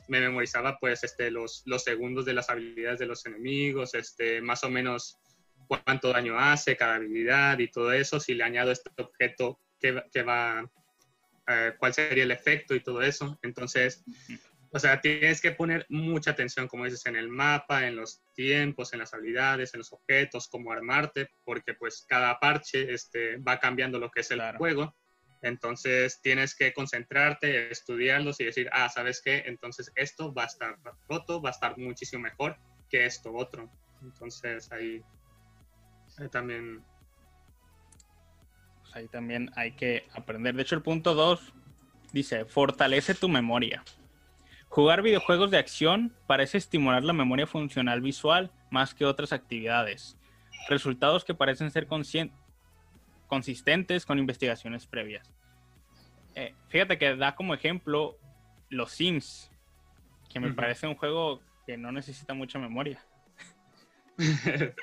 me 0.07 0.21
memorizaba 0.21 0.77
pues 0.77 1.03
este, 1.03 1.31
los, 1.31 1.63
segundos 1.83 2.25
de 2.25 2.33
las 2.33 2.49
habilidades 2.49 2.99
de 2.99 3.07
los 3.07 3.25
enemigos, 3.25 3.95
este, 3.95 4.39
más 4.41 4.63
o 4.63 4.69
menos 4.69 5.17
cuánto 5.67 6.09
daño 6.09 6.37
hace 6.37 6.77
cada 6.77 6.95
habilidad 6.95 7.57
y 7.57 7.69
todo 7.69 7.91
eso. 7.93 8.19
Si 8.19 8.35
le 8.35 8.43
añado 8.43 8.71
este 8.71 8.91
objeto, 8.97 9.59
qué, 9.79 10.21
va, 10.21 10.69
eh, 11.47 11.73
cuál 11.79 11.93
sería 11.93 12.23
el 12.23 12.31
efecto 12.31 12.75
y 12.75 12.81
todo 12.81 13.01
eso. 13.01 13.39
Entonces, 13.41 14.03
o 14.73 14.79
sea, 14.79 15.01
tienes 15.01 15.41
que 15.41 15.51
poner 15.51 15.85
mucha 15.89 16.31
atención, 16.31 16.67
como 16.69 16.85
dices, 16.85 17.05
en 17.05 17.17
el 17.17 17.27
mapa, 17.27 17.87
en 17.87 17.97
los 17.97 18.23
tiempos, 18.33 18.93
en 18.93 18.99
las 18.99 19.13
habilidades, 19.13 19.73
en 19.73 19.79
los 19.79 19.91
objetos, 19.91 20.47
cómo 20.47 20.71
armarte, 20.71 21.29
porque 21.43 21.73
pues 21.73 22.05
cada 22.07 22.39
parche 22.39 22.93
este, 22.93 23.35
va 23.37 23.59
cambiando 23.59 23.99
lo 23.99 24.09
que 24.09 24.21
es 24.21 24.31
el 24.31 24.41
juego. 24.57 24.95
Entonces 25.41 26.21
tienes 26.21 26.55
que 26.55 26.71
concentrarte, 26.71 27.69
estudiarlos 27.69 28.39
y 28.39 28.45
decir, 28.45 28.69
ah, 28.71 28.87
¿sabes 28.87 29.21
qué? 29.21 29.43
Entonces 29.45 29.91
esto 29.95 30.33
va 30.33 30.43
a 30.43 30.47
estar 30.47 30.77
roto, 31.09 31.41
va 31.41 31.49
a 31.49 31.51
estar 31.51 31.77
muchísimo 31.77 32.23
mejor 32.23 32.55
que 32.89 33.05
esto 33.05 33.33
otro. 33.33 33.69
Entonces 34.01 34.71
ahí, 34.71 35.03
también... 36.31 36.81
Pues 38.83 38.95
ahí 38.95 39.07
también 39.09 39.51
hay 39.55 39.73
que 39.73 40.07
aprender. 40.13 40.55
De 40.55 40.61
hecho, 40.61 40.75
el 40.75 40.81
punto 40.81 41.13
2 41.13 41.53
dice, 42.13 42.45
fortalece 42.45 43.15
tu 43.15 43.27
memoria. 43.27 43.83
Jugar 44.71 45.01
videojuegos 45.01 45.51
de 45.51 45.57
acción 45.57 46.15
parece 46.27 46.57
estimular 46.57 47.03
la 47.03 47.11
memoria 47.11 47.45
funcional 47.45 47.99
visual 47.99 48.53
más 48.69 48.95
que 48.95 49.03
otras 49.03 49.33
actividades. 49.33 50.17
Resultados 50.69 51.25
que 51.25 51.35
parecen 51.35 51.69
ser 51.71 51.89
consistentes 53.27 54.05
con 54.05 54.17
investigaciones 54.17 54.87
previas. 54.87 55.29
Eh, 56.35 56.55
fíjate 56.69 56.97
que 56.97 57.17
da 57.17 57.35
como 57.35 57.53
ejemplo 57.53 58.17
los 58.69 58.93
Sims, 58.93 59.51
que 60.29 60.39
me 60.39 60.53
parece 60.53 60.87
un 60.87 60.95
juego 60.95 61.41
que 61.67 61.75
no 61.75 61.91
necesita 61.91 62.33
mucha 62.33 62.57
memoria. 62.57 63.03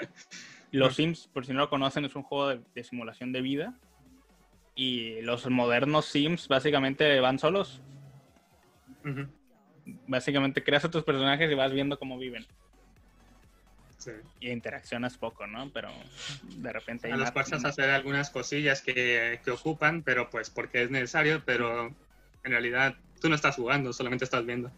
los 0.70 0.96
Sims, 0.96 1.28
por 1.28 1.46
si 1.46 1.54
no 1.54 1.60
lo 1.60 1.70
conocen, 1.70 2.04
es 2.04 2.14
un 2.14 2.24
juego 2.24 2.48
de, 2.48 2.84
simulación 2.84 3.32
de 3.32 3.40
vida. 3.40 3.74
Y 4.74 5.22
los 5.22 5.48
modernos 5.48 6.04
Sims 6.04 6.46
básicamente 6.46 7.20
van 7.20 7.38
solos. 7.38 7.80
Básicamente 10.06 10.62
creas 10.62 10.84
a 10.84 10.90
tus 10.90 11.04
personajes 11.04 11.50
y 11.50 11.54
vas 11.54 11.72
viendo 11.72 11.98
cómo 11.98 12.18
viven. 12.18 12.46
Y 14.40 14.50
interaccionas 14.50 15.18
poco, 15.18 15.46
¿no? 15.46 15.70
Pero 15.70 15.90
de 16.56 16.72
repente... 16.72 17.12
A 17.12 17.16
las 17.16 17.32
fuerzas 17.32 17.64
hacer 17.64 17.90
algunas 17.90 18.30
cosillas 18.30 18.80
que, 18.80 19.40
que, 19.44 19.50
ocupan, 19.50 20.02
pero 20.02 20.30
pues 20.30 20.50
porque 20.50 20.82
es 20.82 20.90
necesario, 20.90 21.42
pero 21.44 21.88
en 22.44 22.50
realidad 22.50 22.94
tú 23.20 23.28
no 23.28 23.34
estás 23.34 23.56
jugando, 23.56 23.92
solamente 23.92 24.24
estás 24.24 24.46
viendo. 24.46 24.70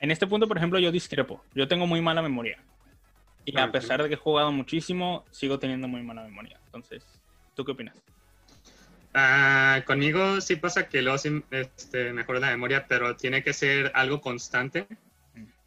En 0.00 0.10
este 0.10 0.26
punto, 0.26 0.48
por 0.48 0.56
ejemplo, 0.56 0.78
yo 0.78 0.90
discrepo. 0.90 1.44
Yo 1.54 1.68
tengo 1.68 1.86
muy 1.86 2.00
mala 2.00 2.22
memoria. 2.22 2.58
Y 3.44 3.58
a 3.58 3.70
pesar 3.70 4.02
de 4.02 4.08
que 4.08 4.14
he 4.14 4.18
jugado 4.18 4.50
muchísimo, 4.52 5.24
sigo 5.30 5.58
teniendo 5.58 5.88
muy 5.88 6.02
mala 6.02 6.22
memoria. 6.22 6.58
Entonces, 6.66 7.04
¿tú 7.54 7.64
qué 7.64 7.72
opinas? 7.72 7.96
Ah, 9.12 9.82
conmigo 9.86 10.40
sí 10.40 10.56
pasa 10.56 10.88
que 10.88 11.02
luego 11.02 11.18
sí 11.18 11.42
este, 11.50 12.12
la 12.12 12.50
memoria, 12.50 12.86
pero 12.86 13.16
tiene 13.16 13.42
que 13.42 13.52
ser 13.52 13.90
algo 13.94 14.20
constante 14.20 14.86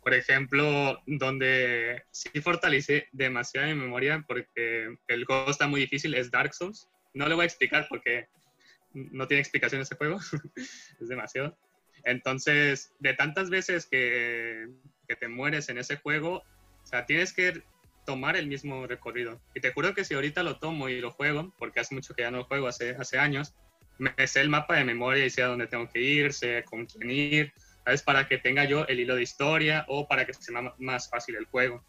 por 0.04 0.14
ejemplo, 0.14 1.02
donde 1.06 2.04
sí 2.12 2.30
fortalece 2.42 3.08
demasiado 3.14 3.68
mi 3.68 3.76
memoria 3.76 4.24
porque 4.28 4.98
el 5.08 5.26
juego 5.26 5.50
está 5.50 5.68
muy 5.68 5.80
difícil, 5.82 6.14
es 6.14 6.30
Dark 6.30 6.54
Souls. 6.54 6.90
No 7.14 7.28
le 7.28 7.36
voy 7.36 7.44
a 7.44 7.46
explicar 7.46 7.88
porque 7.90 8.28
no 8.94 9.28
tiene 9.28 9.40
explicación 9.40 9.82
ese 9.82 9.96
juego, 9.96 10.20
es 11.00 11.08
demasiado. 11.08 11.58
Entonces, 12.04 12.94
de 13.00 13.14
tantas 13.14 13.50
veces 13.50 13.86
que, 13.86 14.68
que, 15.08 15.16
te 15.16 15.30
mueres 15.30 15.70
en 15.70 15.78
ese 15.78 15.96
juego, 15.96 16.44
o 16.84 16.86
sea, 16.86 17.06
tienes 17.06 17.32
que 17.32 17.64
tomar 18.06 18.36
el 18.36 18.48
mismo 18.48 18.88
recorrido. 18.88 19.42
Y 19.54 19.62
te 19.62 19.72
juro 19.72 19.94
que 19.94 20.04
si 20.04 20.14
ahorita 20.14 20.44
lo 20.44 20.58
tomo 20.58 20.90
y 20.90 21.00
lo 21.00 21.12
juego, 21.12 21.54
porque 21.58 21.80
hace 21.80 21.96
mucho 21.96 22.14
que 22.14 22.24
ya 22.24 22.32
no 22.32 22.40
lo 22.40 22.46
juego, 22.46 22.68
hace, 22.68 22.92
hace 22.92 23.18
años, 23.18 23.56
me 23.98 24.14
sé 24.28 24.42
el 24.42 24.50
mapa 24.50 24.76
de 24.76 24.86
memoria 24.86 25.26
y 25.26 25.30
sé 25.30 25.44
a 25.44 25.48
dónde 25.48 25.68
tengo 25.68 25.90
que 25.90 26.00
ir, 26.00 26.34
sé 26.34 26.64
con 26.64 26.86
quién 26.86 27.10
ir, 27.10 27.54
¿sabes? 27.84 28.02
Para 28.02 28.28
que 28.28 28.38
tenga 28.38 28.66
yo 28.66 28.86
el 28.88 29.00
hilo 29.00 29.16
de 29.16 29.24
historia 29.24 29.86
o 29.88 30.08
para 30.08 30.26
que 30.26 30.34
sea 30.34 30.74
más 30.80 31.10
fácil 31.10 31.36
el 31.36 31.46
juego. 31.46 31.84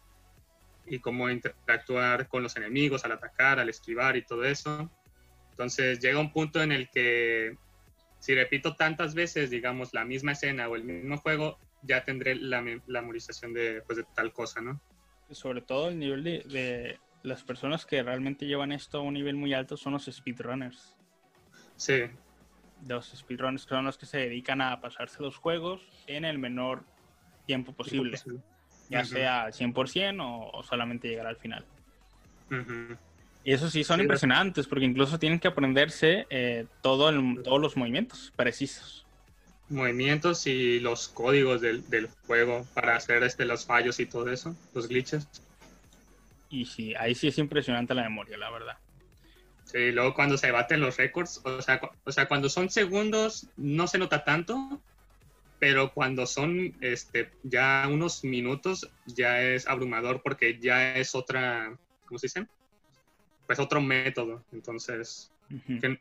Y 0.87 0.99
cómo 0.99 1.29
interactuar 1.29 2.27
con 2.27 2.43
los 2.43 2.55
enemigos 2.57 3.05
al 3.05 3.13
atacar, 3.13 3.59
al 3.59 3.69
esquivar 3.69 4.15
y 4.15 4.23
todo 4.23 4.45
eso. 4.45 4.91
Entonces 5.51 5.99
llega 5.99 6.19
un 6.19 6.31
punto 6.31 6.61
en 6.61 6.71
el 6.71 6.89
que 6.89 7.57
si 8.19 8.35
repito 8.35 8.75
tantas 8.75 9.13
veces, 9.13 9.49
digamos, 9.49 9.93
la 9.93 10.05
misma 10.05 10.33
escena 10.33 10.67
o 10.67 10.75
el 10.75 10.83
mismo 10.83 11.17
juego, 11.17 11.57
ya 11.83 12.03
tendré 12.03 12.35
la, 12.35 12.61
memorización 12.61 13.53
de, 13.53 13.81
pues, 13.85 13.97
de 13.97 14.05
tal 14.15 14.33
cosa, 14.33 14.61
¿no? 14.61 14.81
Sobre 15.31 15.61
todo 15.61 15.89
el 15.89 15.99
nivel 15.99 16.23
de, 16.23 16.39
de 16.39 16.99
las 17.23 17.43
personas 17.43 17.85
que 17.85 18.03
realmente 18.03 18.45
llevan 18.45 18.71
esto 18.71 18.99
a 18.99 19.01
un 19.01 19.15
nivel 19.15 19.35
muy 19.35 19.53
alto 19.53 19.77
son 19.77 19.93
los 19.93 20.05
speedrunners. 20.05 20.95
Sí, 21.75 22.03
los 22.87 23.11
speedrunners 23.15 23.63
son 23.63 23.85
los 23.85 23.97
que 23.97 24.05
se 24.05 24.17
dedican 24.17 24.61
a 24.61 24.79
pasarse 24.81 25.21
los 25.21 25.37
juegos 25.37 25.81
en 26.07 26.25
el 26.25 26.37
menor 26.37 26.83
tiempo 27.45 27.73
posible, 27.73 28.17
ya 28.89 29.03
sea 29.05 29.43
al 29.43 29.53
100% 29.53 30.51
o, 30.53 30.63
solamente 30.63 31.07
llegar 31.07 31.27
al 31.27 31.37
final. 31.37 31.65
Y 33.43 33.53
eso 33.53 33.69
sí 33.69 33.83
son 33.83 34.01
impresionantes 34.01 34.67
porque 34.67 34.85
incluso 34.85 35.19
tienen 35.19 35.39
que 35.39 35.47
aprenderse 35.47 36.25
eh, 36.29 36.65
todo 36.81 37.11
todos 37.43 37.61
los 37.61 37.77
movimientos 37.77 38.33
precisos. 38.35 39.04
Movimientos 39.69 40.45
y 40.45 40.79
los 40.79 41.07
códigos 41.07 41.61
del, 41.61 41.89
del, 41.89 42.07
juego 42.27 42.65
para 42.73 42.95
hacer 42.95 43.23
este, 43.23 43.45
los 43.45 43.65
fallos 43.65 43.99
y 43.99 44.05
todo 44.05 44.29
eso, 44.29 44.55
los 44.73 44.87
glitches. 44.87 45.27
Y 46.49 46.65
sí, 46.65 46.93
ahí 46.95 47.15
sí 47.15 47.27
es 47.27 47.37
impresionante 47.37 47.95
la 47.95 48.03
memoria, 48.03 48.37
la 48.37 48.51
verdad. 48.51 48.77
Sí, 49.65 49.91
luego 49.91 50.13
cuando 50.13 50.37
se 50.37 50.51
baten 50.51 50.79
los 50.79 50.95
récords, 50.97 51.41
o 51.43 51.61
sea, 51.61 51.81
o 52.03 52.11
sea, 52.11 52.27
cuando 52.27 52.49
son 52.49 52.69
segundos 52.69 53.47
no 53.57 53.87
se 53.87 53.97
nota 53.97 54.23
tanto, 54.23 54.79
pero 55.59 55.91
cuando 55.93 56.27
son 56.27 56.75
este, 56.81 57.31
ya 57.43 57.87
unos 57.91 58.23
minutos 58.23 58.89
ya 59.07 59.41
es 59.41 59.67
abrumador 59.67 60.21
porque 60.21 60.59
ya 60.59 60.95
es 60.95 61.15
otra, 61.15 61.75
¿cómo 62.05 62.19
se 62.19 62.27
dice? 62.27 62.47
Pues 63.47 63.59
otro 63.59 63.81
método, 63.81 64.43
entonces, 64.51 65.31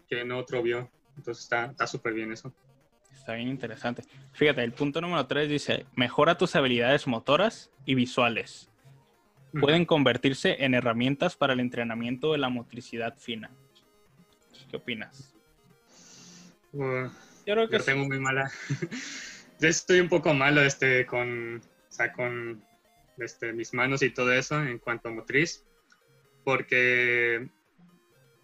que, 0.09 0.25
no 0.25 0.39
otro 0.39 0.63
vio. 0.63 0.91
Entonces 1.17 1.45
está 1.45 1.87
súper 1.87 2.13
bien 2.13 2.33
eso. 2.33 2.53
Está 3.25 3.37
bien 3.37 3.49
interesante. 3.49 4.03
Fíjate, 4.35 4.63
el 4.63 4.73
punto 4.73 5.01
número 5.01 5.27
3 5.27 5.49
dice, 5.49 5.87
mejora 5.95 6.37
tus 6.37 6.55
habilidades 6.57 7.07
motoras 7.07 7.71
y 7.87 7.95
visuales 7.95 8.71
pueden 9.59 9.87
convertirse 9.87 10.63
en 10.63 10.75
herramientas 10.75 11.35
para 11.35 11.55
el 11.55 11.61
entrenamiento 11.61 12.33
de 12.33 12.39
la 12.39 12.51
motricidad 12.51 13.17
fina. 13.17 13.51
¿Qué 14.71 14.77
opinas? 14.77 15.35
yo 16.75 17.11
creo 17.47 17.67
que 17.71 17.79
tengo 17.79 18.05
muy 18.05 18.21
mala. 18.21 18.53
yo 19.59 19.69
estoy 19.69 20.01
un 20.01 20.11
poco 20.11 20.35
malo 20.35 20.61
este 20.61 21.07
con, 21.07 21.63
o 21.63 22.13
con 22.15 22.63
este, 23.17 23.55
mis 23.55 23.73
manos 23.73 24.03
y 24.03 24.11
todo 24.11 24.35
eso 24.35 24.63
en 24.63 24.77
cuanto 24.77 25.09
a 25.09 25.13
motriz, 25.13 25.65
porque 26.45 27.49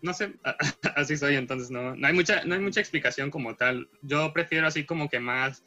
no 0.03 0.15
sé, 0.15 0.35
así 0.97 1.17
soy, 1.17 1.37
entonces 1.37 1.71
no, 1.71 1.95
no 1.95 2.07
hay 2.07 2.15
mucha, 2.15 2.45
no 2.45 2.55
hay 2.55 2.61
mucha 2.61 2.81
explicación 2.81 3.31
como 3.31 3.57
tal. 3.57 3.89
Yo 4.03 4.33
prefiero 4.33 4.67
así 4.67 4.85
como 4.85 5.09
que 5.09 5.21
más 5.21 5.65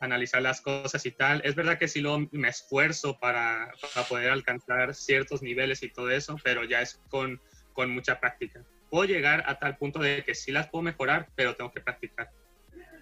analizar 0.00 0.42
las 0.42 0.60
cosas 0.60 1.04
y 1.06 1.10
tal. 1.10 1.40
Es 1.44 1.54
verdad 1.54 1.78
que 1.78 1.88
sí 1.88 2.00
lo, 2.00 2.18
me 2.30 2.48
esfuerzo 2.48 3.18
para, 3.18 3.72
poder 4.08 4.30
alcanzar 4.30 4.94
ciertos 4.94 5.42
niveles 5.42 5.82
y 5.82 5.90
todo 5.90 6.10
eso, 6.10 6.36
pero 6.42 6.64
ya 6.64 6.80
es 6.80 7.00
con, 7.08 7.40
con 7.72 7.90
mucha 7.90 8.20
práctica. 8.20 8.64
Puedo 8.90 9.04
llegar 9.04 9.44
a 9.46 9.58
tal 9.58 9.76
punto 9.76 9.98
de 9.98 10.24
que 10.24 10.34
sí 10.34 10.52
las 10.52 10.68
puedo 10.68 10.82
mejorar, 10.82 11.28
pero 11.34 11.54
tengo 11.54 11.72
que 11.72 11.80
practicar. 11.80 12.30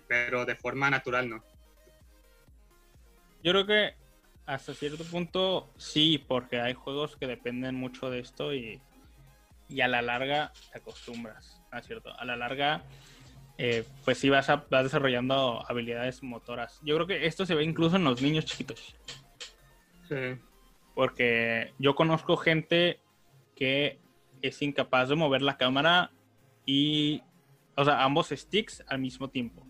Pero 0.09 0.45
de 0.45 0.57
forma 0.57 0.91
natural 0.91 1.29
no. 1.29 1.45
Yo 3.43 3.53
creo 3.53 3.67
que 3.67 3.95
hasta 4.47 4.75
cierto 4.75 5.05
punto 5.05 5.73
sí, 5.77 6.19
porque 6.19 6.61
hay 6.61 6.75
juegos 6.75 7.17
que 7.17 7.27
dependen 7.27 7.75
mucho 7.75 8.11
de 8.11 8.21
esto 8.21 8.55
y, 8.55 8.81
y 9.69 9.81
a 9.81 9.89
la 9.89 10.03
larga 10.03 10.53
te 10.73 10.79
acostumbras, 10.79 11.61
¿no 11.73 11.79
es 11.79 11.87
cierto? 11.87 12.19
A 12.19 12.25
la 12.25 12.37
larga 12.37 12.83
eh, 13.59 13.85
pues 14.05 14.19
sí 14.19 14.29
vas, 14.29 14.51
a, 14.51 14.67
vas 14.71 14.85
desarrollando 14.85 15.65
habilidades 15.69 16.23
motoras. 16.23 16.81
Yo 16.85 16.95
creo 16.97 17.07
que 17.07 17.27
esto 17.27 17.47
se 17.47 17.55
ve 17.55 17.65
incluso 17.65 17.97
en 17.97 18.05
los 18.05 18.21
niños 18.21 18.45
chiquitos. 18.45 18.95
Sí. 20.09 20.39
Porque 20.95 21.73
yo 21.79 21.95
conozco 21.95 22.37
gente 22.37 23.01
que 23.55 23.99
es 24.43 24.61
incapaz 24.61 25.09
de 25.09 25.17
mover 25.17 25.43
la 25.43 25.57
cámara 25.57 26.11
y, 26.67 27.23
o 27.77 27.85
sea, 27.85 28.05
ambos 28.05 28.29
sticks 28.29 28.85
al 28.89 28.99
mismo 28.99 29.29
tiempo. 29.29 29.67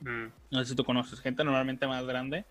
Mm. 0.00 0.26
No 0.50 0.58
sé 0.60 0.70
si 0.70 0.76
tú 0.76 0.84
conoces 0.84 1.20
gente 1.20 1.44
normalmente 1.44 1.86
más 1.86 2.04
grande. 2.04 2.44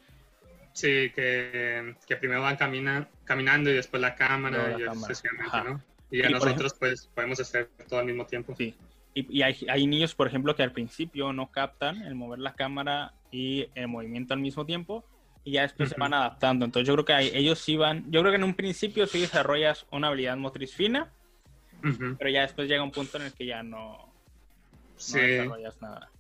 Sí, 0.74 1.12
que, 1.14 1.96
primero 2.20 2.42
van 2.42 2.56
caminando 2.56 3.70
y 3.70 3.74
después 3.74 4.02
la 4.02 4.16
cámara, 4.16 4.78
y, 4.78 4.84
¿no? 4.84 5.82
Y 6.10 6.24
a 6.24 6.30
nosotros 6.30 6.76
pues 6.80 7.10
podemos 7.14 7.40
hacer 7.40 7.70
todo 7.88 8.00
al 8.00 8.06
mismo 8.06 8.26
tiempo. 8.26 8.56
Sí, 8.58 8.76
y, 9.14 9.42
hay, 9.42 9.88
niños, 9.88 10.14
por 10.14 10.28
ejemplo, 10.28 10.56
que 10.56 10.62
al 10.62 10.72
principio 10.72 11.34
no 11.34 11.50
captan 11.52 12.04
el 12.04 12.14
mover 12.14 12.38
la 12.38 12.54
cámara 12.54 13.14
y 13.32 13.68
el 13.74 13.88
movimiento 13.88 14.36
al 14.36 14.40
mismo 14.40 14.64
tiempo 14.66 15.04
y 15.44 15.54
ya 15.54 15.64
después 15.64 15.90
se 15.90 15.96
van 15.98 16.14
adaptando. 16.14 16.66
Entonces 16.66 16.88
yo 16.88 16.94
creo 16.94 17.06
que 17.06 17.38
ellos 17.38 17.58
sí 17.58 17.78
van, 17.78 18.12
yo 18.12 18.20
creo 18.20 18.32
que 18.32 18.38
en 18.38 18.44
un 18.44 18.54
principio 18.54 19.08
sí 19.08 19.22
desarrollas 19.22 19.88
una 19.92 20.10
habilidad 20.10 20.38
motriz 20.38 20.76
fina, 20.76 21.12
pero 21.82 22.30
ya 22.30 22.42
después 22.42 22.68
llega 22.68 22.84
un 22.84 22.92
punto 22.92 23.18
en 23.18 23.24
el 23.24 23.34
que 23.34 23.48
ya 23.48 23.64
no, 23.64 24.14
no 25.14 25.20
desarrollas 25.20 25.82
nada. 25.82 26.12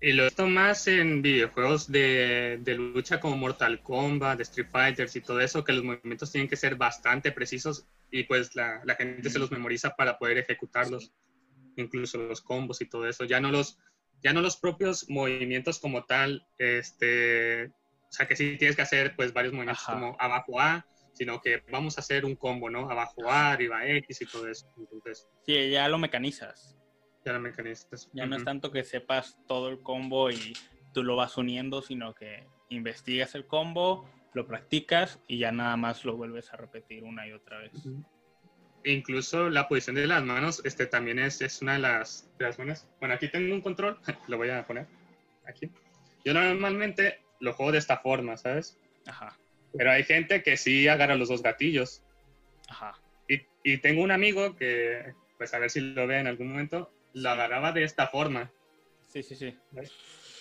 Y 0.00 0.12
lo 0.12 0.26
esto 0.26 0.48
más 0.48 0.88
en 0.88 1.22
videojuegos 1.22 1.92
de, 1.92 2.58
de, 2.62 2.74
lucha 2.74 3.20
como 3.20 3.36
Mortal 3.36 3.80
Kombat, 3.82 4.38
de 4.38 4.42
Street 4.44 4.70
Fighters 4.72 5.14
y 5.14 5.20
todo 5.20 5.40
eso, 5.40 5.62
que 5.62 5.74
los 5.74 5.84
movimientos 5.84 6.32
tienen 6.32 6.48
que 6.48 6.56
ser 6.56 6.74
bastante 6.74 7.30
precisos 7.32 7.86
y 8.10 8.24
pues 8.24 8.54
la, 8.54 8.80
la 8.84 8.94
gente 8.94 9.30
se 9.30 9.38
los 9.38 9.50
memoriza 9.50 9.90
para 9.96 10.18
poder 10.18 10.38
ejecutarlos, 10.38 11.12
incluso 11.76 12.18
los 12.18 12.40
combos 12.40 12.80
y 12.80 12.88
todo 12.88 13.08
eso. 13.08 13.24
Ya 13.24 13.40
no 13.40 13.50
los, 13.50 13.78
ya 14.22 14.32
no 14.32 14.40
los 14.40 14.56
propios 14.56 15.08
movimientos 15.08 15.78
como 15.78 16.04
tal, 16.04 16.46
este, 16.58 17.66
o 17.66 18.12
sea 18.12 18.26
que 18.26 18.36
sí 18.36 18.56
tienes 18.58 18.76
que 18.76 18.82
hacer 18.82 19.14
pues 19.16 19.32
varios 19.32 19.52
movimientos 19.52 19.84
como 19.84 20.16
abajo 20.18 20.60
A, 20.60 20.86
sino 21.12 21.40
que 21.40 21.62
vamos 21.70 21.98
a 21.98 22.00
hacer 22.00 22.24
un 22.24 22.36
combo, 22.36 22.70
¿no? 22.70 22.90
Abajo 22.90 23.28
A, 23.28 23.52
arriba 23.52 23.86
X 23.86 24.22
y 24.22 24.26
todo 24.26 24.48
eso. 24.48 24.66
Entonces, 24.76 25.28
sí, 25.44 25.70
ya 25.70 25.88
lo 25.88 25.98
mecanizas. 25.98 26.76
Ya 27.24 27.32
lo 27.32 27.40
mecanizas. 27.40 28.08
Ya 28.12 28.26
no 28.26 28.36
es 28.36 28.44
tanto 28.44 28.70
que 28.70 28.84
sepas 28.84 29.36
todo 29.46 29.68
el 29.68 29.82
combo 29.82 30.30
y 30.30 30.54
tú 30.94 31.02
lo 31.02 31.16
vas 31.16 31.36
uniendo, 31.36 31.82
sino 31.82 32.14
que 32.14 32.46
investigas 32.70 33.34
el 33.34 33.46
combo, 33.46 34.08
lo 34.32 34.46
practicas 34.46 35.18
y 35.26 35.38
ya 35.38 35.52
nada 35.52 35.76
más 35.76 36.04
lo 36.04 36.16
vuelves 36.16 36.52
a 36.52 36.56
repetir 36.56 37.04
una 37.04 37.26
y 37.26 37.32
otra 37.32 37.58
vez. 37.58 37.72
Incluso 38.84 39.50
la 39.50 39.68
posición 39.68 39.96
de 39.96 40.06
las 40.06 40.22
manos 40.22 40.62
este, 40.64 40.86
también 40.86 41.18
es, 41.18 41.40
es 41.42 41.60
una 41.62 41.74
de 41.74 41.80
las, 41.80 42.30
de 42.38 42.46
las 42.46 42.58
manos. 42.58 42.86
Bueno, 42.98 43.14
aquí 43.14 43.28
tengo 43.28 43.54
un 43.54 43.60
control, 43.60 43.98
lo 44.28 44.36
voy 44.36 44.50
a 44.50 44.66
poner 44.66 44.86
aquí. 45.46 45.70
Yo 46.24 46.34
normalmente 46.34 47.20
lo 47.40 47.52
juego 47.54 47.72
de 47.72 47.78
esta 47.78 47.98
forma, 47.98 48.36
¿sabes? 48.36 48.78
Ajá. 49.06 49.36
Pero 49.76 49.90
hay 49.90 50.04
gente 50.04 50.42
que 50.42 50.56
sí 50.56 50.88
agarra 50.88 51.14
los 51.14 51.28
dos 51.28 51.42
gatillos. 51.42 52.02
Ajá. 52.68 52.98
Y, 53.28 53.42
y 53.62 53.78
tengo 53.78 54.02
un 54.02 54.10
amigo 54.10 54.56
que, 54.56 55.14
pues 55.38 55.54
a 55.54 55.58
ver 55.58 55.70
si 55.70 55.80
lo 55.80 56.06
ve 56.06 56.18
en 56.18 56.26
algún 56.26 56.48
momento, 56.48 56.92
lo 57.14 57.30
agarraba 57.30 57.72
de 57.72 57.84
esta 57.84 58.06
forma. 58.06 58.50
Sí, 59.08 59.22
sí, 59.22 59.34
sí. 59.34 59.56
O 59.76 59.82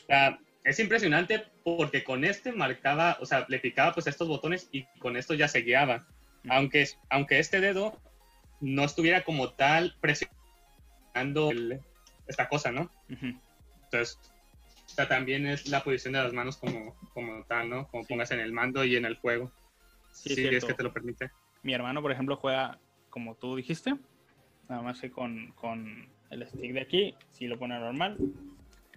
sea, 0.08 0.40
es 0.64 0.80
impresionante 0.80 1.46
porque 1.64 2.04
con 2.04 2.24
este 2.24 2.52
marcaba, 2.52 3.18
o 3.20 3.26
sea, 3.26 3.46
le 3.50 3.60
picaba 3.60 3.94
pues 3.94 4.08
estos 4.08 4.28
botones 4.28 4.70
y 4.72 4.86
con 5.00 5.18
esto 5.18 5.34
ya 5.34 5.48
se 5.48 5.62
guiaba. 5.62 6.08
Aunque, 6.50 6.88
aunque 7.10 7.40
este 7.40 7.60
dedo 7.60 8.00
no 8.62 8.84
estuviera 8.84 9.24
como 9.24 9.52
tal 9.52 9.96
presionando 10.02 11.52
esta 12.28 12.48
cosa, 12.48 12.72
¿no? 12.72 12.92
Entonces, 13.10 14.20
también 15.08 15.48
es 15.48 15.68
la 15.68 15.84
posición 15.84 16.14
de 16.14 16.24
las 16.24 16.34
manos 16.34 16.58
como, 16.58 16.96
como 17.14 17.44
tal, 17.46 17.70
¿no? 17.70 17.88
Como 17.88 18.06
pongas 18.06 18.32
en 18.32 18.40
el 18.40 18.52
mando 18.52 18.84
y 18.84 18.96
en 18.96 19.06
el 19.06 19.16
juego. 19.16 19.52
Sí, 20.12 20.48
es 20.48 20.66
que 20.66 20.74
te 20.74 20.84
lo 20.84 20.94
permite. 20.94 21.32
Mi 21.64 21.74
hermano, 21.74 22.02
por 22.02 22.12
ejemplo, 22.12 22.36
juega 22.36 22.80
como 23.10 23.36
tú 23.36 23.56
dijiste, 23.56 23.96
nada 24.68 24.82
más 24.82 25.00
que 25.02 25.12
con, 25.12 25.52
con 25.54 26.08
el 26.30 26.48
stick 26.48 26.74
de 26.74 26.82
aquí, 26.82 27.16
sí 27.30 27.48
lo 27.48 27.58
pone 27.58 27.80
normal, 27.80 28.18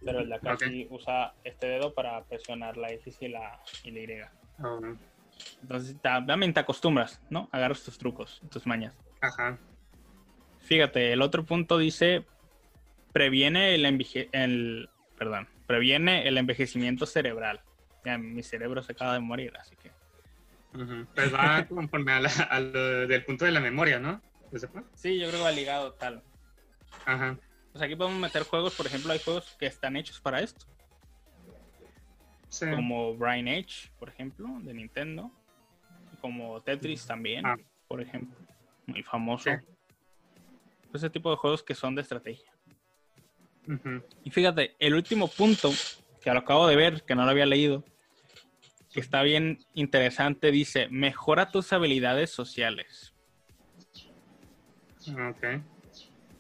pero 0.04 0.20
el 0.20 0.28
de 0.28 0.34
acá 0.34 0.56
sí 0.58 0.86
usa 0.90 1.34
este 1.44 1.66
dedo 1.66 1.94
para 1.94 2.22
presionar 2.24 2.76
la 2.76 2.90
X 2.92 3.18
y 3.20 3.28
la, 3.28 3.60
y 3.84 3.90
la 3.90 4.00
Y. 4.00 4.20
Ah, 4.58 4.78
Entonces 5.62 5.96
también 6.00 6.52
te 6.52 6.60
acostumbras, 6.60 7.20
¿no? 7.30 7.48
Agarras 7.52 7.82
tus 7.82 7.98
trucos, 7.98 8.40
tus 8.50 8.66
mañas. 8.66 8.94
Ajá. 9.20 9.58
Fíjate, 10.58 11.12
el 11.12 11.22
otro 11.22 11.44
punto 11.44 11.78
dice, 11.78 12.24
previene 13.12 13.74
el, 13.74 13.84
el, 14.32 14.90
perdón, 15.18 15.48
previene 15.66 16.28
el 16.28 16.38
envejecimiento 16.38 17.06
cerebral. 17.06 17.60
Ya, 18.04 18.18
mi 18.18 18.42
cerebro 18.42 18.82
se 18.82 18.92
acaba 18.92 19.14
de 19.14 19.20
morir, 19.20 19.52
así 19.58 19.76
que. 19.76 19.92
Pues 21.14 21.32
va 21.32 21.64
conforme 21.68 22.12
al 22.12 22.72
del 22.72 23.24
punto 23.24 23.44
de 23.44 23.52
la 23.52 23.60
memoria, 23.60 23.98
¿no? 23.98 24.20
Sí, 24.94 25.18
yo 25.18 25.28
creo 25.28 25.40
que 25.40 25.44
va 25.44 25.50
ligado 25.50 25.92
tal. 25.94 26.22
Ajá. 27.06 27.38
Pues 27.72 27.82
aquí 27.82 27.96
podemos 27.96 28.20
meter 28.20 28.42
juegos, 28.42 28.74
por 28.74 28.86
ejemplo, 28.86 29.12
hay 29.12 29.18
juegos 29.18 29.56
que 29.58 29.66
están 29.66 29.96
hechos 29.96 30.20
para 30.20 30.40
esto. 30.40 30.66
Sí. 32.48 32.66
Como 32.70 33.16
Brain 33.16 33.48
Age, 33.48 33.90
por 33.98 34.10
ejemplo, 34.10 34.46
de 34.60 34.74
Nintendo. 34.74 35.30
Como 36.20 36.60
Tetris 36.60 37.06
también, 37.06 37.46
ah. 37.46 37.56
por 37.88 38.02
ejemplo. 38.02 38.38
Muy 38.86 39.02
famoso. 39.02 39.50
Ese 40.92 41.08
tipo 41.08 41.30
de 41.30 41.36
juegos 41.36 41.62
que 41.62 41.74
son 41.74 41.94
de 41.94 42.02
estrategia. 42.02 42.52
Y 44.24 44.30
fíjate, 44.30 44.74
el 44.78 44.94
último 44.94 45.28
punto, 45.28 45.70
que 46.20 46.30
lo 46.30 46.40
acabo 46.40 46.66
de 46.66 46.76
ver, 46.76 47.04
que 47.04 47.14
no 47.14 47.24
lo 47.24 47.30
había 47.30 47.46
leído, 47.46 47.84
que 48.92 49.00
está 49.00 49.22
bien 49.22 49.58
interesante, 49.72 50.50
dice, 50.50 50.88
mejora 50.90 51.50
tus 51.50 51.72
habilidades 51.72 52.30
sociales. 52.30 53.14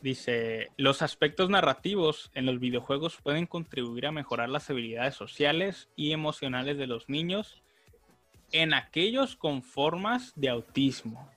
Dice, 0.02 0.72
los 0.76 1.00
aspectos 1.00 1.48
narrativos 1.48 2.32
en 2.34 2.44
los 2.44 2.58
videojuegos 2.58 3.18
pueden 3.22 3.46
contribuir 3.46 4.06
a 4.06 4.12
mejorar 4.12 4.48
las 4.48 4.68
habilidades 4.68 5.14
sociales 5.14 5.88
y 5.94 6.10
emocionales 6.10 6.76
de 6.76 6.88
los 6.88 7.08
niños 7.08 7.62
en 8.50 8.74
aquellos 8.74 9.36
con 9.36 9.62
formas 9.62 10.32
de 10.34 10.48
autismo. 10.48 11.30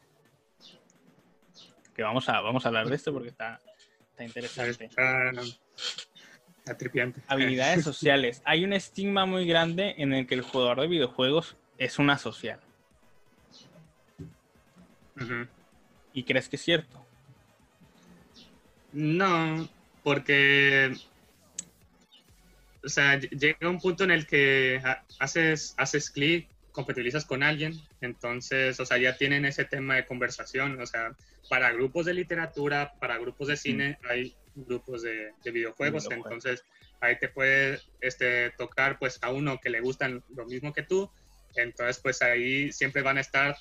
Que 1.95 2.01
vamos 2.01 2.27
a, 2.27 2.41
vamos 2.41 2.65
a 2.65 2.69
hablar 2.69 2.89
de 2.89 2.95
esto 2.95 3.13
porque 3.13 3.29
está, 3.29 3.61
está 4.09 4.23
interesante. 4.23 4.89
Habilidades 7.27 7.83
sociales. 7.83 8.41
Hay 8.45 8.65
un 8.65 8.73
estigma 8.73 9.27
muy 9.27 9.45
grande 9.45 9.93
en 9.99 10.11
el 10.11 10.25
que 10.25 10.33
el 10.33 10.41
jugador 10.41 10.81
de 10.81 10.87
videojuegos 10.87 11.55
es 11.77 11.99
una 11.99 12.17
social. 12.17 12.59
¿Y 16.13 16.23
crees 16.23 16.49
que 16.49 16.55
es 16.55 16.63
cierto? 16.63 17.04
No, 18.95 19.69
porque 20.03 20.93
o 22.85 22.89
sea, 22.89 23.19
llega 23.19 23.69
un 23.69 23.79
punto 23.79 24.03
en 24.03 24.11
el 24.11 24.25
que 24.25 24.81
haces, 25.19 25.73
haces 25.77 26.09
clic, 26.11 26.47
compatibilizas 26.71 27.25
con 27.25 27.41
alguien, 27.41 27.73
entonces, 28.01 28.79
o 28.79 28.85
sea, 28.85 28.97
ya 28.97 29.17
tienen 29.17 29.43
ese 29.45 29.65
tema 29.65 29.95
de 29.95 30.05
conversación, 30.05 30.79
o 30.79 30.85
sea, 30.85 31.15
para 31.49 31.71
grupos 31.71 32.05
de 32.05 32.13
literatura, 32.13 32.93
para 32.99 33.17
grupos 33.17 33.47
de 33.47 33.57
cine, 33.57 33.97
hay 34.09 34.35
grupos 34.55 35.01
de, 35.01 35.33
videojuegos, 35.43 36.07
entonces 36.11 36.63
ahí 37.01 37.17
te 37.19 37.27
puede 37.27 37.79
este, 38.01 38.51
tocar 38.51 38.99
pues 38.99 39.19
a 39.21 39.31
uno 39.31 39.59
que 39.59 39.69
le 39.69 39.81
gustan 39.81 40.23
lo 40.35 40.45
mismo 40.45 40.71
que 40.71 40.83
tú, 40.83 41.09
entonces 41.55 41.99
pues 41.99 42.21
ahí 42.21 42.71
siempre 42.71 43.01
van 43.01 43.17
a 43.17 43.21
estar 43.21 43.57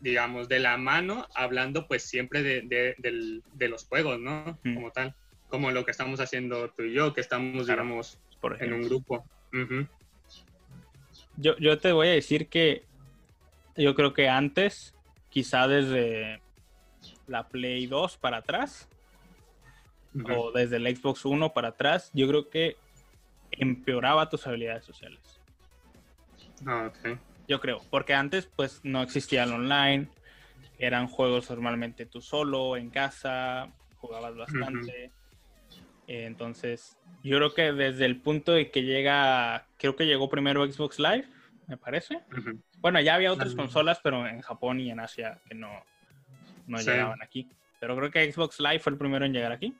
digamos 0.00 0.48
de 0.48 0.58
la 0.58 0.76
mano 0.76 1.26
hablando 1.34 1.86
pues 1.86 2.02
siempre 2.02 2.42
de, 2.42 2.62
de, 2.98 3.68
los 3.68 3.86
juegos, 3.86 4.18
¿no? 4.18 4.58
Como 4.62 4.90
tal, 4.90 5.14
como 5.48 5.70
lo 5.70 5.84
que 5.84 5.90
estamos 5.90 6.20
haciendo 6.20 6.70
tú 6.70 6.84
y 6.84 6.94
yo, 6.94 7.12
que 7.12 7.20
estamos 7.20 7.66
digamos 7.66 8.18
Por 8.40 8.62
en 8.62 8.72
un 8.72 8.82
grupo. 8.82 9.24
yo, 11.36 11.56
yo 11.58 11.78
te 11.78 11.92
voy 11.92 12.08
a 12.08 12.12
decir 12.12 12.48
que 12.48 12.84
yo 13.76 13.94
creo 13.94 14.12
que 14.12 14.28
antes, 14.28 14.94
quizá 15.28 15.68
desde 15.68 16.40
la 17.26 17.48
Play 17.48 17.86
2 17.86 18.16
para 18.16 18.38
atrás, 18.38 18.88
o 20.34 20.50
desde 20.50 20.76
el 20.76 20.96
Xbox 20.96 21.24
1 21.24 21.52
para 21.52 21.68
atrás, 21.68 22.10
yo 22.12 22.26
creo 22.26 22.50
que 22.50 22.76
empeoraba 23.52 24.28
tus 24.28 24.46
habilidades 24.46 24.84
sociales. 24.84 25.40
Ah, 26.66 26.90
ok. 26.90 27.18
Yo 27.50 27.58
creo, 27.58 27.80
porque 27.90 28.14
antes 28.14 28.46
pues 28.46 28.78
no 28.84 29.02
existía 29.02 29.42
el 29.42 29.50
online, 29.50 30.06
eran 30.78 31.08
juegos 31.08 31.50
normalmente 31.50 32.06
tú 32.06 32.20
solo, 32.20 32.76
en 32.76 32.90
casa, 32.90 33.72
jugabas 33.96 34.36
bastante. 34.36 35.10
entonces, 36.06 36.96
yo 37.24 37.38
creo 37.38 37.52
que 37.52 37.72
desde 37.72 38.06
el 38.06 38.20
punto 38.20 38.52
de 38.52 38.70
que 38.70 38.84
llega, 38.84 39.66
creo 39.78 39.96
que 39.96 40.06
llegó 40.06 40.30
primero 40.30 40.64
Xbox 40.64 41.00
Live, 41.00 41.26
me 41.66 41.76
parece. 41.76 42.20
Bueno, 42.78 43.00
ya 43.00 43.16
había 43.16 43.32
otras 43.32 43.56
consolas, 43.56 43.98
pero 44.00 44.28
en 44.28 44.42
Japón 44.42 44.78
y 44.78 44.92
en 44.92 45.00
Asia 45.00 45.40
que 45.48 45.56
no, 45.56 45.72
no 46.68 46.78
llegaban 46.78 47.20
aquí. 47.20 47.48
Pero 47.80 47.96
creo 47.96 48.12
que 48.12 48.30
Xbox 48.30 48.60
Live 48.60 48.78
fue 48.78 48.92
el 48.92 48.98
primero 48.98 49.24
en 49.24 49.32
llegar 49.32 49.50
aquí. 49.50 49.74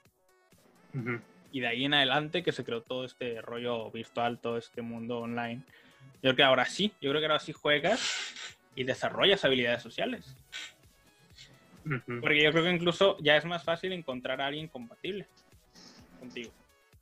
Y 1.53 1.61
de 1.61 1.69
ahí 1.69 1.85
en 1.85 1.95
adelante 1.95 2.43
que 2.43 2.51
se 2.51 2.65
creó 2.65 2.83
todo 2.83 3.05
este 3.05 3.41
rollo 3.41 3.93
virtual, 3.93 4.41
todo 4.41 4.57
este 4.57 4.83
mundo 4.83 5.21
online. 5.21 5.63
Yo 6.15 6.21
creo 6.21 6.37
que 6.37 6.43
ahora 6.43 6.67
sí, 6.67 6.93
yo 7.01 7.11
creo 7.11 7.21
que 7.21 7.27
ahora 7.27 7.39
sí 7.39 7.53
juegas 7.53 8.35
y 8.75 8.85
desarrollas 8.85 9.45
habilidades 9.45 9.83
sociales. 9.83 10.37
Porque 11.83 12.43
yo 12.43 12.53
creo 12.53 12.65
que 12.65 12.71
incluso 12.71 13.17
ya 13.21 13.37
es 13.37 13.45
más 13.45 13.65
fácil 13.65 13.93
encontrar 13.93 14.41
a 14.41 14.47
alguien 14.47 14.69
compatible 14.69 15.27
contigo. 16.19 16.53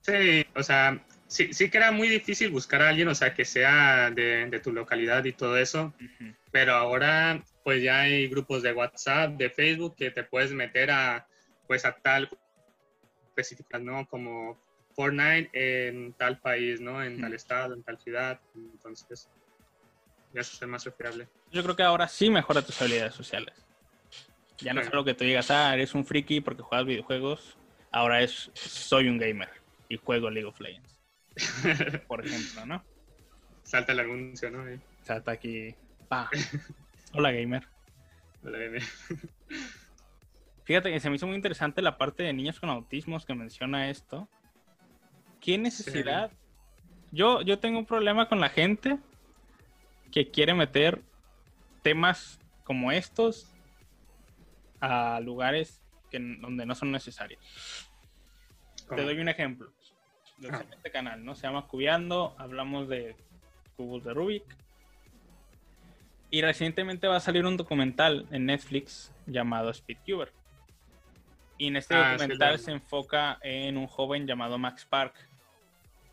Sí, 0.02 0.46
o 0.54 0.62
sea, 0.62 1.04
sí, 1.26 1.52
sí 1.52 1.68
que 1.68 1.78
era 1.78 1.90
muy 1.90 2.08
difícil 2.08 2.50
buscar 2.50 2.80
a 2.82 2.88
alguien, 2.88 3.08
o 3.08 3.14
sea, 3.14 3.34
que 3.34 3.44
sea 3.44 4.10
de, 4.10 4.60
tu 4.62 4.72
localidad 4.72 5.24
y 5.24 5.32
todo 5.32 5.58
eso. 5.58 5.92
Pero 6.52 6.74
ahora, 6.74 7.42
pues 7.64 7.82
ya 7.82 8.00
hay 8.00 8.28
grupos 8.28 8.62
de 8.62 8.72
WhatsApp, 8.72 9.32
de 9.32 9.50
Facebook, 9.50 9.96
que 9.96 10.10
te 10.10 10.22
puedes 10.22 10.52
meter 10.52 10.90
a, 10.90 11.26
pues 11.66 11.84
a 11.84 11.92
tal 11.92 12.30
específicas, 13.26 13.82
¿no? 13.82 14.06
Como 14.06 14.58
Fortnite 14.98 15.50
en 15.52 16.12
tal 16.14 16.40
país, 16.40 16.80
¿no? 16.80 17.00
En 17.00 17.20
tal 17.20 17.32
estado, 17.32 17.72
en 17.72 17.84
tal 17.84 18.00
ciudad. 18.00 18.40
Entonces, 18.56 19.30
ya 20.34 20.40
eso 20.40 20.58
es 20.60 20.68
más 20.68 20.90
fiable. 20.98 21.28
Yo 21.52 21.62
creo 21.62 21.76
que 21.76 21.84
ahora 21.84 22.08
sí 22.08 22.28
mejora 22.30 22.62
tus 22.62 22.82
habilidades 22.82 23.14
sociales. 23.14 23.54
Ya 24.56 24.74
no 24.74 24.80
es 24.80 24.88
algo 24.88 25.04
que 25.04 25.14
tú 25.14 25.22
digas, 25.22 25.52
ah, 25.52 25.72
eres 25.72 25.94
un 25.94 26.04
friki 26.04 26.40
porque 26.40 26.64
juegas 26.64 26.84
videojuegos. 26.84 27.56
Ahora 27.92 28.22
es, 28.22 28.50
soy 28.54 29.06
un 29.06 29.18
gamer. 29.18 29.48
y 29.88 29.98
juego 29.98 30.30
League 30.30 30.48
of 30.48 30.60
Legends. 30.60 31.00
Por 32.08 32.26
ejemplo, 32.26 32.66
¿no? 32.66 32.84
Salta 33.62 33.92
el 33.92 34.00
anuncio, 34.00 34.50
¿no? 34.50 34.64
Salta 35.04 35.30
aquí. 35.30 35.76
Hola, 37.12 37.30
gamer. 37.30 37.68
Hola, 38.42 38.58
gamer. 38.58 38.82
Fíjate 40.64 40.90
que 40.90 40.98
se 40.98 41.08
me 41.08 41.14
hizo 41.14 41.28
muy 41.28 41.36
interesante 41.36 41.82
la 41.82 41.96
parte 41.96 42.24
de 42.24 42.32
niños 42.32 42.58
con 42.58 42.68
autismos 42.68 43.24
que 43.24 43.36
menciona 43.36 43.90
esto. 43.90 44.28
¿Qué 45.40 45.58
necesidad? 45.58 46.30
Yo, 47.10 47.42
yo 47.42 47.58
tengo 47.58 47.78
un 47.78 47.86
problema 47.86 48.28
con 48.28 48.40
la 48.40 48.48
gente 48.48 48.98
que 50.10 50.30
quiere 50.30 50.54
meter 50.54 51.02
temas 51.82 52.38
como 52.64 52.92
estos 52.92 53.50
a 54.80 55.20
lugares 55.20 55.82
que, 56.10 56.18
donde 56.18 56.66
no 56.66 56.74
son 56.74 56.92
necesarios. 56.92 57.40
Te 58.94 59.02
doy 59.02 59.18
un 59.20 59.28
ejemplo. 59.28 59.72
De 60.38 60.50
ah. 60.50 60.64
este 60.70 60.90
canal, 60.90 61.24
¿no? 61.24 61.34
Se 61.34 61.46
llama 61.46 61.66
Cubiando, 61.66 62.34
hablamos 62.38 62.88
de 62.88 63.16
cubos 63.76 64.04
de 64.04 64.14
Rubik. 64.14 64.44
Y 66.30 66.42
recientemente 66.42 67.08
va 67.08 67.16
a 67.16 67.20
salir 67.20 67.44
un 67.44 67.56
documental 67.56 68.26
en 68.30 68.46
Netflix 68.46 69.12
llamado 69.26 69.72
Speedcuber. 69.72 70.32
Y 71.56 71.66
en 71.66 71.76
este 71.76 71.94
ah, 71.94 72.12
documental 72.12 72.58
se 72.58 72.70
enfoca 72.70 73.38
en 73.42 73.76
un 73.76 73.86
joven 73.86 74.26
llamado 74.26 74.58
Max 74.58 74.84
Park, 74.84 75.27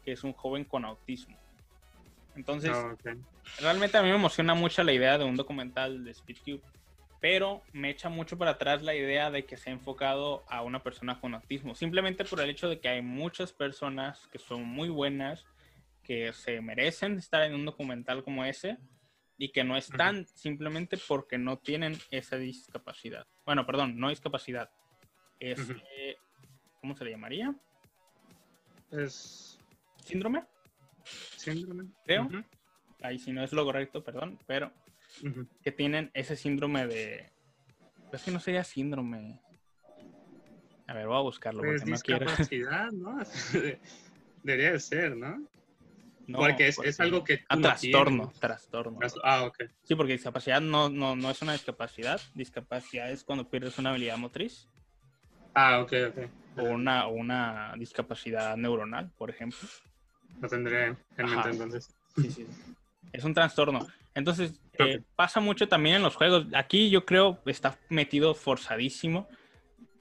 que 0.05 0.11
es 0.11 0.23
un 0.23 0.33
joven 0.33 0.63
con 0.63 0.85
autismo. 0.85 1.37
Entonces, 2.35 2.71
ah, 2.73 2.95
realmente 3.59 3.97
a 3.97 4.03
mí 4.03 4.09
me 4.09 4.15
emociona 4.15 4.53
mucho 4.53 4.83
la 4.83 4.93
idea 4.93 5.17
de 5.17 5.25
un 5.25 5.35
documental 5.35 6.05
de 6.05 6.13
Speedcube, 6.13 6.61
pero 7.19 7.63
me 7.73 7.89
echa 7.89 8.09
mucho 8.09 8.37
para 8.37 8.51
atrás 8.51 8.83
la 8.83 8.93
idea 8.93 9.31
de 9.31 9.45
que 9.45 9.57
se 9.57 9.69
ha 9.69 9.73
enfocado 9.73 10.43
a 10.47 10.61
una 10.61 10.83
persona 10.83 11.19
con 11.19 11.33
autismo, 11.33 11.73
simplemente 11.75 12.23
por 12.23 12.39
el 12.41 12.49
hecho 12.49 12.69
de 12.69 12.79
que 12.79 12.89
hay 12.89 13.01
muchas 13.01 13.51
personas 13.51 14.27
que 14.27 14.37
son 14.37 14.63
muy 14.63 14.89
buenas, 14.89 15.45
que 16.03 16.33
se 16.33 16.61
merecen 16.61 17.17
estar 17.17 17.41
en 17.41 17.55
un 17.55 17.65
documental 17.65 18.23
como 18.23 18.45
ese 18.45 18.77
y 19.37 19.49
que 19.49 19.63
no 19.63 19.75
están 19.75 20.27
simplemente 20.27 20.97
porque 21.07 21.37
no 21.37 21.57
tienen 21.57 21.97
esa 22.11 22.37
discapacidad. 22.37 23.25
Bueno, 23.45 23.65
perdón, 23.65 23.97
no 23.97 24.09
discapacidad, 24.09 24.69
este, 25.39 26.17
¿Cómo 26.85 26.95
se 26.95 27.03
le 27.03 27.11
llamaría? 27.11 27.55
Es. 28.91 29.54
¿Síndrome? 30.05 30.43
Síndrome. 31.35 31.85
Creo. 32.05 32.29
Ahí 33.01 33.19
si 33.19 33.31
no 33.33 33.43
es 33.43 33.51
lo 33.51 33.65
correcto, 33.65 34.03
perdón, 34.03 34.39
pero 34.47 34.71
que 35.63 35.71
tienen 35.71 36.11
ese 36.13 36.35
síndrome 36.35 36.87
de. 36.87 37.31
Es 38.13 38.23
que 38.23 38.31
no 38.31 38.39
sería 38.39 38.63
síndrome. 38.63 39.39
A 40.87 40.93
ver, 40.93 41.07
voy 41.07 41.17
a 41.17 41.21
buscarlo 41.21 41.61
pues 41.61 41.81
porque 41.81 41.91
no 41.91 41.99
quiero. 41.99 42.91
¿no? 42.93 43.17
Debería 44.43 44.71
de 44.73 44.79
ser, 44.79 45.17
¿no? 45.17 45.47
No, 46.27 46.39
porque 46.39 46.67
es, 46.67 46.79
es 46.79 46.99
algo 46.99 47.23
que. 47.23 47.43
Ah, 47.49 47.57
trastorno, 47.57 48.31
trastorno. 48.39 48.99
Ah, 49.23 49.43
ok. 49.43 49.63
Sí, 49.83 49.95
porque 49.95 50.13
discapacidad 50.13 50.61
no, 50.61 50.89
no, 50.89 51.15
no 51.15 51.29
es 51.29 51.41
una 51.41 51.53
discapacidad. 51.53 52.21
Discapacidad 52.33 53.11
es 53.11 53.23
cuando 53.23 53.49
pierdes 53.49 53.77
una 53.79 53.89
habilidad 53.89 54.17
motriz. 54.17 54.67
Ah, 55.53 55.79
ok, 55.81 55.93
ok. 56.09 56.17
O 56.57 56.63
una, 56.63 57.07
una 57.07 57.73
discapacidad 57.77 58.55
neuronal, 58.55 59.11
por 59.17 59.29
ejemplo. 59.29 59.59
Lo 60.41 60.47
tendré 60.49 60.95
en 61.17 61.29
mente 61.29 61.49
entonces. 61.49 61.95
Sí, 62.15 62.31
sí. 62.31 62.47
Es 63.11 63.23
un 63.23 63.33
trastorno. 63.33 63.87
Entonces, 64.13 64.53
eh, 64.79 65.01
pasa 65.15 65.39
mucho 65.39 65.67
también 65.67 65.97
en 65.97 66.03
los 66.03 66.15
juegos. 66.15 66.47
Aquí 66.53 66.89
yo 66.89 67.05
creo 67.05 67.39
está 67.45 67.77
metido 67.89 68.33
forzadísimo 68.33 69.27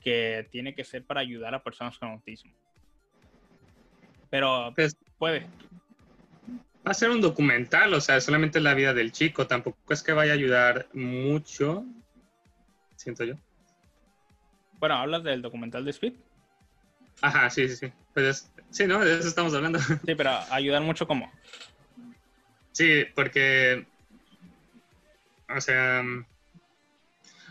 que 0.01 0.49
tiene 0.51 0.75
que 0.75 0.85
ser 0.85 1.05
para 1.05 1.21
ayudar 1.21 1.55
a 1.55 1.63
personas 1.63 1.99
con 1.99 2.11
autismo. 2.11 2.53
Pero 4.31 4.73
pues, 4.75 4.97
puede. 5.19 5.47
Va 6.87 6.91
a 6.91 6.95
ser 6.95 7.11
un 7.11 7.21
documental, 7.21 7.95
o 7.95 8.01
sea, 8.01 8.21
solamente 8.21 8.61
la 8.61 8.75
vida 8.75 8.93
del 8.93 9.11
chico. 9.11 9.47
Tampoco 9.47 9.93
es 9.93 10.03
que 10.03 10.13
vaya 10.13 10.33
a 10.33 10.35
ayudar 10.35 10.89
mucho, 10.93 11.85
siento 12.97 13.25
yo. 13.25 13.35
Bueno, 14.79 14.97
¿hablas 14.97 15.25
del 15.25 15.41
documental 15.41 15.85
de 15.85 15.91
Speed? 15.93 16.13
Ajá, 17.21 17.51
sí, 17.51 17.69
sí, 17.69 17.77
sí. 17.77 17.93
Pues 18.13 18.51
sí, 18.71 18.87
¿no? 18.87 19.05
De 19.05 19.19
eso 19.19 19.29
estamos 19.29 19.55
hablando. 19.55 19.79
Sí, 20.07 20.15
pero 20.15 20.31
ayudar 20.51 20.83
mucho 20.83 21.07
como. 21.07 21.33
Sí, 22.73 23.05
porque. 23.15 23.87
O 25.49 25.61
sea. 25.61 26.03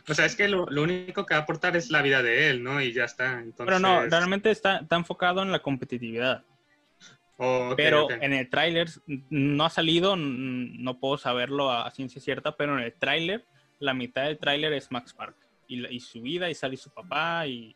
O 0.08 0.14
sea, 0.14 0.26
es 0.26 0.36
que 0.36 0.50
lo, 0.50 0.66
único 0.66 1.26
que 1.26 1.34
va 1.34 1.40
a 1.40 1.44
aportar 1.44 1.78
es 1.78 1.90
la 1.90 2.02
vida 2.02 2.22
de 2.22 2.50
él, 2.50 2.62
¿no? 2.62 2.82
Y 2.82 2.92
ya 2.92 3.06
está. 3.06 3.40
Entonces... 3.40 3.66
Pero 3.66 3.80
no, 3.80 4.06
realmente 4.08 4.52
está, 4.52 4.80
está 4.80 4.98
enfocado 4.98 5.42
en 5.42 5.52
la 5.52 5.60
competitividad. 5.60 6.44
pero 7.78 8.12
en 8.12 8.34
el 8.34 8.50
tráiler 8.50 8.90
no 9.30 9.64
ha 9.64 9.70
salido, 9.70 10.18
no 10.18 11.00
puedo 11.00 11.18
saberlo 11.18 11.72
a 11.72 11.90
ciencia 11.92 12.22
cierta, 12.22 12.58
pero 12.58 12.78
en 12.78 12.84
el 12.84 12.94
tráiler, 12.94 13.46
la 13.80 13.94
mitad 13.94 14.24
del 14.24 14.40
tráiler 14.40 14.74
es 14.74 14.92
Max 14.92 15.14
Park 15.14 15.38
y, 15.68 16.00
su 16.00 16.22
vida 16.22 16.50
y 16.50 16.56
sale 16.56 16.78
su 16.78 16.90
papá 16.90 17.48
y, 17.48 17.76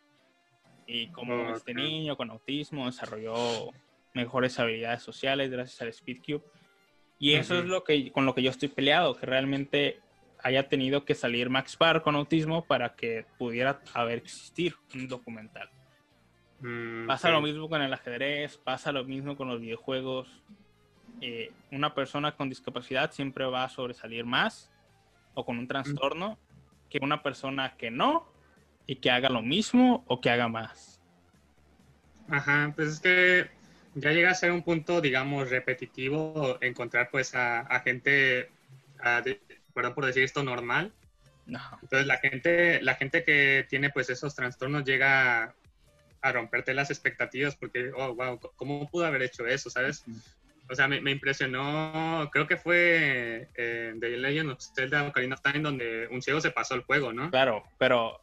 y 0.88 1.08
cómo 1.08 1.54
este 1.54 1.74
niño 1.74 2.16
con 2.16 2.32
autismo 2.32 2.86
desarrolló 2.86 3.36
mejores 4.14 4.58
habilidades 4.58 5.04
sociales 5.04 5.52
gracias 5.52 5.82
al 5.82 5.94
Speedcube. 5.94 6.44
Y 7.20 7.34
eso 7.34 7.60
es 7.60 7.66
lo 7.66 7.84
que, 7.84 8.12
con 8.12 8.26
lo 8.26 8.34
que 8.34 8.42
yo 8.42 8.50
estoy 8.50 8.70
peleado, 8.70 9.16
que 9.16 9.26
realmente 9.26 10.00
haya 10.44 10.70
tenido 10.70 11.04
que 11.04 11.16
salir 11.16 11.50
Max 11.50 11.76
Parr 11.76 12.02
con 12.02 12.16
autismo 12.16 12.64
para 12.66 12.96
que 12.96 13.26
pudiera 13.38 13.82
haber 13.94 14.20
existir 14.20 14.76
un 14.94 15.08
documental. 15.08 15.70
Mm, 16.60 17.08
pasa 17.08 17.30
lo 17.30 17.42
mismo 17.42 17.70
con 17.70 17.82
el 17.82 17.94
ajedrez, 17.94 18.58
pasa 18.58 18.92
lo 18.92 19.04
mismo 19.04 19.36
con 19.36 19.48
los 19.48 19.60
videojuegos. 19.60 20.28
Eh, 21.22 21.52
una 21.72 21.94
persona 21.94 22.36
con 22.36 22.50
discapacidad 22.50 23.12
siempre 23.12 23.46
va 23.46 23.64
a 23.64 23.70
sobresalir 23.70 24.26
más 24.26 24.72
o 25.34 25.44
con 25.44 25.58
un 25.58 25.68
trastorno 25.68 26.38
que 26.90 27.00
una 27.02 27.22
persona 27.22 27.76
que 27.76 27.92
no 27.92 28.28
y 28.88 28.96
que 28.96 29.12
haga 29.12 29.30
lo 29.30 29.42
mismo 29.42 30.04
o 30.08 30.22
que 30.22 30.30
haga 30.30 30.48
más. 30.48 31.00
Ajá, 32.30 32.74
pues 32.76 32.90
es 32.90 33.00
que 33.00 33.50
ya 33.96 34.12
llega 34.12 34.32
a 34.32 34.36
ser 34.36 34.52
un 34.52 34.64
punto, 34.64 35.02
digamos, 35.02 35.50
repetitivo 35.50 36.58
encontrar 36.62 37.10
pues 37.12 37.36
a, 37.36 37.82
gente, 37.84 38.50
perdón 39.74 39.94
por 39.94 40.06
decir 40.06 40.24
esto, 40.24 40.42
normal. 40.42 40.94
No. 41.46 41.62
Entonces 41.82 42.08
la 42.08 42.18
gente, 42.18 42.82
la 42.82 42.96
gente 42.96 43.24
que 43.24 43.66
tiene 43.70 43.90
pues 43.90 44.10
esos 44.10 44.36
trastornos 44.36 44.84
llega 44.84 45.54
a 46.22 46.32
romperte 46.32 46.74
las 46.74 46.90
expectativas 46.90 47.56
porque, 47.56 47.92
oh, 47.96 48.16
wow, 48.16 48.40
¿cómo 48.56 48.90
pudo 48.90 49.06
haber 49.06 49.22
hecho 49.22 49.46
eso, 49.46 49.70
sabes? 49.70 50.04
o 50.70 50.76
sea, 50.76 50.88
me, 50.88 51.12
impresionó, 51.12 52.30
creo 52.32 52.48
que 52.48 52.58
fue 52.58 53.48
eh, 53.56 53.94
The 54.00 54.10
Legend 54.18 54.52
of 54.52 54.60
Zelda 54.76 55.08
Ocarina 55.08 55.36
of 55.36 55.42
Time 55.42 55.60
donde 55.60 56.08
un 56.12 56.22
ciego 56.22 56.42
se 56.42 56.52
pasó 56.52 56.76
el 56.76 56.82
juego, 56.82 57.14
¿no? 57.14 57.32
Claro, 57.32 57.64
pero 57.78 58.20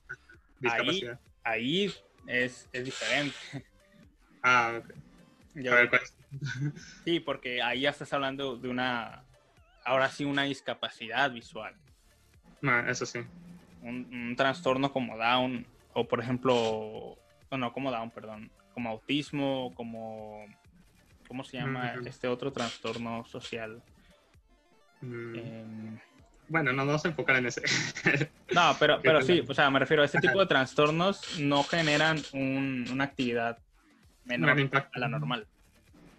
ahí, 0.62 1.02
ahí 1.42 1.84
es, 2.26 2.68
es, 2.72 2.84
diferente. 2.84 3.36
Ah, 4.42 4.78
ok. 4.78 4.90
a 5.66 5.74
ver, 5.74 5.90
¿cuál 5.90 6.02
Sí, 7.04 7.20
porque 7.20 7.62
ahí 7.62 7.80
ya 7.80 7.90
estás 7.90 8.12
hablando 8.12 8.56
de 8.56 8.68
una, 8.68 9.24
ahora 9.84 10.08
sí, 10.10 10.24
una 10.24 10.42
discapacidad 10.42 11.30
visual. 11.30 11.74
Ah, 12.62 12.84
eso 12.88 13.06
sí. 13.06 13.20
Un, 13.82 14.08
un, 14.12 14.36
trastorno 14.36 14.92
como 14.92 15.16
Down, 15.16 15.66
o 15.92 16.06
por 16.06 16.20
ejemplo, 16.20 17.16
no, 17.50 17.58
no, 17.58 17.72
como 17.72 17.90
Down, 17.90 18.10
perdón, 18.10 18.50
como 18.72 18.90
autismo, 18.90 19.72
como 19.74 20.46
¿Cómo 21.28 21.42
se 21.44 21.56
llama 21.56 21.94
este 22.04 22.28
otro 22.28 22.52
trastorno 22.52 23.24
social? 23.24 23.82
Mm. 25.00 25.34
Em, 25.34 25.98
bueno, 26.48 26.72
no 26.72 26.84
nos 26.84 27.04
enfocar 27.04 27.36
en 27.36 27.46
ese. 27.46 27.62
no, 28.54 28.76
pero, 28.78 29.00
pero 29.02 29.22
sí, 29.22 29.42
o 29.46 29.54
sea, 29.54 29.70
me 29.70 29.78
refiero 29.78 30.02
a 30.02 30.06
este 30.06 30.20
tipo 30.20 30.38
de 30.38 30.46
trastornos 30.46 31.38
no 31.40 31.62
generan 31.62 32.18
una 32.32 33.04
actividad 33.04 33.58
menor 34.24 34.70
a 34.72 34.98
la 34.98 35.08
normal. 35.08 35.46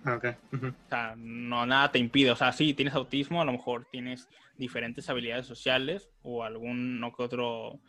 Ah, 0.04 0.16
okay. 0.16 0.36
O 0.54 0.90
sea, 0.90 1.16
no 1.18 1.66
nada 1.66 1.92
te 1.92 2.00
impide. 2.00 2.32
O 2.32 2.36
sea, 2.36 2.52
sí, 2.52 2.74
tienes 2.74 2.94
autismo, 2.94 3.42
a 3.42 3.46
lo 3.46 3.52
mejor 3.52 3.86
tienes 3.92 4.30
diferentes 4.58 5.10
habilidades 5.10 5.48
sociales 5.48 6.10
o 6.22 6.44
algún 6.44 7.04
o 7.04 7.16
que 7.16 7.24
otro 7.24 7.80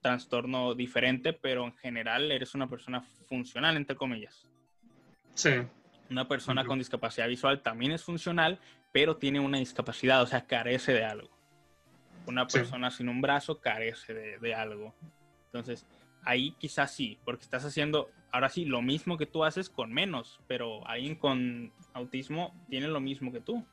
trastorno 0.00 0.74
diferente, 0.74 1.32
pero 1.32 1.64
en 1.64 1.72
general 1.76 2.30
eres 2.30 2.54
una 2.54 2.68
persona 2.68 3.00
funcional, 3.00 3.76
entre 3.76 3.96
comillas. 3.96 4.46
Sí. 5.32 5.50
Una 6.10 6.28
persona 6.28 6.64
con 6.66 6.78
discapacidad 6.78 7.26
visual 7.26 7.62
también 7.62 7.92
es 7.92 8.04
funcional, 8.04 8.60
pero 8.92 9.16
tiene 9.16 9.40
una 9.40 9.58
discapacidad, 9.58 10.22
o 10.22 10.26
sea, 10.26 10.46
carece 10.46 10.92
de 10.92 11.04
algo. 11.04 11.33
Una 12.26 12.46
persona 12.46 12.90
sin 12.90 13.08
un 13.08 13.20
brazo 13.20 13.60
carece 13.60 14.38
de, 14.38 14.54
algo. 14.54 14.94
Entonces, 15.46 15.86
ahí 16.22 16.52
quizás 16.58 16.94
sí, 16.94 17.18
porque 17.24 17.44
estás 17.44 17.64
haciendo, 17.64 18.10
ahora 18.32 18.48
sí, 18.48 18.64
lo 18.64 18.82
mismo 18.82 19.18
que 19.18 19.26
tú 19.26 19.44
haces 19.44 19.68
con 19.68 19.92
menos, 19.92 20.40
pero 20.46 20.86
alguien 20.86 21.16
con 21.16 21.72
autismo 21.92 22.54
tiene 22.68 22.88
lo 22.88 23.00
mismo 23.00 23.30
que 23.30 23.40
tú, 23.40 23.64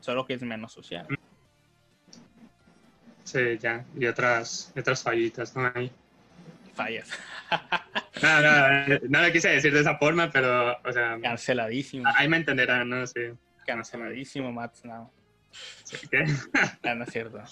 solo 0.00 0.26
que 0.26 0.34
es 0.34 0.42
menos 0.42 0.72
social. 0.72 1.06
Sí, 3.24 3.58
ya, 3.58 3.84
y 3.98 4.06
otras, 4.06 4.72
otras 4.76 5.02
fallitas, 5.02 5.54
¿no? 5.56 5.70
Hay 5.74 5.90
fallas. 6.74 7.10
No, 8.22 8.40
no, 8.40 8.98
no 9.10 9.20
lo 9.20 9.30
quise 9.30 9.50
decir 9.50 9.74
de 9.74 9.80
esa 9.80 9.98
forma, 9.98 10.30
pero, 10.30 10.74
o 10.82 10.90
sea... 10.90 11.18
Canceladísimo. 11.20 12.08
Ahí 12.16 12.26
me 12.30 12.38
entenderán, 12.38 12.88
¿no? 12.88 13.06
Sí. 13.06 13.20
Canceladísimo, 13.66 14.50
Mats, 14.50 14.86
no. 14.86 15.12
¿Qué? 16.10 16.24
Ah, 16.82 16.94
no, 16.94 17.04
es 17.04 17.10
cierto. 17.10 17.42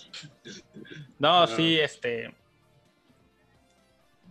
No, 1.18 1.46
sí, 1.46 1.78
este... 1.78 2.34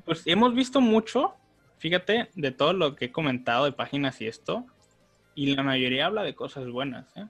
Pues 0.05 0.23
hemos 0.25 0.53
visto 0.53 0.81
mucho, 0.81 1.35
fíjate, 1.77 2.29
de 2.35 2.51
todo 2.51 2.73
lo 2.73 2.95
que 2.95 3.05
he 3.05 3.11
comentado 3.11 3.65
de 3.65 3.71
páginas 3.71 4.19
y 4.19 4.27
esto, 4.27 4.65
y 5.35 5.55
la 5.55 5.63
mayoría 5.63 6.07
habla 6.07 6.23
de 6.23 6.35
cosas 6.35 6.67
buenas, 6.69 7.05
¿eh? 7.15 7.25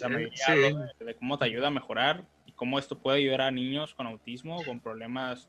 La 0.00 0.08
mayoría 0.08 0.44
habla 0.48 0.92
de, 0.98 1.14
cómo 1.14 1.38
te 1.38 1.44
ayuda 1.44 1.68
a 1.68 1.70
mejorar 1.70 2.24
y 2.46 2.52
cómo 2.52 2.78
esto 2.78 2.98
puede 2.98 3.18
ayudar 3.18 3.42
a 3.42 3.50
niños 3.50 3.94
con 3.94 4.06
autismo, 4.06 4.62
con 4.64 4.80
problemas 4.80 5.48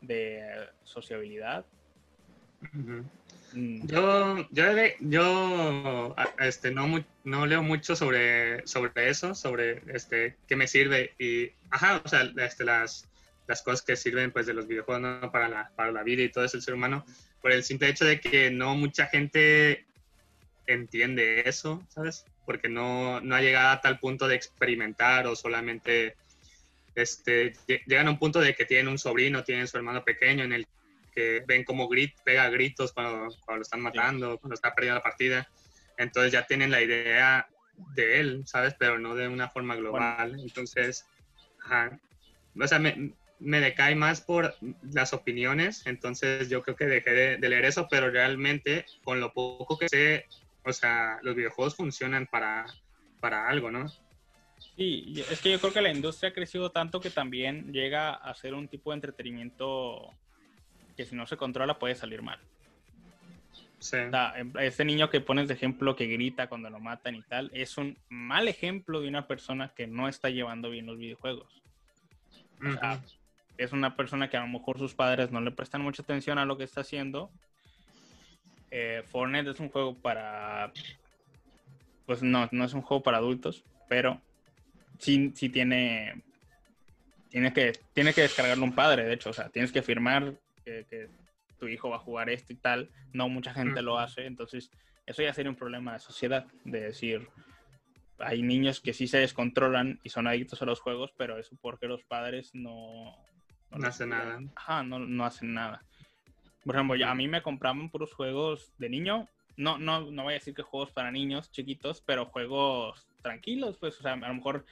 de 0.00 0.68
sociabilidad. 0.82 1.64
Mm. 2.72 3.00
Yo, 3.54 4.48
yo, 4.50 4.64
yo 5.00 6.16
este, 6.38 6.70
no, 6.70 7.04
no 7.24 7.46
leo 7.46 7.62
mucho 7.62 7.96
sobre, 7.96 8.66
sobre 8.66 9.08
eso, 9.08 9.34
sobre 9.34 9.82
este, 9.94 10.36
qué 10.46 10.56
me 10.56 10.66
sirve 10.66 11.12
y, 11.18 11.50
ajá, 11.70 12.00
o 12.04 12.08
sea, 12.08 12.30
este, 12.38 12.64
las, 12.64 13.08
las 13.46 13.62
cosas 13.62 13.82
que 13.82 13.96
sirven 13.96 14.30
pues 14.30 14.46
de 14.46 14.54
los 14.54 14.66
videojuegos 14.66 15.30
para, 15.30 15.48
la, 15.48 15.70
para 15.76 15.92
la 15.92 16.02
vida 16.02 16.22
y 16.22 16.30
todo 16.30 16.44
eso 16.44 16.56
el 16.56 16.62
ser 16.62 16.74
humano, 16.74 17.04
por 17.40 17.52
el 17.52 17.64
simple 17.64 17.88
hecho 17.88 18.04
de 18.04 18.20
que 18.20 18.50
no 18.50 18.74
mucha 18.74 19.06
gente 19.06 19.84
entiende 20.66 21.42
eso, 21.46 21.82
¿sabes? 21.88 22.24
Porque 22.46 22.68
no, 22.68 23.20
no 23.20 23.34
ha 23.34 23.40
llegado 23.40 23.70
a 23.70 23.80
tal 23.80 23.98
punto 23.98 24.28
de 24.28 24.36
experimentar 24.36 25.26
o 25.26 25.36
solamente 25.36 26.16
este, 26.94 27.54
llegan 27.66 28.08
a 28.08 28.10
un 28.10 28.18
punto 28.18 28.40
de 28.40 28.54
que 28.54 28.64
tienen 28.64 28.88
un 28.88 28.98
sobrino, 28.98 29.44
tienen 29.44 29.66
su 29.66 29.76
hermano 29.76 30.04
pequeño 30.04 30.44
en 30.44 30.52
el 30.52 30.66
que 31.14 31.42
ven 31.46 31.64
como 31.64 31.88
grit, 31.88 32.14
pega 32.24 32.48
gritos 32.50 32.92
cuando, 32.92 33.34
cuando 33.44 33.58
lo 33.58 33.62
están 33.62 33.80
matando, 33.80 34.38
cuando 34.38 34.54
está 34.54 34.74
perdiendo 34.74 34.98
la 34.98 35.02
partida. 35.02 35.48
Entonces 35.98 36.32
ya 36.32 36.46
tienen 36.46 36.70
la 36.70 36.80
idea 36.80 37.48
de 37.94 38.20
él, 38.20 38.42
¿sabes? 38.46 38.74
Pero 38.78 38.98
no 38.98 39.14
de 39.14 39.28
una 39.28 39.48
forma 39.48 39.76
global. 39.76 40.38
Entonces, 40.40 41.06
ajá. 41.64 41.98
o 42.58 42.66
sea, 42.66 42.78
me, 42.78 43.12
me, 43.38 43.60
decae 43.60 43.94
más 43.94 44.20
por 44.20 44.54
las 44.92 45.12
opiniones. 45.12 45.86
Entonces 45.86 46.48
yo 46.48 46.62
creo 46.62 46.76
que 46.76 46.86
dejé 46.86 47.10
de, 47.10 47.36
de, 47.36 47.48
leer 47.48 47.64
eso, 47.64 47.86
pero 47.90 48.10
realmente 48.10 48.86
con 49.04 49.20
lo 49.20 49.32
poco 49.32 49.78
que 49.78 49.88
sé, 49.88 50.26
o 50.64 50.72
sea, 50.72 51.18
los 51.22 51.34
videojuegos 51.36 51.76
funcionan 51.76 52.26
para, 52.26 52.66
para 53.20 53.48
algo, 53.48 53.70
¿no? 53.70 53.86
Sí, 54.76 55.14
es 55.30 55.40
que 55.40 55.50
yo 55.50 55.60
creo 55.60 55.72
que 55.72 55.82
la 55.82 55.92
industria 55.92 56.30
ha 56.30 56.32
crecido 56.32 56.70
tanto 56.70 57.00
que 57.00 57.10
también 57.10 57.72
llega 57.72 58.14
a 58.14 58.34
ser 58.34 58.54
un 58.54 58.68
tipo 58.68 58.90
de 58.90 58.96
entretenimiento 58.96 60.08
que 60.96 61.04
si 61.06 61.14
no 61.14 61.26
se 61.26 61.36
controla 61.36 61.78
puede 61.78 61.94
salir 61.94 62.22
mal. 62.22 62.38
Sí. 63.78 63.96
Em, 64.36 64.52
ese 64.60 64.84
niño 64.84 65.10
que 65.10 65.20
pones 65.20 65.48
de 65.48 65.54
ejemplo 65.54 65.96
que 65.96 66.06
grita 66.06 66.48
cuando 66.48 66.70
lo 66.70 66.78
matan 66.78 67.16
y 67.16 67.22
tal, 67.22 67.50
es 67.52 67.76
un 67.78 67.98
mal 68.08 68.46
ejemplo 68.46 69.00
de 69.00 69.08
una 69.08 69.26
persona 69.26 69.72
que 69.74 69.88
no 69.88 70.08
está 70.08 70.30
llevando 70.30 70.70
bien 70.70 70.86
los 70.86 70.98
videojuegos. 70.98 71.62
O 72.64 72.72
sea, 72.78 73.02
es 73.58 73.72
una 73.72 73.96
persona 73.96 74.30
que 74.30 74.36
a 74.36 74.40
lo 74.40 74.46
mejor 74.46 74.78
sus 74.78 74.94
padres 74.94 75.32
no 75.32 75.40
le 75.40 75.50
prestan 75.50 75.82
mucha 75.82 76.02
atención 76.02 76.38
a 76.38 76.44
lo 76.44 76.56
que 76.56 76.64
está 76.64 76.82
haciendo. 76.82 77.30
Eh, 78.70 79.02
Fortnite 79.10 79.50
es 79.50 79.60
un 79.60 79.68
juego 79.68 79.94
para. 79.94 80.72
Pues 82.06 82.22
no, 82.22 82.48
no 82.52 82.64
es 82.64 82.72
un 82.72 82.82
juego 82.82 83.02
para 83.02 83.18
adultos, 83.18 83.64
pero 83.88 84.20
sí, 84.98 85.32
sí 85.34 85.48
tiene. 85.48 86.22
Tiene 87.30 87.52
que, 87.52 87.72
tiene 87.94 88.12
que 88.12 88.22
descargarlo 88.22 88.64
un 88.64 88.74
padre, 88.74 89.04
de 89.04 89.14
hecho. 89.14 89.30
O 89.30 89.32
sea, 89.32 89.48
tienes 89.48 89.72
que 89.72 89.82
firmar 89.82 90.34
que, 90.62 91.08
tu 91.58 91.68
hijo 91.68 91.90
va 91.90 91.96
a 91.96 92.00
jugar 92.00 92.28
esto 92.28 92.52
y 92.52 92.56
tal, 92.56 92.90
no 93.12 93.28
mucha 93.28 93.54
gente 93.54 93.82
lo 93.82 93.96
hace, 93.96 94.26
entonces 94.26 94.68
eso 95.06 95.22
ya 95.22 95.32
sería 95.32 95.50
un 95.50 95.56
problema 95.56 95.92
de 95.92 96.00
sociedad, 96.00 96.44
de 96.64 96.80
decir, 96.80 97.28
hay 98.18 98.42
niños 98.42 98.80
que 98.80 98.92
sí 98.92 99.06
se 99.06 99.18
descontrolan 99.18 100.00
y 100.02 100.08
son 100.08 100.26
adictos 100.26 100.60
a 100.60 100.64
los 100.64 100.80
juegos, 100.80 101.12
pero 101.16 101.38
eso 101.38 101.56
porque 101.60 101.86
los 101.86 102.02
padres 102.02 102.50
no... 102.52 103.16
No, 103.70 103.86
hacen 103.86 104.08
nada. 104.08 104.40
Ajá, 104.56 104.82
no, 104.82 104.98
no 104.98 105.24
hacen 105.24 105.54
nada. 105.54 105.84
Por 106.64 106.74
ejemplo, 106.74 106.96
ya 106.96 107.10
a 107.10 107.14
mí 107.14 107.26
me 107.28 107.42
compraban 107.42 107.90
puros 107.90 108.12
juegos 108.12 108.72
de 108.78 108.88
niño. 108.88 109.28
No, 109.56 109.78
no, 109.78 110.10
no 110.10 110.24
voy 110.24 110.32
a 110.32 110.38
decir 110.38 110.54
que 110.54 110.62
juegos 110.62 110.90
para 110.90 111.10
niños 111.10 111.50
chiquitos, 111.50 112.02
pero 112.02 112.26
juegos 112.26 113.08
tranquilos, 113.22 113.78
pues, 113.78 113.98
o 113.98 114.02
sea, 114.02 114.12
a 114.12 114.16
lo 114.16 114.34
mejor 114.34 114.66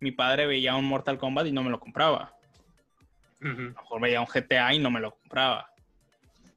mi 0.00 0.12
padre 0.12 0.46
veía 0.46 0.76
un 0.76 0.84
Mortal 0.84 1.18
Kombat 1.18 1.46
y 1.46 1.52
no 1.52 1.62
me 1.62 1.70
lo 1.70 1.80
compraba. 1.80 2.35
A 3.46 3.52
lo 3.52 3.70
mejor 3.70 4.00
veía 4.00 4.20
un 4.20 4.26
GTA 4.26 4.74
y 4.74 4.78
no 4.78 4.90
me 4.90 5.00
lo 5.00 5.12
compraba. 5.12 5.70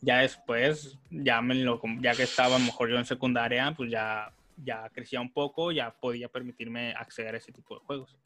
Ya 0.02 0.20
después, 0.20 0.98
ya, 1.10 1.42
me 1.42 1.56
lo, 1.56 1.82
ya 2.00 2.16
que 2.16 2.24
estaba 2.24 2.56
a 2.56 2.60
lo 2.60 2.66
mejor 2.66 2.90
yo 2.90 2.98
en 2.98 3.06
secundaria, 3.06 3.74
pues 3.76 3.92
ya, 3.92 4.32
ya 4.64 4.90
crecía 4.90 5.20
un 5.20 5.32
poco, 5.32 5.72
ya 5.72 5.92
podía 5.92 6.30
permitirme 6.30 6.94
acceder 6.94 7.36
a 7.36 7.38
ese 7.38 7.52
tipo 7.52 7.76
de 7.76 7.86
juegos. 7.86 8.18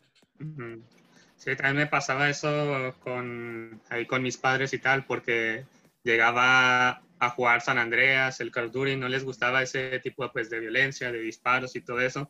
Sí, 1.38 1.56
también 1.56 1.78
me 1.78 1.88
pasaba 1.88 2.30
eso 2.30 2.96
con, 3.00 3.82
ahí 3.90 4.06
con 4.06 4.22
mis 4.22 4.38
padres 4.38 4.74
y 4.74 4.80
tal, 4.80 5.06
porque 5.06 5.66
llegaba 6.04 7.02
a 7.20 7.30
jugar 7.30 7.62
San 7.62 7.78
Andreas, 7.78 8.40
el 8.40 8.52
Call 8.52 8.66
of 8.66 8.72
Duty, 8.72 8.96
no 8.96 9.08
les 9.08 9.24
gustaba 9.24 9.64
ese 9.64 10.00
tipo 10.00 10.32
pues, 10.32 10.50
de 10.50 10.60
violencia, 10.60 11.12
de 11.12 11.20
disparos 11.20 11.76
y 11.76 11.82
todo 11.82 12.02
eso, 12.02 12.30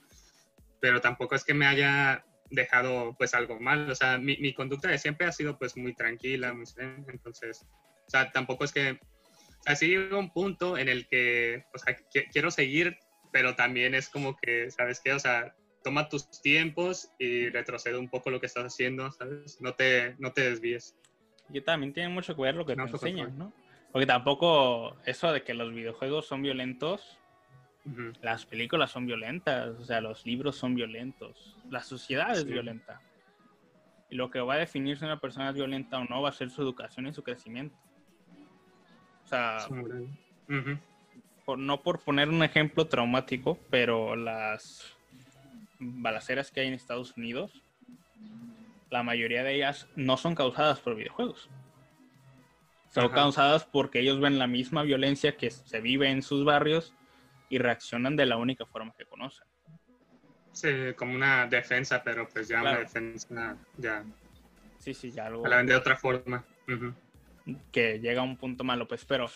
pero 0.80 1.02
tampoco 1.02 1.36
es 1.36 1.44
que 1.44 1.54
me 1.54 1.66
haya 1.66 2.24
dejado 2.54 3.16
pues 3.18 3.34
algo 3.34 3.60
mal. 3.60 3.90
O 3.90 3.96
sea, 3.96 4.18
mi, 4.18 4.38
mi, 4.38 4.54
conducta 4.54 4.88
de 4.90 4.98
siempre 4.98 5.28
ha 5.28 5.32
sido 5.32 5.58
pues 5.58 5.76
muy 5.76 5.94
tranquila, 5.94 6.54
muy 6.54 6.66
entonces, 7.08 7.66
o 8.08 8.10
sea, 8.10 8.32
tampoco 8.32 8.64
es 8.64 8.72
que, 8.72 8.92
o 8.92 9.64
sea, 9.64 9.76
sí 9.76 9.88
llega 9.88 10.18
un 10.18 10.32
punto 10.32 10.78
en 10.78 10.90
el 10.90 11.08
que, 11.08 11.66
o 11.74 11.78
sea, 11.78 11.98
quiero 12.32 12.52
seguir, 12.52 12.98
pero 13.32 13.56
también 13.56 13.96
es 13.96 14.10
como 14.10 14.38
que, 14.38 14.70
¿sabes 14.72 15.02
qué? 15.04 15.14
O 15.14 15.20
sea, 15.20 15.56
toma 15.84 16.10
tus 16.10 16.30
tiempos 16.42 17.10
y 17.20 17.50
retrocede 17.50 17.98
un 17.98 18.10
poco 18.10 18.30
lo 18.30 18.40
que 18.40 18.46
estás 18.46 18.66
haciendo, 18.66 19.12
¿sabes? 19.12 19.60
No 19.60 19.74
te, 19.74 20.16
no 20.20 20.32
te 20.32 20.50
desvíes. 20.50 20.96
Y 21.52 21.62
también 21.62 21.94
tiene 21.94 22.10
mucho 22.10 22.36
que 22.36 22.42
ver 22.42 22.56
lo 22.56 22.66
que 22.66 22.76
te 22.76 22.82
enseñan, 22.82 23.38
¿no? 23.38 23.54
Porque 23.92 24.06
tampoco 24.08 24.96
eso 25.06 25.32
de 25.32 25.44
que 25.44 25.54
los 25.54 25.74
videojuegos 25.74 26.26
son 26.26 26.42
violentos, 26.42 27.20
las 28.22 28.46
películas 28.46 28.92
son 28.92 29.06
violentas, 29.06 29.78
o 29.80 29.84
sea, 29.84 30.00
los 30.00 30.26
libros 30.26 30.56
son 30.56 30.74
violentos, 30.76 31.58
la 31.70 31.82
sociedad 31.82 32.32
es 32.32 32.46
violenta. 32.46 33.02
Y 34.10 34.16
lo 34.16 34.30
que 34.30 34.40
va 34.40 34.54
a 34.54 34.58
definir 34.58 34.98
si 34.98 35.06
una 35.06 35.20
persona 35.20 35.50
es 35.50 35.56
violenta 35.56 35.98
o 35.98 36.06
no 36.06 36.22
va 36.22 36.30
a 36.30 36.34
ser 36.34 36.50
su 36.50 36.62
educación 36.62 37.08
y 37.08 37.14
su 37.14 37.24
crecimiento. 37.24 37.76
O 39.24 39.28
sea, 39.28 39.58
no 41.58 41.82
por 41.82 42.00
poner 42.00 42.30
un 42.30 42.44
ejemplo 42.44 42.86
traumático, 42.88 43.58
pero 43.70 44.16
las 44.16 44.96
balaceras 45.80 46.52
que 46.52 46.62
hay 46.62 46.68
en 46.68 46.74
Estados 46.74 47.18
Unidos, 47.18 47.64
la 48.90 49.04
mayoría 49.04 49.44
de 49.44 49.56
ellas 49.56 49.88
no 49.96 50.16
son 50.18 50.36
causadas 50.36 50.80
por 50.80 50.96
videojuegos. 50.96 51.50
Son 52.90 53.10
causadas 53.10 53.66
porque 53.66 54.00
ellos 54.00 54.20
ven 54.20 54.38
la 54.38 54.46
misma 54.46 54.84
violencia 54.84 55.36
que 55.36 55.50
se 55.50 55.82
vive 55.82 56.12
en 56.12 56.22
sus 56.22 56.46
barrios 56.46 56.94
y 57.54 57.60
reaccionan 57.60 58.16
de 58.16 58.26
la 58.26 58.38
única 58.38 58.66
forma 58.66 58.94
que 58.98 59.06
conocen. 59.06 59.46
Sí, 60.52 60.70
como 60.96 61.14
una 61.14 61.46
defensa, 61.46 62.04
pero 62.04 62.28
pues 62.28 62.48
ya 62.48 62.62
una 62.62 62.80
defensa 62.80 63.56
ya. 63.78 64.04
Sí, 64.80 64.96
sí, 64.96 65.12
ya 65.12 65.28
algo. 65.28 65.46
La 65.46 65.58
ven 65.58 65.68
de 65.68 65.76
otra 65.76 65.96
forma. 65.96 66.44
Que 67.72 68.00
llega 68.00 68.22
a 68.22 68.24
un 68.24 68.38
punto 68.38 68.64
malo, 68.64 68.88
pues, 68.88 69.06
pero 69.06 69.30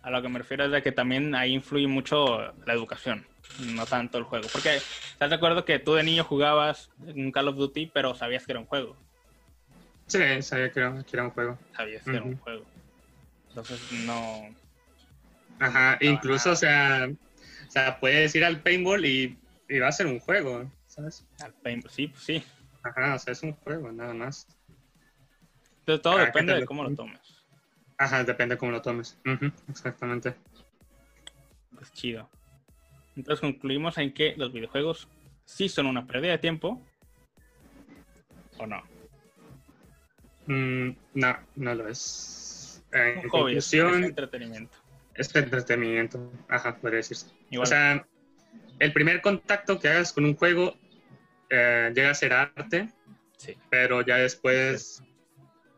a 0.00 0.10
lo 0.10 0.22
que 0.22 0.28
me 0.30 0.38
refiero 0.38 0.64
es 0.64 0.70
de 0.70 0.82
que 0.82 0.92
también 0.92 1.34
ahí 1.34 1.52
influye 1.52 1.86
mucho 1.86 2.38
la 2.64 2.72
educación, 2.72 3.26
no 3.74 3.84
tanto 3.84 4.16
el 4.16 4.24
juego. 4.24 4.48
Porque 4.50 4.76
estás 4.76 5.28
de 5.28 5.36
acuerdo 5.36 5.66
que 5.66 5.78
tú 5.78 5.92
de 5.92 6.04
niño 6.04 6.24
jugabas 6.24 6.90
un 6.98 7.30
Call 7.32 7.48
of 7.48 7.56
Duty, 7.56 7.90
pero 7.92 8.14
sabías 8.14 8.46
que 8.46 8.52
era 8.52 8.60
un 8.60 8.66
juego. 8.66 8.96
Sí, 10.06 10.40
sabía 10.40 10.72
que 10.72 10.80
era, 10.80 11.02
que 11.02 11.16
era 11.16 11.24
un 11.24 11.30
juego. 11.32 11.58
Sabías 11.76 12.02
que 12.02 12.16
era 12.16 12.22
un 12.22 12.38
juego. 12.38 12.64
Entonces 13.50 13.92
no. 14.06 14.56
Ajá, 15.60 15.98
incluso, 16.00 16.52
o 16.52 16.56
sea, 16.56 17.10
o 17.68 17.70
sea, 17.70 18.00
puedes 18.00 18.34
ir 18.34 18.44
al 18.44 18.62
paintball 18.62 19.04
y, 19.04 19.36
va 19.78 19.88
a 19.88 19.92
ser 19.92 20.06
un 20.06 20.18
juego, 20.18 20.70
¿sabes? 20.86 21.26
Al 21.42 21.52
paintball, 21.52 21.90
sí, 21.90 22.08
pues 22.08 22.22
sí. 22.22 22.42
Ajá, 22.82 23.14
o 23.14 23.18
sea, 23.18 23.32
es 23.32 23.42
un 23.42 23.52
juego, 23.52 23.92
nada 23.92 24.14
más. 24.14 24.48
Entonces 25.80 26.02
todo 26.02 26.18
depende 26.18 26.54
de 26.54 26.64
cómo 26.64 26.82
lo 26.82 26.94
tomes. 26.94 27.44
Ajá, 27.98 28.24
depende 28.24 28.54
de 28.54 28.58
cómo 28.58 28.72
lo 28.72 28.80
tomes. 28.80 29.18
exactamente. 29.68 30.34
Pues 31.74 31.92
chido. 31.92 32.30
Entonces 33.14 33.40
concluimos 33.40 33.98
en 33.98 34.14
que 34.14 34.34
los 34.36 34.50
videojuegos 34.50 35.08
sí 35.44 35.68
son 35.68 35.86
una 35.86 36.06
pérdida 36.06 36.32
de 36.32 36.38
tiempo. 36.38 36.82
¿O 38.56 38.66
no? 38.66 38.82
Mm, 40.46 40.96
no, 41.14 41.38
no 41.56 41.74
lo 41.74 41.88
es. 41.88 42.82
En 42.92 43.28
hobby, 43.28 43.58
es 43.58 43.74
entretenimiento 43.74 44.77
es 45.18 45.34
entretenimiento, 45.34 46.32
ajá, 46.48 46.76
podría 46.76 46.98
decirse. 46.98 47.26
O 47.58 47.66
sea, 47.66 48.06
el 48.78 48.92
primer 48.92 49.20
contacto 49.20 49.78
que 49.78 49.88
hagas 49.88 50.12
con 50.12 50.24
un 50.24 50.36
juego 50.36 50.76
eh, 51.50 51.92
llega 51.94 52.10
a 52.10 52.14
ser 52.14 52.32
arte, 52.32 52.88
sí. 53.36 53.56
pero 53.68 54.02
ya 54.02 54.16
después, 54.16 55.02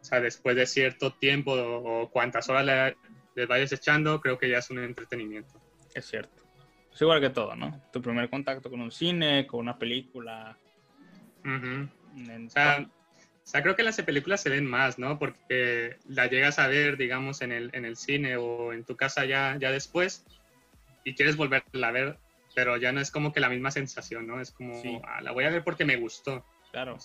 o 0.01 0.05
sea, 0.05 0.21
después 0.21 0.57
de 0.57 0.67
cierto 0.67 1.15
tiempo 1.15 1.53
o, 1.53 2.11
cuántas 2.11 2.49
horas 2.51 2.67
le, 2.67 2.97
les 3.35 3.49
vayas 3.49 3.73
echando, 3.73 4.21
creo 4.21 4.39
que 4.39 4.51
ya 4.51 4.59
es 4.59 4.71
un 4.71 4.79
entretenimiento. 4.79 5.59
Es 5.95 6.07
cierto. 6.07 6.43
Es 6.93 7.01
igual 7.01 7.21
que 7.21 7.31
todo, 7.31 7.57
¿no? 7.57 7.83
Tu 7.93 8.03
primer 8.03 8.29
contacto 8.29 8.69
con 8.69 8.81
un 8.81 8.93
cine, 8.93 9.47
con 9.47 9.61
una 9.61 9.79
película. 9.79 10.59
o, 11.45 12.51
sea, 12.51 12.87
creo 13.53 13.77
que 13.77 13.83
las 13.83 14.01
películas 14.03 14.41
se 14.41 14.51
ven 14.51 14.67
más, 14.67 14.99
¿no? 14.99 15.19
Porque 15.19 15.97
la 16.09 16.27
llegas 16.27 16.59
a 16.59 16.69
ver, 16.69 16.97
digamos, 16.97 17.43
en 17.43 17.53
el, 17.53 17.71
en 17.73 17.85
el 17.85 17.97
cine 17.97 18.37
o 18.37 18.73
en 18.73 18.85
tu 18.85 18.97
casa 18.97 19.25
ya, 19.25 19.57
ya 19.59 19.73
después 19.73 20.25
y 21.05 21.15
quieres 21.15 21.37
volverla 21.37 21.89
a 21.89 21.93
ver, 21.93 22.19
pero 22.55 22.77
ya 22.77 22.93
no 22.93 23.01
es 23.01 23.11
como 23.11 23.33
que 23.33 23.41
la 23.41 23.49
misma 23.49 23.71
sensación, 23.71 24.27
¿no? 24.27 24.41
Es 24.41 24.51
como, 24.53 24.81
ah, 25.05 25.21
la 25.21 25.33
voy 25.33 25.45
a 25.45 25.51
ver 25.51 25.65
porque 25.65 25.85
me 25.85 25.97
gustó. 25.97 26.45
Claro. 26.71 26.99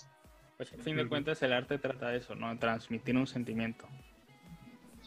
Pues 0.57 0.73
a 0.73 0.77
fin 0.77 0.95
de 0.95 1.07
cuentas 1.07 1.41
el 1.41 1.53
arte 1.53 1.77
trata 1.77 2.09
de 2.09 2.17
eso, 2.17 2.35
¿no? 2.35 2.57
Transmitir 2.57 3.17
un 3.17 3.27
sentimiento. 3.27 3.87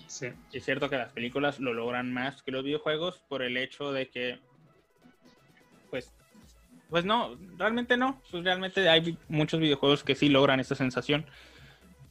Sí. 0.06 0.28
es 0.52 0.64
cierto 0.64 0.88
que 0.88 0.96
las 0.96 1.12
películas 1.12 1.58
lo 1.60 1.74
logran 1.74 2.12
más 2.12 2.42
que 2.42 2.50
los 2.50 2.64
videojuegos 2.64 3.18
por 3.28 3.42
el 3.42 3.56
hecho 3.56 3.92
de 3.92 4.08
que, 4.08 4.38
pues, 5.90 6.12
pues 6.88 7.04
no, 7.04 7.36
realmente 7.56 7.96
no. 7.96 8.20
Pues 8.30 8.44
realmente 8.44 8.88
hay 8.88 9.18
muchos 9.28 9.60
videojuegos 9.60 10.04
que 10.04 10.14
sí 10.14 10.28
logran 10.28 10.60
esta 10.60 10.74
sensación, 10.74 11.26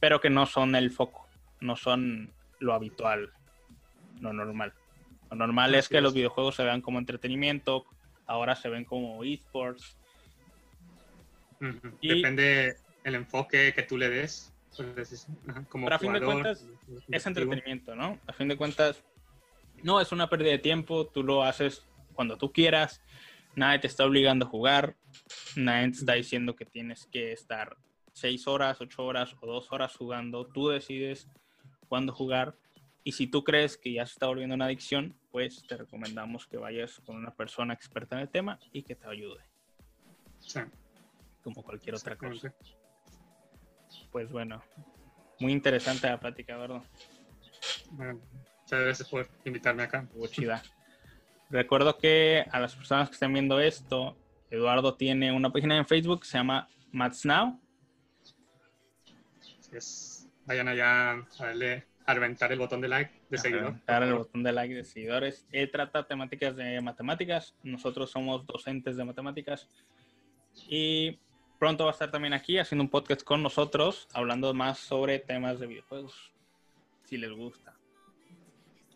pero 0.00 0.20
que 0.20 0.30
no 0.30 0.46
son 0.46 0.74
el 0.74 0.90
foco, 0.90 1.26
no 1.60 1.76
son 1.76 2.32
lo 2.60 2.74
habitual, 2.74 3.32
lo 4.20 4.32
normal. 4.32 4.72
Lo 5.30 5.36
normal 5.36 5.74
es 5.74 5.88
que 5.88 6.00
los 6.00 6.14
videojuegos 6.14 6.56
se 6.56 6.64
vean 6.64 6.80
como 6.80 6.98
entretenimiento, 6.98 7.84
ahora 8.26 8.54
se 8.54 8.68
ven 8.68 8.84
como 8.84 9.22
esports. 9.24 9.96
Depende 12.00 12.76
el 13.04 13.14
enfoque 13.14 13.72
que 13.74 13.82
tú 13.82 13.98
le 13.98 14.08
des. 14.08 14.54
Como 15.68 15.86
Pero 15.86 15.96
a 15.96 15.98
fin 15.98 16.12
de 16.12 16.20
cuentas 16.20 16.66
es 17.08 17.26
entretenimiento, 17.26 17.96
¿no? 17.96 18.18
A 18.26 18.32
fin 18.32 18.46
de 18.46 18.56
cuentas 18.56 19.02
no 19.82 20.00
es 20.00 20.12
una 20.12 20.28
pérdida 20.28 20.52
de 20.52 20.58
tiempo, 20.58 21.06
tú 21.06 21.24
lo 21.24 21.42
haces 21.42 21.84
cuando 22.14 22.36
tú 22.36 22.52
quieras, 22.52 23.02
nadie 23.58 23.80
te 23.80 23.86
está 23.88 24.06
obligando 24.06 24.46
a 24.46 24.48
jugar, 24.48 24.96
nadie 25.56 25.90
te 25.90 25.98
está 25.98 26.14
diciendo 26.14 26.56
que 26.56 26.64
tienes 26.64 27.06
que 27.06 27.32
estar 27.32 27.76
seis 28.12 28.46
horas, 28.46 28.80
ocho 28.80 29.04
horas 29.04 29.34
o 29.40 29.46
dos 29.46 29.70
horas 29.72 29.94
jugando, 29.96 30.46
tú 30.46 30.68
decides 30.68 31.28
cuándo 31.88 32.12
jugar 32.12 32.56
y 33.04 33.12
si 33.12 33.26
tú 33.26 33.44
crees 33.44 33.76
que 33.76 33.92
ya 33.92 34.06
se 34.06 34.12
está 34.12 34.26
volviendo 34.26 34.54
una 34.54 34.66
adicción, 34.66 35.16
pues 35.30 35.62
te 35.66 35.76
recomendamos 35.76 36.46
que 36.46 36.56
vayas 36.56 37.00
con 37.04 37.16
una 37.16 37.34
persona 37.34 37.74
experta 37.74 38.16
en 38.16 38.22
el 38.22 38.28
tema 38.28 38.58
y 38.72 38.82
que 38.82 38.94
te 38.94 39.06
ayude. 39.08 39.42
Sí. 40.40 40.60
Como 41.42 41.62
cualquier 41.62 41.94
otra 41.94 42.16
cosa. 42.16 42.52
Pues 44.10 44.30
bueno, 44.30 44.62
muy 45.40 45.52
interesante 45.52 46.06
la 46.06 46.20
plática, 46.20 46.56
¿verdad? 46.56 46.82
Bueno, 47.92 48.20
muchas 48.60 48.80
gracias 48.80 49.08
por 49.08 49.28
invitarme 49.44 49.84
acá. 49.84 50.06
chida. 50.30 50.62
Recuerdo 51.50 51.96
que 51.96 52.44
a 52.50 52.60
las 52.60 52.74
personas 52.74 53.08
que 53.08 53.14
estén 53.14 53.32
viendo 53.32 53.58
esto, 53.60 54.16
Eduardo 54.50 54.94
tiene 54.94 55.32
una 55.32 55.50
página 55.50 55.76
en 55.76 55.86
Facebook 55.86 56.20
que 56.20 56.26
se 56.26 56.38
llama 56.38 56.68
Mats 56.92 57.24
Now. 57.24 57.60
Vayan 60.46 60.68
allá 60.68 61.10
a 61.12 61.26
darle 61.38 61.86
a 62.06 62.14
reventar 62.14 62.50
el 62.52 62.58
botón 62.58 62.80
de 62.80 62.88
like 62.88 63.12
de 63.28 63.36
seguidores. 63.36 63.76
el 63.86 64.14
botón 64.14 64.42
de 64.42 64.52
like 64.52 64.74
de 64.74 64.84
seguidores. 64.84 65.46
Él 65.52 65.70
trata 65.70 66.06
temáticas 66.06 66.56
de 66.56 66.80
matemáticas. 66.80 67.54
Nosotros 67.62 68.10
somos 68.10 68.46
docentes 68.46 68.96
de 68.96 69.04
matemáticas. 69.04 69.68
Y 70.68 71.18
pronto 71.58 71.84
va 71.84 71.90
a 71.90 71.92
estar 71.92 72.10
también 72.10 72.32
aquí 72.32 72.58
haciendo 72.58 72.82
un 72.84 72.88
podcast 72.88 73.22
con 73.22 73.42
nosotros, 73.42 74.08
hablando 74.14 74.54
más 74.54 74.78
sobre 74.78 75.18
temas 75.18 75.60
de 75.60 75.66
videojuegos, 75.66 76.32
si 77.04 77.18
les 77.18 77.30
gusta. 77.30 77.74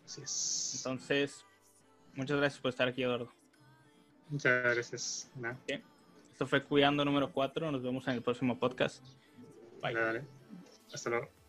Así 0.03 0.23
es. 0.23 0.73
Entonces, 0.77 1.45
muchas 2.13 2.37
gracias 2.37 2.61
por 2.61 2.69
estar 2.69 2.87
aquí, 2.87 3.03
Eduardo. 3.03 3.31
Muchas 4.29 4.63
gracias. 4.75 5.31
Esto 6.31 6.47
fue 6.47 6.63
Cuidando 6.63 7.05
número 7.05 7.31
4. 7.31 7.71
Nos 7.71 7.83
vemos 7.83 8.07
en 8.07 8.15
el 8.15 8.21
próximo 8.21 8.57
podcast. 8.57 9.03
Bye. 9.81 10.23
Hasta 10.91 11.09
luego. 11.09 11.42